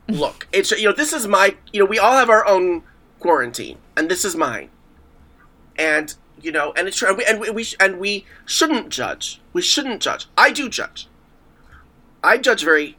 look, 0.09 0.47
it's 0.53 0.71
you 0.73 0.89
know 0.89 0.93
this 0.95 1.13
is 1.13 1.27
my 1.27 1.57
you 1.73 1.81
know 1.81 1.87
we 1.87 1.99
all 1.99 2.13
have 2.17 2.31
our 2.31 2.47
own 2.47 2.83
quarantine, 3.21 3.79
and 3.97 4.09
this 4.09 4.25
is 4.25 4.37
mine, 4.37 4.71
and 5.77 6.15
you 6.41 6.53
know, 6.53 6.73
and 6.77 6.87
it's 6.87 6.97
true, 6.99 7.09
and 7.09 7.17
we 7.19 7.25
and 7.25 7.41
we, 7.41 7.51
we 7.51 7.65
sh- 7.65 7.77
and 7.81 7.99
we 7.99 8.27
shouldn't 8.47 8.91
judge. 8.91 9.41
We 9.53 9.63
shouldn't 9.63 10.01
judge. 10.03 10.27
I 10.39 10.53
do 10.53 10.69
judge. 10.69 11.09
I 12.23 12.39
judge 12.39 12.63
very 12.65 12.97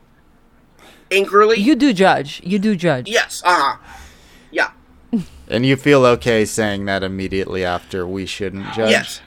angrily. 1.11 1.59
You 1.59 1.75
do 1.75 1.93
judge. 1.93 2.41
You 2.43 2.59
do 2.59 2.75
judge. 2.75 3.09
yes. 3.09 3.41
Uh 3.45 3.55
huh. 3.77 3.77
Yeah. 5.17 5.55
And 5.55 5.65
you 5.65 5.75
feel 5.75 6.05
okay 6.05 6.45
saying 6.45 6.85
that 6.85 7.03
immediately 7.03 7.63
after 7.63 8.07
we 8.07 8.25
shouldn't 8.25 8.73
judge? 8.73 8.91
Yes. 8.91 9.21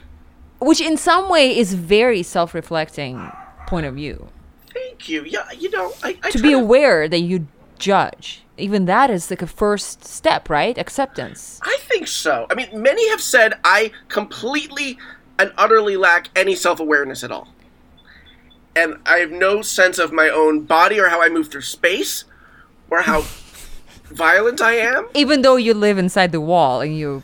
Which 0.59 0.81
in 0.81 0.97
some 0.97 1.29
way 1.29 1.57
is 1.57 1.73
very 1.73 2.23
self-reflecting 2.23 3.31
point 3.67 3.85
of 3.85 3.95
view. 3.95 4.29
Thank 4.73 5.07
you. 5.07 5.23
Yeah. 5.23 5.49
You 5.51 5.69
know, 5.71 5.93
I, 6.03 6.17
I 6.23 6.31
To 6.31 6.39
try 6.39 6.49
be 6.49 6.53
aware 6.53 7.07
that 7.07 7.19
you 7.19 7.47
judge. 7.77 8.43
Even 8.57 8.85
that 8.85 9.09
is 9.09 9.29
like 9.29 9.41
a 9.41 9.47
first 9.47 10.03
step, 10.03 10.49
right? 10.49 10.77
Acceptance. 10.77 11.59
I 11.63 11.77
think 11.81 12.07
so. 12.07 12.45
I 12.51 12.55
mean, 12.55 12.67
many 12.73 13.09
have 13.09 13.21
said 13.21 13.53
I 13.63 13.91
completely 14.09 14.97
and 15.39 15.53
utterly 15.57 15.95
lack 15.95 16.29
any 16.35 16.55
self 16.55 16.79
awareness 16.79 17.23
at 17.23 17.31
all. 17.31 17.47
And 18.75 18.97
I 19.05 19.17
have 19.17 19.31
no 19.31 19.61
sense 19.61 19.97
of 19.97 20.11
my 20.11 20.29
own 20.29 20.61
body 20.65 20.99
or 20.99 21.09
how 21.09 21.21
I 21.21 21.29
move 21.29 21.49
through 21.49 21.61
space 21.61 22.25
or 22.89 23.01
how 23.01 23.23
violent 24.11 24.61
I 24.61 24.73
am. 24.73 25.07
Even 25.13 25.41
though 25.41 25.55
you 25.55 25.73
live 25.73 25.97
inside 25.97 26.31
the 26.31 26.41
wall 26.41 26.81
and 26.81 26.97
you 26.97 27.23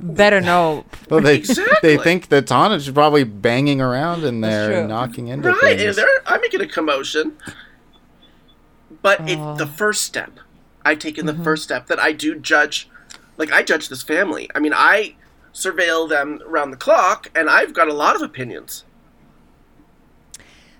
better 0.00 0.40
know 0.40 0.84
Well, 1.10 1.20
they 1.20 1.36
Exactly. 1.36 1.96
they 1.96 2.02
think 2.02 2.28
the 2.28 2.42
tonnage 2.42 2.88
is 2.88 2.94
probably 2.94 3.24
banging 3.24 3.80
around 3.80 4.24
in 4.24 4.40
there 4.40 4.68
true. 4.68 4.76
and 4.80 4.88
knocking 4.88 5.28
into 5.28 5.48
Right. 5.48 5.78
things. 5.78 5.82
And 5.82 5.96
there, 5.96 6.20
I'm 6.26 6.40
making 6.40 6.60
a 6.60 6.66
commotion. 6.66 7.36
But 9.02 9.20
Oh. 9.20 9.24
it's 9.26 9.58
the 9.58 9.66
first 9.66 10.02
step. 10.02 10.32
I've 10.84 10.98
taken 10.98 11.26
the 11.26 11.32
mm-hmm. 11.32 11.44
first 11.44 11.64
step 11.64 11.86
that 11.86 11.98
I 11.98 12.12
do 12.12 12.34
judge. 12.34 12.88
Like, 13.36 13.52
I 13.52 13.62
judge 13.62 13.88
this 13.88 14.02
family. 14.02 14.50
I 14.54 14.60
mean, 14.60 14.72
I 14.74 15.16
surveil 15.52 16.08
them 16.08 16.40
around 16.46 16.72
the 16.72 16.76
clock, 16.76 17.30
and 17.34 17.48
I've 17.48 17.72
got 17.72 17.88
a 17.88 17.92
lot 17.94 18.16
of 18.16 18.22
opinions. 18.22 18.84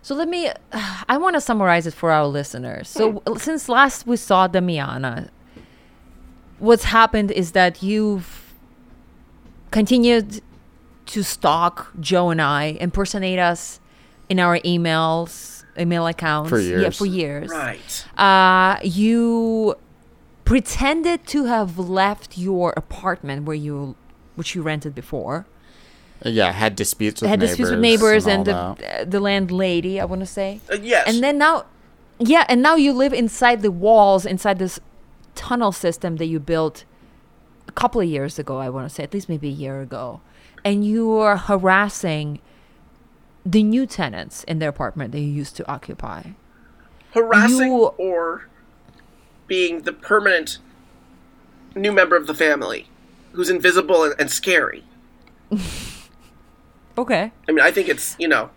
So 0.02 0.14
let 0.14 0.28
me. 0.28 0.50
I 1.08 1.16
want 1.16 1.34
to 1.34 1.40
summarize 1.40 1.86
it 1.86 1.94
for 1.94 2.10
our 2.10 2.26
listeners. 2.26 2.88
So 2.88 3.12
hmm. 3.12 3.36
since 3.36 3.68
last 3.68 4.06
we 4.06 4.16
saw 4.16 4.46
Damiana, 4.46 5.30
what's 6.58 6.84
happened 6.84 7.30
is 7.30 7.52
that 7.52 7.82
you've 7.82 8.54
continued 9.70 10.40
to 11.06 11.22
stalk 11.22 11.92
Joe 12.00 12.30
and 12.30 12.40
I, 12.40 12.76
impersonate 12.80 13.38
us 13.38 13.80
in 14.28 14.40
our 14.40 14.58
emails, 14.60 15.64
email 15.78 16.06
accounts. 16.06 16.50
For 16.50 16.58
years. 16.58 16.70
Yeah, 16.70 16.86
years. 16.86 16.98
for 16.98 17.06
years. 17.06 17.50
Right. 17.50 18.06
Uh, 18.18 18.78
you 18.82 19.76
pretended 20.44 21.26
to 21.28 21.44
have 21.44 21.78
left 21.78 22.38
your 22.38 22.72
apartment 22.76 23.44
where 23.44 23.56
you, 23.56 23.96
which 24.34 24.54
you 24.54 24.62
rented 24.62 24.94
before. 24.94 25.46
Yeah, 26.24 26.52
had 26.52 26.74
disputes 26.76 27.20
with 27.20 27.28
had 27.28 27.40
neighbors. 27.40 27.50
disputes 27.50 27.70
with 27.70 27.80
neighbors 27.80 28.26
and, 28.26 28.48
all 28.48 28.74
the 28.74 28.80
that. 28.80 29.10
the 29.10 29.20
landlady. 29.20 30.00
I 30.00 30.06
want 30.06 30.20
to 30.20 30.26
say. 30.26 30.60
Uh, 30.72 30.76
yes. 30.80 31.06
And 31.06 31.22
then 31.22 31.36
now, 31.36 31.66
yeah, 32.18 32.46
and 32.48 32.62
now 32.62 32.76
you 32.76 32.94
live 32.94 33.12
inside 33.12 33.60
the 33.60 33.70
walls, 33.70 34.24
inside 34.24 34.58
this 34.58 34.80
tunnel 35.34 35.72
system 35.72 36.16
that 36.16 36.26
you 36.26 36.40
built 36.40 36.84
a 37.68 37.72
couple 37.72 38.00
of 38.00 38.08
years 38.08 38.38
ago. 38.38 38.58
I 38.58 38.68
want 38.68 38.88
to 38.88 38.94
say 38.94 39.02
at 39.02 39.12
least 39.14 39.28
maybe 39.28 39.48
a 39.48 39.52
year 39.52 39.80
ago, 39.80 40.20
and 40.64 40.84
you 40.84 41.12
are 41.18 41.36
harassing 41.36 42.40
the 43.44 43.62
new 43.62 43.86
tenants 43.86 44.44
in 44.44 44.58
their 44.58 44.70
apartment 44.70 45.12
that 45.12 45.20
you 45.20 45.26
used 45.26 45.56
to 45.56 45.70
occupy. 45.70 46.22
harassing 47.12 47.72
You- 47.72 47.86
or 47.98 48.48
being 49.46 49.82
the 49.82 49.92
permanent 49.92 50.58
new 51.76 51.92
member 51.92 52.16
of 52.16 52.26
the 52.26 52.34
family 52.34 52.88
who's 53.32 53.50
invisible 53.50 54.04
and, 54.04 54.14
and 54.18 54.30
scary. 54.30 54.84
Okay. 56.96 57.32
I 57.48 57.52
mean, 57.52 57.60
I 57.64 57.72
think 57.72 57.88
it's 57.88 58.14
you 58.20 58.28
know. 58.28 58.50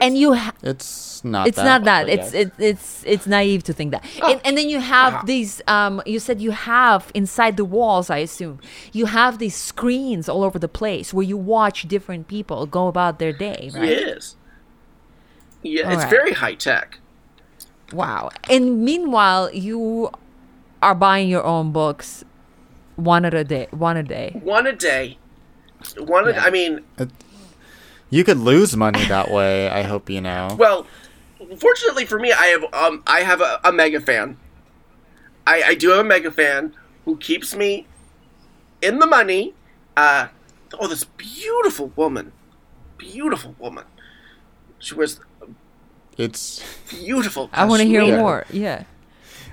And 0.00 0.16
you, 0.18 0.34
ha- 0.34 0.52
It's 0.62 1.24
not. 1.24 1.46
it's 1.48 1.56
that, 1.56 1.64
not 1.64 1.84
that 1.84 2.08
it's 2.08 2.32
yes. 2.32 2.34
it, 2.34 2.52
it's 2.58 3.04
it's 3.06 3.26
naive 3.26 3.62
to 3.64 3.72
think 3.72 3.92
that. 3.92 4.04
And, 4.22 4.40
and 4.44 4.58
then 4.58 4.68
you 4.68 4.80
have 4.80 5.14
Ah. 5.14 5.22
these. 5.24 5.62
Um, 5.68 6.02
you 6.06 6.18
said 6.18 6.40
you 6.40 6.50
have 6.50 7.10
inside 7.14 7.56
the 7.56 7.64
walls. 7.64 8.10
I 8.10 8.18
assume 8.18 8.60
you 8.92 9.06
have 9.06 9.38
these 9.38 9.54
screens 9.56 10.28
all 10.28 10.42
over 10.42 10.58
the 10.58 10.68
place 10.68 11.14
where 11.14 11.24
you 11.24 11.36
watch 11.36 11.88
different 11.88 12.28
people 12.28 12.66
go 12.66 12.88
about 12.88 13.18
their 13.18 13.32
day. 13.32 13.70
Right. 13.74 13.88
Yes. 13.88 14.36
Yeah, 15.62 15.86
it's 15.88 16.04
Alright. 16.04 16.10
very 16.10 16.32
high 16.32 16.54
tech. 16.54 16.98
Wow. 17.92 18.30
And 18.50 18.84
meanwhile, 18.84 19.50
you 19.54 20.10
are 20.82 20.94
buying 20.94 21.28
your 21.28 21.44
own 21.44 21.72
books 21.72 22.24
one 22.96 23.24
at 23.24 23.32
a 23.34 23.44
day, 23.44 23.68
one 23.70 23.96
a 23.96 24.02
day. 24.02 24.38
One 24.42 24.66
a 24.66 24.72
day. 24.74 25.18
One. 25.98 26.28
A, 26.28 26.32
I 26.32 26.50
mean, 26.50 26.80
You 28.14 28.22
could 28.22 28.38
lose 28.38 28.76
money 28.76 29.04
that 29.06 29.28
way. 29.28 29.68
I 29.68 29.82
hope 29.82 30.08
you 30.08 30.20
know. 30.20 30.54
well, 30.58 30.86
fortunately 31.58 32.04
for 32.04 32.16
me, 32.16 32.30
I 32.30 32.46
have 32.46 32.64
um 32.72 33.02
I 33.08 33.22
have 33.22 33.40
a, 33.40 33.58
a 33.64 33.72
mega 33.72 34.00
fan. 34.00 34.36
I 35.44 35.62
I 35.70 35.74
do 35.74 35.88
have 35.90 35.98
a 35.98 36.04
mega 36.04 36.30
fan 36.30 36.74
who 37.06 37.16
keeps 37.16 37.56
me 37.56 37.88
in 38.80 39.00
the 39.00 39.06
money. 39.08 39.54
Uh, 39.96 40.28
oh, 40.78 40.86
this 40.86 41.02
beautiful 41.04 41.88
woman, 41.96 42.30
beautiful 42.98 43.56
woman. 43.58 43.84
She 44.78 44.94
was 44.94 45.18
It's 46.16 46.62
beautiful. 46.88 47.50
I 47.52 47.64
want 47.64 47.82
to 47.82 47.88
hear 47.88 48.02
Kashmir. 48.02 48.18
more. 48.20 48.46
Yeah. 48.52 48.84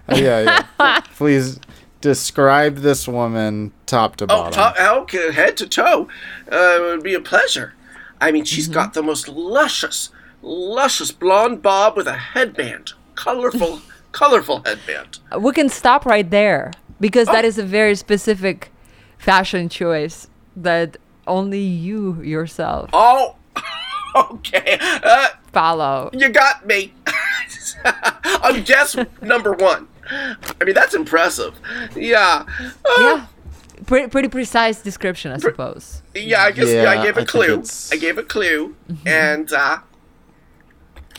oh, 0.08 0.18
yeah, 0.18 0.66
yeah. 0.80 1.00
Please 1.16 1.60
describe 2.00 2.76
this 2.78 3.08
woman 3.08 3.72
top 3.88 4.18
to 4.18 4.26
Oh, 4.26 4.28
bottom. 4.28 4.54
top, 4.54 4.76
okay, 5.04 5.32
head 5.32 5.58
to 5.58 5.68
toe. 5.68 6.08
Uh, 6.52 6.56
it 6.78 6.82
would 6.82 7.04
be 7.04 7.16
a 7.16 7.20
pleasure. 7.22 7.74
I 8.22 8.32
mean, 8.32 8.46
she's 8.46 8.68
got 8.68 8.94
the 8.94 9.02
most 9.04 9.28
luscious, 9.28 10.10
luscious 10.42 11.12
blonde 11.12 11.62
bob 11.62 11.98
with 11.98 12.08
a 12.08 12.14
headband. 12.18 12.94
Colorful, 13.16 13.82
colorful 14.14 14.62
headband. 14.64 15.20
We 15.40 15.52
can 15.52 15.68
stop 15.70 16.06
right 16.06 16.30
there 16.30 16.72
because 17.00 17.28
Oh. 17.28 17.34
that 17.34 17.46
is 17.46 17.58
a 17.58 17.64
very 17.64 17.96
specific 17.96 18.72
fashion 19.18 19.68
choice 19.70 20.28
that 20.56 20.98
only 21.28 21.60
you 21.60 22.22
yourself 22.22 22.90
Oh, 22.94 23.36
okay. 24.16 24.78
Uh, 24.82 25.28
follow. 25.52 26.10
you 26.14 26.30
got 26.30 26.66
me. 26.66 26.94
On 28.44 28.62
guess 28.64 28.96
number 29.22 29.54
one. 29.54 29.88
I 30.10 30.64
mean, 30.66 30.76
that's 30.76 30.94
impressive. 30.94 31.54
Yeah. 31.96 32.46
Uh, 32.86 32.96
Yeah. 33.00 33.26
Pretty, 33.86 34.08
pretty 34.10 34.28
precise 34.30 34.82
description, 34.82 35.32
I 35.32 35.38
suppose. 35.38 36.02
Yeah, 36.14 36.44
I 36.44 36.52
guess 36.52 36.70
yeah, 36.70 36.90
I 36.92 37.04
gave 37.04 37.18
I 37.18 37.22
a 37.22 37.26
think 37.26 37.30
clue. 37.30 37.64
I 37.92 37.98
gave 37.98 38.18
a 38.18 38.24
clue. 38.24 38.76
And, 39.06 39.52
uh, 39.52 39.80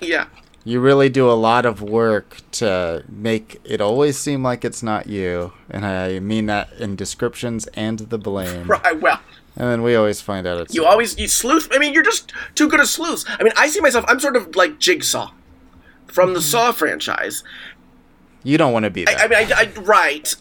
yeah. 0.01 0.27
You 0.65 0.79
really 0.79 1.09
do 1.09 1.29
a 1.29 1.33
lot 1.35 1.67
of 1.67 1.83
work 1.83 2.37
to 2.53 3.03
make 3.09 3.61
it 3.65 3.81
always 3.81 4.17
seem 4.17 4.45
like 4.45 4.65
it's 4.65 4.81
not 4.81 5.09
you, 5.09 5.53
and 5.69 5.85
I 5.85 6.21
mean 6.21 6.47
that 6.47 6.73
in 6.75 6.95
descriptions 6.95 7.67
and 7.75 7.99
the 7.99 8.19
blame. 8.19 8.67
Right, 8.69 9.01
well. 9.01 9.19
And 9.57 9.69
then 9.69 9.83
we 9.83 9.97
always 9.97 10.21
find 10.21 10.47
out 10.47 10.61
it's 10.61 10.73
You 10.75 10.87
always 10.87 11.19
you 11.19 11.27
sleuth. 11.27 11.69
I 11.73 11.79
mean, 11.79 11.93
you're 11.93 12.05
just 12.05 12.33
too 12.55 12.69
good 12.69 12.79
a 12.81 12.87
sleuth. 12.87 13.25
I 13.29 13.43
mean, 13.43 13.53
I 13.57 13.67
see 13.67 13.81
myself. 13.81 14.05
I'm 14.07 14.21
sort 14.21 14.37
of 14.37 14.55
like 14.55 14.79
Jigsaw 14.79 15.33
from 16.07 16.33
the 16.35 16.41
Saw 16.41 16.71
franchise. 16.71 17.43
you 18.45 18.57
don't 18.57 18.73
want 18.73 18.85
to 18.85 18.91
be 18.91 19.05
that. 19.05 19.21
I, 19.21 19.25
I 19.25 19.29
mean, 19.29 19.53
I, 19.53 19.61
I 19.63 19.81
right. 19.81 20.35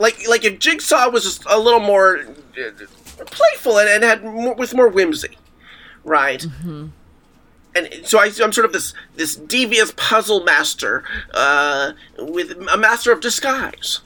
Like 0.00 0.26
like 0.28 0.44
if 0.44 0.58
Jigsaw 0.58 1.10
was 1.10 1.22
just 1.22 1.44
a 1.48 1.58
little 1.58 1.78
more 1.78 2.18
uh, 2.18 2.70
playful 3.26 3.78
and, 3.78 3.88
and 3.88 4.02
had 4.02 4.24
more, 4.24 4.54
with 4.54 4.74
more 4.74 4.88
whimsy, 4.88 5.36
right? 6.02 6.44
And 7.76 7.88
so 8.04 8.18
I, 8.18 8.32
I'm 8.42 8.52
sort 8.52 8.64
of 8.64 8.72
this 8.72 8.94
this 9.14 9.36
devious 9.36 9.92
puzzle 9.96 10.42
master 10.42 11.04
uh, 11.34 11.92
with 12.18 12.50
a 12.72 12.76
master 12.76 13.12
of 13.12 13.20
disguise. 13.20 14.00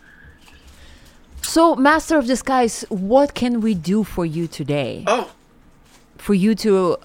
So, 1.43 1.77
Master 1.77 2.17
of 2.17 2.27
Disguise, 2.27 2.87
what 2.89 3.35
can 3.35 3.61
we 3.61 3.75
do 3.75 4.03
for 4.03 4.25
you 4.25 4.47
today? 4.49 5.05
Oh, 5.07 5.31
For 6.17 6.33
you 6.33 6.55
to, 6.57 6.97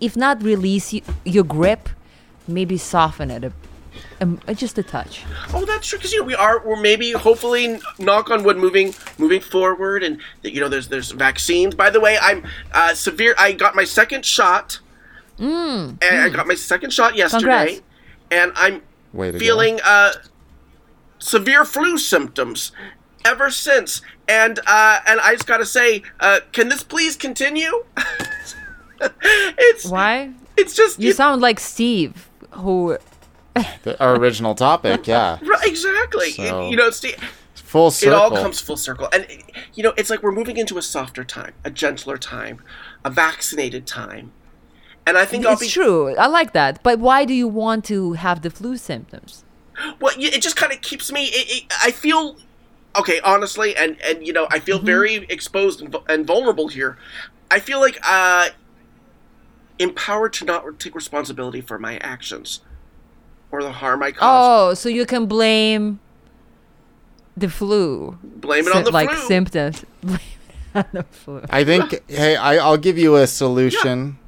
if 0.00 0.16
not 0.16 0.42
release 0.42 0.94
your 1.24 1.44
grip, 1.44 1.90
maybe 2.48 2.78
soften 2.78 3.30
it 3.30 3.44
a, 3.44 3.52
um, 4.20 4.40
just 4.54 4.78
a 4.78 4.82
touch. 4.82 5.24
Oh, 5.52 5.64
that's 5.64 5.86
true. 5.86 5.98
Because 5.98 6.12
you 6.12 6.20
know 6.20 6.26
we 6.26 6.34
are 6.34 6.60
we're 6.66 6.80
maybe 6.80 7.12
hopefully 7.12 7.78
knock 7.98 8.30
on 8.30 8.42
wood 8.44 8.56
moving 8.56 8.94
moving 9.18 9.40
forward, 9.40 10.02
and 10.02 10.18
you 10.42 10.60
know 10.60 10.68
there's 10.68 10.88
there's 10.88 11.10
vaccines. 11.10 11.74
By 11.74 11.90
the 11.90 12.00
way, 12.00 12.18
I'm 12.20 12.44
uh, 12.72 12.94
severe. 12.94 13.34
I 13.38 13.52
got 13.52 13.74
my 13.74 13.84
second 13.84 14.24
shot, 14.24 14.80
Mm. 15.38 16.02
and 16.02 16.20
I 16.20 16.28
got 16.30 16.46
my 16.46 16.54
second 16.54 16.92
shot 16.92 17.14
yesterday, 17.16 17.42
Congrats. 17.46 17.82
and 18.30 18.52
I'm 18.56 18.82
Way 19.12 19.38
feeling 19.38 19.80
uh, 19.84 20.12
severe 21.18 21.64
flu 21.64 21.98
symptoms 21.98 22.72
ever 23.24 23.50
since. 23.50 24.00
And 24.28 24.58
uh, 24.66 25.00
and 25.06 25.20
I 25.20 25.34
just 25.34 25.46
gotta 25.46 25.66
say, 25.66 26.02
uh, 26.20 26.40
can 26.52 26.68
this 26.68 26.82
please 26.82 27.16
continue? 27.16 27.84
it's 29.00 29.84
Why? 29.86 30.32
it's 30.56 30.74
just 30.74 30.98
You 31.00 31.10
it- 31.10 31.16
sound 31.16 31.42
like 31.42 31.60
Steve, 31.60 32.28
who 32.50 32.96
The- 33.82 33.96
our 34.00 34.16
original 34.16 34.54
topic, 34.54 35.06
yeah. 35.06 35.38
right, 35.42 35.66
exactly. 35.66 36.28
It- 36.28 36.70
you 36.70 36.76
know, 36.76 36.86
it's 36.88 37.00
the, 37.00 37.14
Full 37.54 37.90
circle. 37.90 38.12
it 38.14 38.16
all 38.16 38.30
comes 38.30 38.60
full 38.60 38.76
circle 38.76 39.08
and 39.12 39.26
you 39.74 39.82
know 39.82 39.92
it's 39.96 40.08
like 40.08 40.22
we're 40.22 40.30
moving 40.30 40.56
into 40.56 40.78
a 40.78 40.82
softer 40.82 41.24
time 41.24 41.52
a 41.64 41.70
gentler 41.70 42.16
time 42.16 42.62
a 43.04 43.10
vaccinated 43.10 43.88
time 43.88 44.30
and 45.04 45.18
i 45.18 45.24
think 45.24 45.44
i'll 45.44 45.54
it's 45.54 45.62
be 45.62 45.68
true. 45.68 46.14
I 46.16 46.26
like 46.28 46.52
that. 46.52 46.80
But 46.84 47.00
why 47.00 47.24
do 47.24 47.34
you 47.34 47.48
want 47.48 47.84
to 47.86 48.12
have 48.12 48.42
the 48.42 48.50
flu 48.50 48.76
symptoms? 48.76 49.44
well 50.00 50.14
it 50.16 50.40
just 50.40 50.54
kind 50.54 50.72
of 50.72 50.80
keeps 50.80 51.10
me 51.10 51.24
it, 51.24 51.64
it, 51.64 51.72
i 51.82 51.90
feel 51.90 52.36
okay 52.96 53.18
honestly 53.24 53.76
and 53.76 54.00
and 54.02 54.24
you 54.24 54.32
know 54.32 54.46
i 54.50 54.60
feel 54.60 54.76
Mm-hmm. 54.76 54.86
very 54.86 55.14
exposed 55.28 55.82
and, 55.82 55.94
and 56.08 56.24
vulnerable 56.24 56.68
here 56.68 56.96
i 57.50 57.58
feel 57.58 57.80
like 57.80 57.98
uh 58.08 58.50
empowered 59.78 60.32
to 60.34 60.44
not 60.44 60.78
take 60.78 60.94
responsibility 60.94 61.60
for 61.60 61.78
my 61.78 61.98
actions 61.98 62.60
or 63.56 63.62
the 63.62 63.72
harm 63.72 64.02
i 64.02 64.12
caused 64.12 64.70
Oh, 64.70 64.74
so 64.74 64.88
you 64.88 65.06
can 65.06 65.26
blame 65.26 65.98
the 67.36 67.48
flu. 67.48 68.18
blame 68.22 68.66
it 68.66 68.72
Sy- 68.72 68.78
on 68.78 68.84
the 68.84 68.90
like 68.90 69.10
flu 69.10 69.26
symptoms. 69.26 69.84
Blame 70.02 70.20
it 70.74 70.78
on 70.78 70.84
the 70.92 71.02
flu. 71.04 71.42
I 71.50 71.64
think, 71.64 72.02
hey, 72.10 72.36
I, 72.36 72.56
I'll 72.56 72.76
give 72.76 72.96
you 72.98 73.16
a 73.16 73.26
solution. 73.26 74.18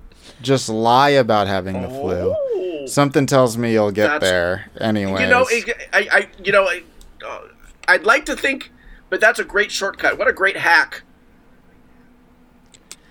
Just 0.42 0.68
lie 0.68 1.10
about 1.10 1.46
having 1.46 1.80
the 1.82 1.88
flu. 1.88 2.34
Oh. 2.36 2.86
Something 2.86 3.26
tells 3.26 3.56
me 3.58 3.72
you'll 3.72 3.92
get 3.92 4.08
That's- 4.08 4.30
there 4.30 4.70
anyway. 4.80 5.22
You 5.24 5.28
know, 5.30 5.46
it, 5.48 5.88
I, 5.92 6.08
I, 6.12 6.28
you 6.42 6.52
know, 6.52 6.64
I, 6.64 6.82
uh, 7.26 7.40
I'd 7.88 8.04
like 8.04 8.24
to 8.26 8.36
think, 8.36 8.70
but 9.10 9.20
that's 9.20 9.38
a 9.38 9.44
great 9.44 9.70
shortcut. 9.70 10.18
What 10.18 10.28
a 10.28 10.32
great 10.32 10.56
hack! 10.56 11.02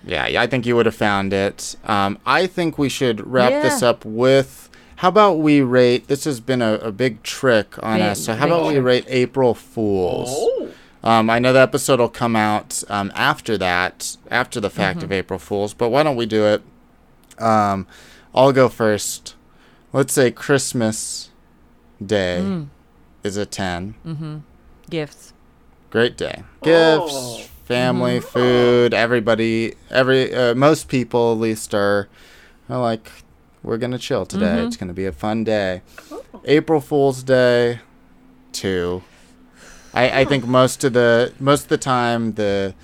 Yeah, 0.04 0.26
yeah, 0.26 0.40
I 0.42 0.46
think 0.46 0.64
you 0.64 0.74
would 0.76 0.86
have 0.86 0.94
found 0.94 1.32
it. 1.32 1.76
Um, 1.84 2.18
I 2.24 2.46
think 2.46 2.78
we 2.78 2.88
should 2.88 3.26
wrap 3.26 3.50
this 3.62 3.82
up 3.82 4.04
with. 4.04 4.67
How 4.98 5.08
about 5.08 5.34
we 5.38 5.60
rate? 5.60 6.08
This 6.08 6.24
has 6.24 6.40
been 6.40 6.60
a, 6.62 6.74
a 6.74 6.90
big 6.92 7.22
trick 7.22 7.80
on 7.84 7.98
Big- 7.98 8.08
us. 8.08 8.24
So 8.24 8.34
how 8.34 8.46
about 8.46 8.66
we 8.66 8.78
rate 8.78 9.04
April 9.08 9.54
Fools? 9.54 10.28
Oh, 10.30 10.68
Um, 11.04 11.30
I 11.30 11.38
know 11.38 11.52
the 11.52 11.60
episode 11.60 12.00
will 12.00 12.08
come 12.08 12.34
out 12.34 12.82
um, 12.88 13.12
after 13.14 13.56
that, 13.58 14.16
after 14.30 14.58
the 14.60 14.70
fact 14.70 14.98
Mm-hmm. 14.98 15.04
of 15.04 15.12
April 15.12 15.38
Fools. 15.38 15.72
But 15.72 15.90
why 15.90 16.02
don't 16.02 16.16
we 16.16 16.26
do 16.26 16.44
it? 16.44 16.62
Um, 17.40 17.86
I'll 18.34 18.50
go 18.52 18.68
first. 18.68 19.36
Let's 19.92 20.12
say 20.12 20.30
Christmas 20.32 21.30
Day 22.04 22.40
Mm. 22.42 22.66
is 23.22 23.36
a 23.36 23.46
ten. 23.46 23.94
Gifts. 24.90 25.32
Great 25.90 26.16
day. 26.16 26.42
Gifts, 26.62 27.12
Oh. 27.14 27.40
family, 27.64 28.18
food. 28.20 28.92
Everybody, 28.92 29.74
every 29.90 30.34
uh, 30.34 30.54
most 30.56 30.88
people 30.88 31.32
at 31.32 31.38
least 31.38 31.72
are, 31.74 32.08
are 32.68 32.80
like, 32.80 33.10
we're 33.68 33.76
gonna 33.76 33.98
chill 33.98 34.24
today. 34.24 34.64
It's 34.64 34.76
gonna 34.76 34.94
be 34.94 35.04
a 35.04 35.12
fun 35.12 35.44
day. 35.44 35.82
April 36.46 36.80
Fool's 36.80 37.22
Day, 37.22 37.80
two. 38.52 39.02
I, 39.92 40.20
I 40.20 40.24
think 40.24 40.46
most 40.58 40.82
of 40.84 40.94
the 40.94 41.34
most 41.38 41.64
of 41.64 41.68
the 41.68 41.78
time 41.78 42.32
the 42.34 42.74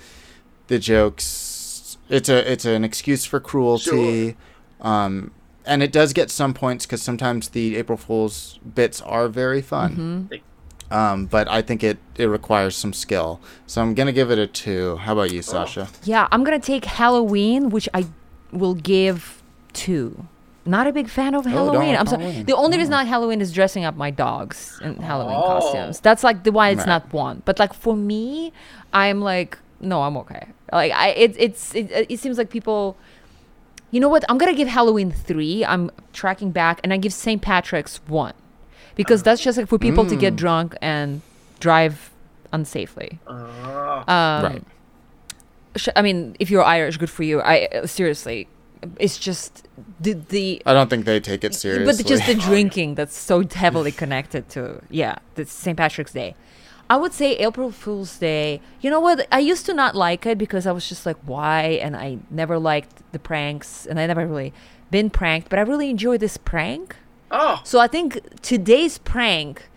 the 0.67 0.77
jokes 0.79 1.97
it's 2.07 2.29
a 2.29 2.51
it's 2.51 2.65
an 2.65 2.83
excuse 2.83 3.25
for 3.25 3.39
cruelty. 3.39 4.37
Um, 4.79 5.31
and 5.65 5.81
it 5.81 5.91
does 5.91 6.13
get 6.13 6.29
some 6.29 6.53
points 6.53 6.85
because 6.85 7.01
sometimes 7.01 7.49
the 7.49 7.75
April 7.77 7.97
Fool's 7.97 8.59
bits 8.75 9.01
are 9.01 9.27
very 9.27 9.63
fun. 9.63 10.29
Um, 10.91 11.25
but 11.25 11.47
I 11.47 11.63
think 11.63 11.83
it, 11.83 11.97
it 12.15 12.27
requires 12.27 12.75
some 12.75 12.93
skill. 12.93 13.41
So 13.65 13.81
I'm 13.81 13.95
going 13.95 14.05
to 14.05 14.13
give 14.13 14.29
it 14.29 14.37
a 14.37 14.45
two. 14.45 14.97
How 14.97 15.13
about 15.13 15.31
you, 15.31 15.41
Sasha? 15.41 15.87
Yeah, 16.03 16.27
I'm 16.31 16.43
gonna 16.43 16.59
take 16.59 16.85
Halloween, 16.85 17.69
which 17.71 17.89
I 17.95 18.05
will 18.51 18.75
give 18.75 19.41
two. 19.73 20.27
Not 20.65 20.87
a 20.87 20.91
big 20.91 21.07
fan 21.09 21.35
of 21.35 21.45
Halloween. 21.45 21.89
like 21.91 21.99
I'm 21.99 22.07
sorry. 22.07 22.23
Halloween. 22.23 22.45
The 22.45 22.55
only 22.55 22.77
reason 22.77 22.91
not 22.91 23.05
Halloween 23.07 23.39
is 23.39 23.51
dressing 23.51 23.83
up 23.85 23.95
my 23.95 24.09
dogs 24.09 24.79
in 24.83 24.95
Halloween 24.97 25.37
Oh. 25.37 25.43
costumes. 25.59 25.99
That's 25.99 26.23
like 26.23 26.43
the 26.43 26.51
why 26.51 26.69
it's 26.69 26.79
Right. 26.79 26.87
not 26.87 27.13
one. 27.13 27.41
But 27.45 27.59
like 27.59 27.73
for 27.73 27.95
me, 27.95 28.51
I'm 28.91 29.21
like, 29.21 29.57
no, 29.79 30.01
I'm 30.03 30.17
okay. 30.17 30.47
Like 30.71 30.91
I, 30.91 31.09
it, 31.09 31.35
it's, 31.37 31.75
it, 31.75 32.07
it 32.09 32.19
seems 32.19 32.37
like 32.39 32.49
people. 32.49 32.97
You 33.91 33.99
know 33.99 34.09
what? 34.09 34.25
I'm 34.27 34.37
gonna 34.39 34.55
give 34.55 34.67
Halloween 34.67 35.11
three. 35.11 35.63
I'm 35.63 35.91
tracking 36.11 36.51
back, 36.51 36.81
and 36.83 36.91
I 36.91 36.97
give 36.97 37.13
St. 37.13 37.41
Patrick's 37.41 37.97
one, 38.07 38.33
because 38.95 39.21
that's 39.23 39.41
just 39.41 39.57
like 39.57 39.67
for 39.67 39.77
people 39.77 40.05
to 40.07 40.15
get 40.17 40.35
drunk 40.35 40.75
and 40.81 41.21
drive 41.59 42.09
unsafely. 42.51 43.19
Um, 43.27 44.05
right. 44.43 44.63
I 45.95 46.01
mean, 46.01 46.35
if 46.39 46.49
you're 46.49 46.63
Irish, 46.63 46.97
good 46.97 47.09
for 47.09 47.23
you. 47.23 47.41
I 47.41 47.65
uh, 47.67 47.85
seriously, 47.85 48.47
it's 48.99 49.17
just 49.17 49.67
the 49.99 50.13
the 50.13 50.61
I 50.65 50.73
don't 50.73 50.89
think 50.89 51.05
they 51.05 51.19
take 51.19 51.43
it 51.43 51.53
seriously. 51.53 52.03
but 52.03 52.05
just 52.07 52.25
the 52.27 52.35
drinking 52.35 52.95
that's 52.95 53.17
so 53.17 53.43
heavily 53.47 53.91
connected 53.91 54.49
to 54.49 54.81
yeah, 54.89 55.15
the 55.35 55.45
St. 55.45 55.77
Patrick's 55.77 56.13
Day. 56.13 56.35
I 56.87 56.97
would 56.97 57.13
say 57.13 57.35
April 57.37 57.71
Fool's 57.71 58.17
Day. 58.19 58.61
You 58.81 58.91
know 58.91 58.99
what? 58.99 59.27
I 59.31 59.39
used 59.39 59.65
to 59.65 59.73
not 59.73 59.95
like 59.95 60.25
it 60.27 60.37
because 60.37 60.67
I 60.67 60.71
was 60.71 60.87
just 60.87 61.05
like, 61.05 61.17
why? 61.25 61.79
And 61.81 61.95
I 61.95 62.19
never 62.29 62.59
liked 62.59 63.01
the 63.11 63.17
pranks, 63.17 63.87
and 63.87 63.99
I 63.99 64.05
never 64.05 64.27
really 64.27 64.53
been 64.91 65.09
pranked. 65.09 65.49
But 65.49 65.57
I 65.57 65.63
really 65.63 65.89
enjoy 65.89 66.17
this 66.19 66.37
prank. 66.37 66.95
Oh, 67.31 67.59
So 67.63 67.79
I 67.79 67.87
think 67.87 68.41
today's 68.43 68.99
prank 68.99 69.67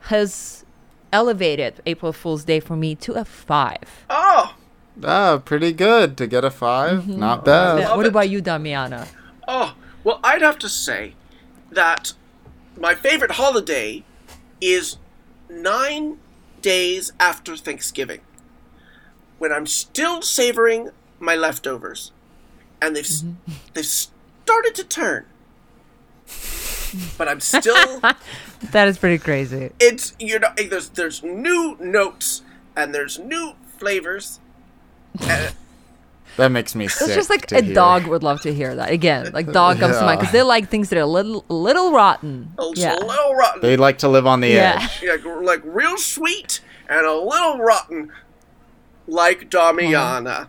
has 0.00 0.66
elevated 1.12 1.80
April 1.86 2.12
Fool's 2.12 2.44
Day 2.44 2.60
for 2.60 2.76
me 2.76 2.94
to 2.96 3.14
a 3.14 3.24
five. 3.24 4.04
oh, 4.10 4.54
ah, 5.02 5.38
pretty 5.44 5.72
good 5.72 6.16
to 6.18 6.26
get 6.26 6.44
a 6.44 6.50
5 6.50 7.00
Mm-hmm. 7.02 7.18
Not 7.18 7.44
bad. 7.44 7.96
What 7.96 8.06
about 8.06 8.28
you, 8.28 8.42
Damiana? 8.42 9.08
oh. 9.48 9.74
Well, 10.04 10.20
I'd 10.22 10.42
have 10.42 10.58
to 10.58 10.68
say 10.68 11.14
that 11.70 12.12
my 12.76 12.94
favorite 12.94 13.32
holiday 13.32 14.04
is 14.60 14.98
nine 15.48 16.18
days 16.60 17.10
after 17.18 17.56
Thanksgiving, 17.56 18.20
when 19.38 19.50
I'm 19.50 19.66
still 19.66 20.20
savoring 20.20 20.90
my 21.18 21.34
leftovers, 21.36 22.12
and 22.82 22.94
they've 22.94 23.06
s 23.06 23.24
they've 23.72 23.86
started 23.86 24.74
to 24.74 24.84
turn, 24.84 25.24
but 27.16 27.28
I'm 27.28 27.40
still. 27.40 28.00
That 28.72 28.88
is 28.88 28.96
pretty 28.96 29.18
crazy. 29.18 29.70
it's 29.78 30.14
you 30.18 30.38
know 30.38 30.48
there's 30.56 30.88
there's 30.90 31.22
new 31.22 31.76
notes 31.80 32.40
and 32.76 32.94
there's 32.94 33.18
new 33.18 33.52
flavors. 33.78 34.40
And, 35.20 35.54
That 36.36 36.48
makes 36.50 36.74
me 36.74 36.88
sick. 36.88 37.06
It's 37.06 37.14
just 37.14 37.30
like 37.30 37.46
to 37.46 37.58
a 37.58 37.62
hear. 37.62 37.74
dog 37.74 38.08
would 38.08 38.24
love 38.24 38.40
to 38.40 38.52
hear 38.52 38.74
that. 38.74 38.90
Again, 38.90 39.30
like 39.32 39.52
dog 39.52 39.78
comes 39.78 39.96
to 39.98 40.02
mind 40.04 40.18
because 40.18 40.32
they 40.32 40.42
like 40.42 40.68
things 40.68 40.88
that 40.88 40.96
are 40.98 41.02
a 41.02 41.06
little, 41.06 41.44
little 41.48 41.92
rotten. 41.92 42.52
it's 42.58 42.80
Yeah. 42.80 42.96
a 42.96 42.98
little 42.98 43.36
rotten. 43.36 43.60
They 43.60 43.76
like 43.76 43.98
to 43.98 44.08
live 44.08 44.26
on 44.26 44.40
the 44.40 44.48
Yeah. 44.48 44.80
edge. 44.82 45.00
Yeah, 45.00 45.32
like 45.42 45.60
real 45.62 45.96
sweet 45.96 46.60
and 46.88 47.06
a 47.06 47.14
little 47.14 47.58
rotten, 47.58 48.10
like 49.06 49.48
Damiana. 49.48 50.48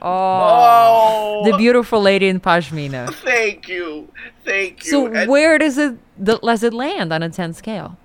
Oh, 0.00 1.42
Oh, 1.42 1.42
the 1.50 1.56
beautiful 1.58 2.00
lady 2.00 2.28
in 2.28 2.40
pashmina. 2.40 3.12
thank 3.16 3.68
you, 3.68 4.08
thank 4.44 4.84
you. 4.86 4.90
So 4.90 5.06
And- 5.08 5.28
where 5.30 5.58
does 5.58 5.76
it 5.76 5.98
the, 6.18 6.38
does 6.38 6.62
it 6.62 6.72
land 6.72 7.12
on 7.12 7.22
a 7.22 7.28
ten 7.28 7.52
scale? 7.52 7.98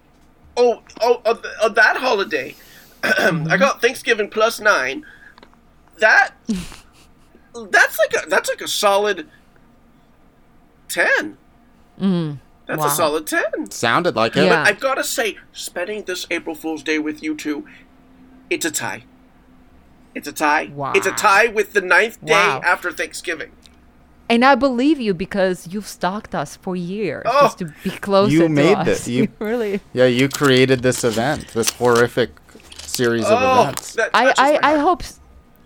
oh, 0.58 0.82
oh, 1.02 1.22
on, 1.26 1.42
th- 1.42 1.54
on 1.64 1.74
that 1.76 1.96
holiday, 1.98 2.56
I 3.04 3.56
got 3.58 3.82
Thanksgiving 3.82 4.30
plus 4.30 4.60
nine. 4.60 5.06
That 6.00 6.32
that's 7.70 8.00
like 8.00 8.24
a 8.26 8.30
that's 8.30 8.50
like 8.50 8.62
a 8.62 8.68
solid 8.68 9.28
ten. 10.90 11.38
Mm, 12.00 12.40
that's 12.66 12.80
wow. 12.80 12.88
a 12.88 12.90
solid 12.90 13.28
ten. 13.28 13.70
Sounded 13.72 14.16
like 14.16 14.36
it. 14.36 14.46
Yeah. 14.46 14.64
I've 14.66 14.80
got 14.80 14.96
to 14.96 15.04
say, 15.04 15.38
spending 15.52 16.04
this 16.04 16.26
April 16.32 16.56
Fool's 16.56 16.84
Day 16.84 17.00
with 17.00 17.22
you 17.24 17.36
two, 17.36 17.66
it's 18.50 18.66
a 18.66 18.72
tie. 18.72 19.04
It's 20.16 20.28
a 20.28 20.32
tie. 20.34 20.72
Wow. 20.74 20.94
It's 20.96 21.08
a 21.08 21.12
tie 21.12 21.48
with 21.48 21.74
the 21.74 21.82
ninth 21.82 22.24
day 22.24 22.34
Wow. 22.34 22.62
after 22.64 22.92
Thanksgiving. 22.92 23.52
And 24.30 24.46
I 24.46 24.56
believe 24.56 25.00
you 25.00 25.14
because 25.14 25.68
you've 25.68 25.88
stalked 25.88 26.34
us 26.34 26.56
for 26.56 26.76
years 26.76 27.24
Oh. 27.26 27.42
just 27.42 27.58
to 27.60 27.74
be 27.84 27.90
closer 27.92 28.32
You 28.32 28.42
to 28.44 28.50
made 28.50 28.78
us. 28.78 28.86
this. 28.86 29.08
You- 29.16 29.28
really. 29.40 29.82
Yeah, 29.94 30.06
you 30.06 30.30
created 30.30 30.82
this 30.82 31.04
event, 31.04 31.48
this 31.50 31.70
horrific 31.72 32.32
series 32.82 33.26
of 33.26 33.32
Oh, 33.42 33.62
events. 33.64 33.94
that 33.94 34.12
I, 34.14 34.34
I, 34.38 34.74
I 34.74 34.78
hope 34.78 35.04
s- 35.04 35.20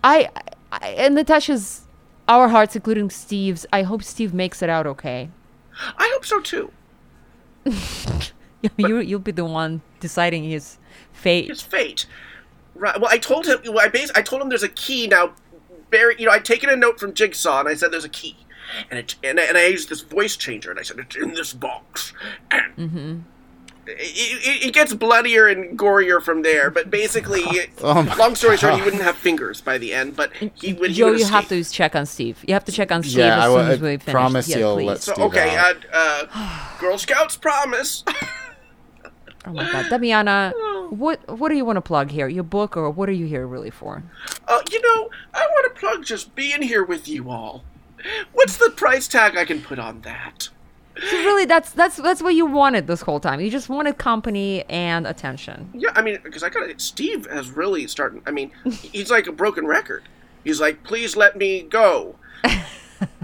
I, 0.04 0.28
I 0.72 0.88
and 0.98 1.14
Natasha's 1.14 1.82
our 2.28 2.48
hearts 2.48 2.76
including 2.76 3.10
Steve's 3.10 3.66
I 3.72 3.82
hope 3.82 4.02
Steve 4.02 4.32
makes 4.34 4.62
it 4.62 4.68
out 4.68 4.86
okay. 4.86 5.30
I 5.96 6.10
hope 6.14 6.24
so 6.24 6.40
too. 6.40 6.72
you 8.76 8.98
you'll 8.98 9.18
be 9.20 9.32
the 9.32 9.44
one 9.44 9.82
deciding 10.00 10.44
his 10.44 10.78
fate. 11.12 11.48
His 11.48 11.62
fate. 11.62 12.06
Right. 12.74 13.00
Well, 13.00 13.10
I 13.10 13.18
told 13.18 13.46
him. 13.46 13.58
Well, 13.64 13.80
I 13.80 13.88
bas- 13.88 14.12
I 14.14 14.22
told 14.22 14.40
him 14.42 14.48
there's 14.48 14.62
a 14.62 14.68
key 14.68 15.06
now. 15.06 15.32
Barry, 15.90 16.16
you 16.18 16.26
know, 16.26 16.32
I'd 16.32 16.44
taken 16.44 16.68
a 16.68 16.76
note 16.76 17.00
from 17.00 17.14
Jigsaw 17.14 17.60
and 17.60 17.68
I 17.68 17.74
said 17.74 17.92
there's 17.92 18.04
a 18.04 18.10
key, 18.10 18.36
and 18.90 18.98
it 18.98 19.16
and 19.24 19.40
I, 19.40 19.44
and 19.44 19.56
I 19.56 19.66
used 19.66 19.88
this 19.88 20.02
voice 20.02 20.36
changer 20.36 20.70
and 20.70 20.78
I 20.78 20.82
said 20.82 20.98
it's 20.98 21.16
in 21.16 21.34
this 21.34 21.52
box. 21.52 22.12
And 22.50 22.76
Mm-hmm. 22.76 23.18
It, 23.88 23.98
it, 23.98 24.66
it 24.68 24.74
gets 24.74 24.92
bloodier 24.94 25.46
and 25.48 25.78
gorier 25.78 26.22
from 26.22 26.42
there, 26.42 26.70
but 26.70 26.90
basically, 26.90 27.42
Oh 27.82 28.14
long 28.18 28.34
story 28.34 28.56
short, 28.56 28.74
he 28.74 28.82
wouldn't 28.82 29.02
have 29.02 29.16
fingers 29.16 29.60
by 29.60 29.78
the 29.78 29.92
end, 29.94 30.14
but 30.16 30.32
he 30.54 30.72
would. 30.74 30.90
he 30.90 30.96
Joe, 30.96 31.10
would 31.10 31.20
you 31.20 31.26
have 31.26 31.48
to 31.48 31.64
check 31.64 31.96
on 31.96 32.06
Steve. 32.06 32.44
You 32.46 32.54
have 32.54 32.64
to 32.66 32.72
check 32.72 32.92
on 32.92 33.02
Steve 33.02 33.18
Yeah, 33.18 33.38
as 33.38 33.44
I 33.44 33.46
soon 33.46 33.52
will- 33.54 33.60
as 33.72 33.80
we 33.80 33.92
I 33.92 33.96
finish. 33.98 34.12
promise 34.12 34.48
yes, 34.48 34.58
you'll 34.58 34.74
please. 34.74 34.86
let 34.86 35.00
So 35.02 35.12
Steve 35.14 35.24
okay, 35.26 35.56
out. 35.56 35.76
uh, 35.92 36.26
uh, 36.32 36.78
Girl 36.78 36.98
Scouts 36.98 37.36
promise. 37.36 38.04
Oh 39.46 39.52
my 39.52 39.70
God, 39.70 39.86
Damiana, 39.86 40.52
what 40.90 41.20
what 41.38 41.48
do 41.48 41.56
you 41.56 41.64
want 41.64 41.76
to 41.76 41.80
plug 41.80 42.10
here? 42.10 42.28
Your 42.28 42.42
book, 42.44 42.76
or 42.76 42.90
what 42.90 43.08
are 43.08 43.12
you 43.12 43.24
here 43.26 43.46
really 43.46 43.70
for? 43.70 44.02
Uh, 44.46 44.60
you 44.70 44.82
know, 44.82 45.08
I 45.32 45.46
want 45.46 45.74
to 45.74 45.80
plug 45.80 46.04
just 46.04 46.34
being 46.34 46.60
here 46.60 46.84
with 46.84 47.08
you 47.08 47.30
all. 47.30 47.64
What's 48.34 48.58
the 48.58 48.70
price 48.70 49.08
tag 49.08 49.36
I 49.36 49.44
can 49.46 49.62
put 49.62 49.78
on 49.78 50.02
that? 50.02 50.50
So 51.10 51.16
really, 51.18 51.44
that's 51.44 51.70
that's 51.70 51.96
that's 51.96 52.22
what 52.22 52.34
you 52.34 52.46
wanted 52.46 52.86
this 52.86 53.02
whole 53.02 53.20
time. 53.20 53.40
You 53.40 53.50
just 53.50 53.68
wanted 53.68 53.98
company 53.98 54.64
and 54.64 55.06
attention. 55.06 55.70
Yeah, 55.74 55.90
I 55.94 56.02
mean, 56.02 56.18
because 56.22 56.42
I 56.42 56.48
got 56.48 56.66
to 56.66 56.78
Steve 56.78 57.26
has 57.30 57.50
really 57.50 57.86
started. 57.86 58.22
I 58.26 58.30
mean, 58.30 58.50
he's 58.64 59.10
like 59.10 59.26
a 59.26 59.32
broken 59.32 59.66
record. 59.66 60.04
He's 60.44 60.60
like, 60.60 60.82
please 60.82 61.16
let 61.16 61.36
me 61.36 61.62
go. 61.62 62.16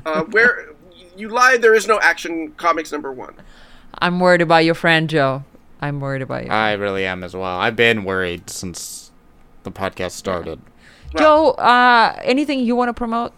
Uh, 0.07 0.23
where 0.25 0.75
you 1.17 1.29
lied, 1.31 1.63
there 1.63 1.75
is 1.75 1.87
no 1.89 1.99
action. 2.01 2.53
Comics 2.59 2.93
number 2.93 3.11
one. 3.11 3.35
I'm 3.99 4.21
worried 4.21 4.43
about 4.43 4.59
your 4.59 4.75
friend 4.75 5.09
Joe. 5.09 5.45
I'm 5.81 5.99
worried 5.99 6.23
about 6.23 6.45
you. 6.45 6.51
I 6.51 6.73
really 6.75 7.07
am 7.07 7.25
as 7.25 7.35
well. 7.35 7.59
I've 7.59 7.75
been 7.75 8.05
worried 8.05 8.51
since 8.51 9.11
the 9.63 9.73
podcast 9.73 10.13
started. 10.13 10.61
Joe, 11.17 11.53
uh, 11.53 12.19
anything 12.23 12.61
you 12.61 12.77
want 12.77 12.89
to 12.91 12.93
promote? 12.93 13.33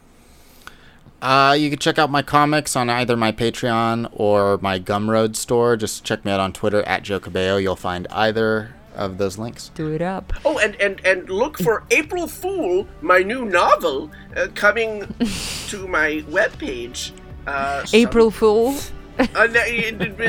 Uh, 1.23 1.57
you 1.59 1.71
can 1.71 1.79
check 1.79 1.99
out 1.99 2.11
my 2.11 2.23
comics 2.23 2.77
on 2.77 2.91
either 2.91 3.17
my 3.17 3.33
Patreon 3.33 4.09
or 4.13 4.59
my 4.61 4.79
Gumroad 4.79 5.35
store. 5.35 5.77
Just 5.77 6.05
check 6.05 6.25
me 6.25 6.31
out 6.33 6.41
on 6.41 6.53
Twitter 6.53 6.83
at 6.83 7.03
Joe 7.03 7.19
Cabello. 7.19 7.57
You'll 7.57 7.75
find 7.75 8.07
either 8.11 8.75
of 8.95 9.19
those 9.19 9.39
links. 9.39 9.71
Do 9.75 9.93
it 9.93 10.03
up. 10.03 10.33
Oh, 10.45 10.59
and 10.59 10.75
and 10.77 11.05
and 11.05 11.29
look 11.29 11.59
for 11.59 11.85
April 11.91 12.27
Fool, 12.29 12.87
my 13.01 13.19
new 13.19 13.45
novel, 13.45 14.11
uh, 14.37 14.49
coming 14.55 15.01
to 15.69 15.89
my 15.89 16.23
webpage. 16.29 17.13
Uh, 17.47 17.85
some- 17.85 17.99
April 18.01 18.31
Fool. 18.31 18.77
uh, 19.19 19.49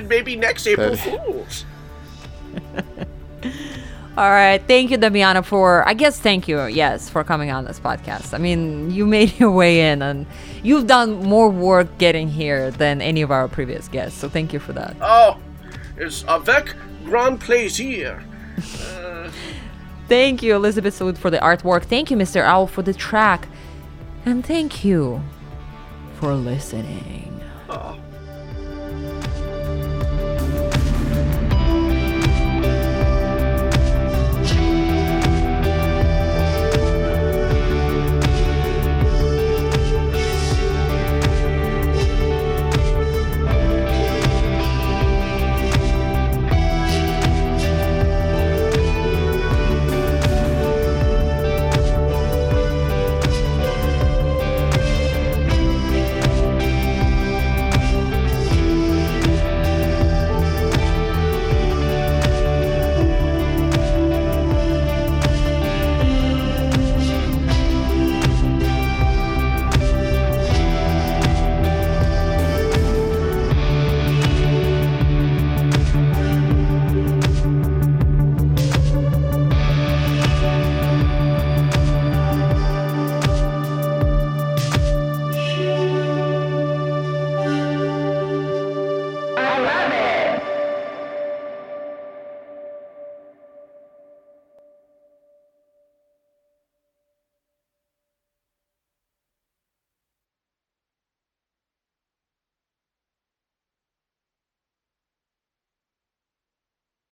maybe 0.08 0.36
next 0.36 0.66
April 0.68 0.96
That- 0.96 1.00
Fools. 1.00 1.66
All 4.18 4.32
right. 4.32 4.60
Thank 4.68 4.90
you, 4.90 4.98
Damiana, 4.98 5.46
for, 5.46 5.88
I 5.88 5.94
guess, 5.94 6.20
thank 6.20 6.48
you, 6.48 6.66
yes, 6.66 7.08
for 7.08 7.24
coming 7.24 7.52
on 7.52 7.66
this 7.66 7.80
podcast. 7.80 8.34
I 8.34 8.40
mean, 8.40 8.90
you 8.90 9.06
made 9.06 9.38
your 9.40 9.52
way 9.52 9.92
in 9.92 10.02
and 10.02 10.26
you've 10.64 10.88
done 10.88 11.24
more 11.24 11.50
work 11.50 12.00
getting 12.00 12.28
here 12.28 12.72
than 12.72 13.00
any 13.00 13.22
of 13.22 13.30
our 13.30 13.48
previous 13.48 13.88
guests. 13.88 14.20
So 14.20 14.28
thank 14.28 14.54
you 14.54 14.60
for 14.60 14.74
that. 14.74 14.96
Oh, 15.02 15.38
it's 15.98 16.24
avec 16.24 16.74
grand 17.06 17.40
plaisir. 17.40 18.24
Thank 20.08 20.42
you, 20.42 20.56
Elizabeth 20.56 20.98
Sood, 20.98 21.18
for 21.18 21.30
the 21.30 21.38
artwork. 21.40 21.84
Thank 21.84 22.10
you, 22.10 22.16
Mr. 22.16 22.42
Owl, 22.42 22.68
for 22.68 22.82
the 22.82 22.94
track. 22.94 23.48
And 24.26 24.46
thank 24.46 24.86
you 24.86 25.22
for 26.16 26.34
listening. 26.34 27.27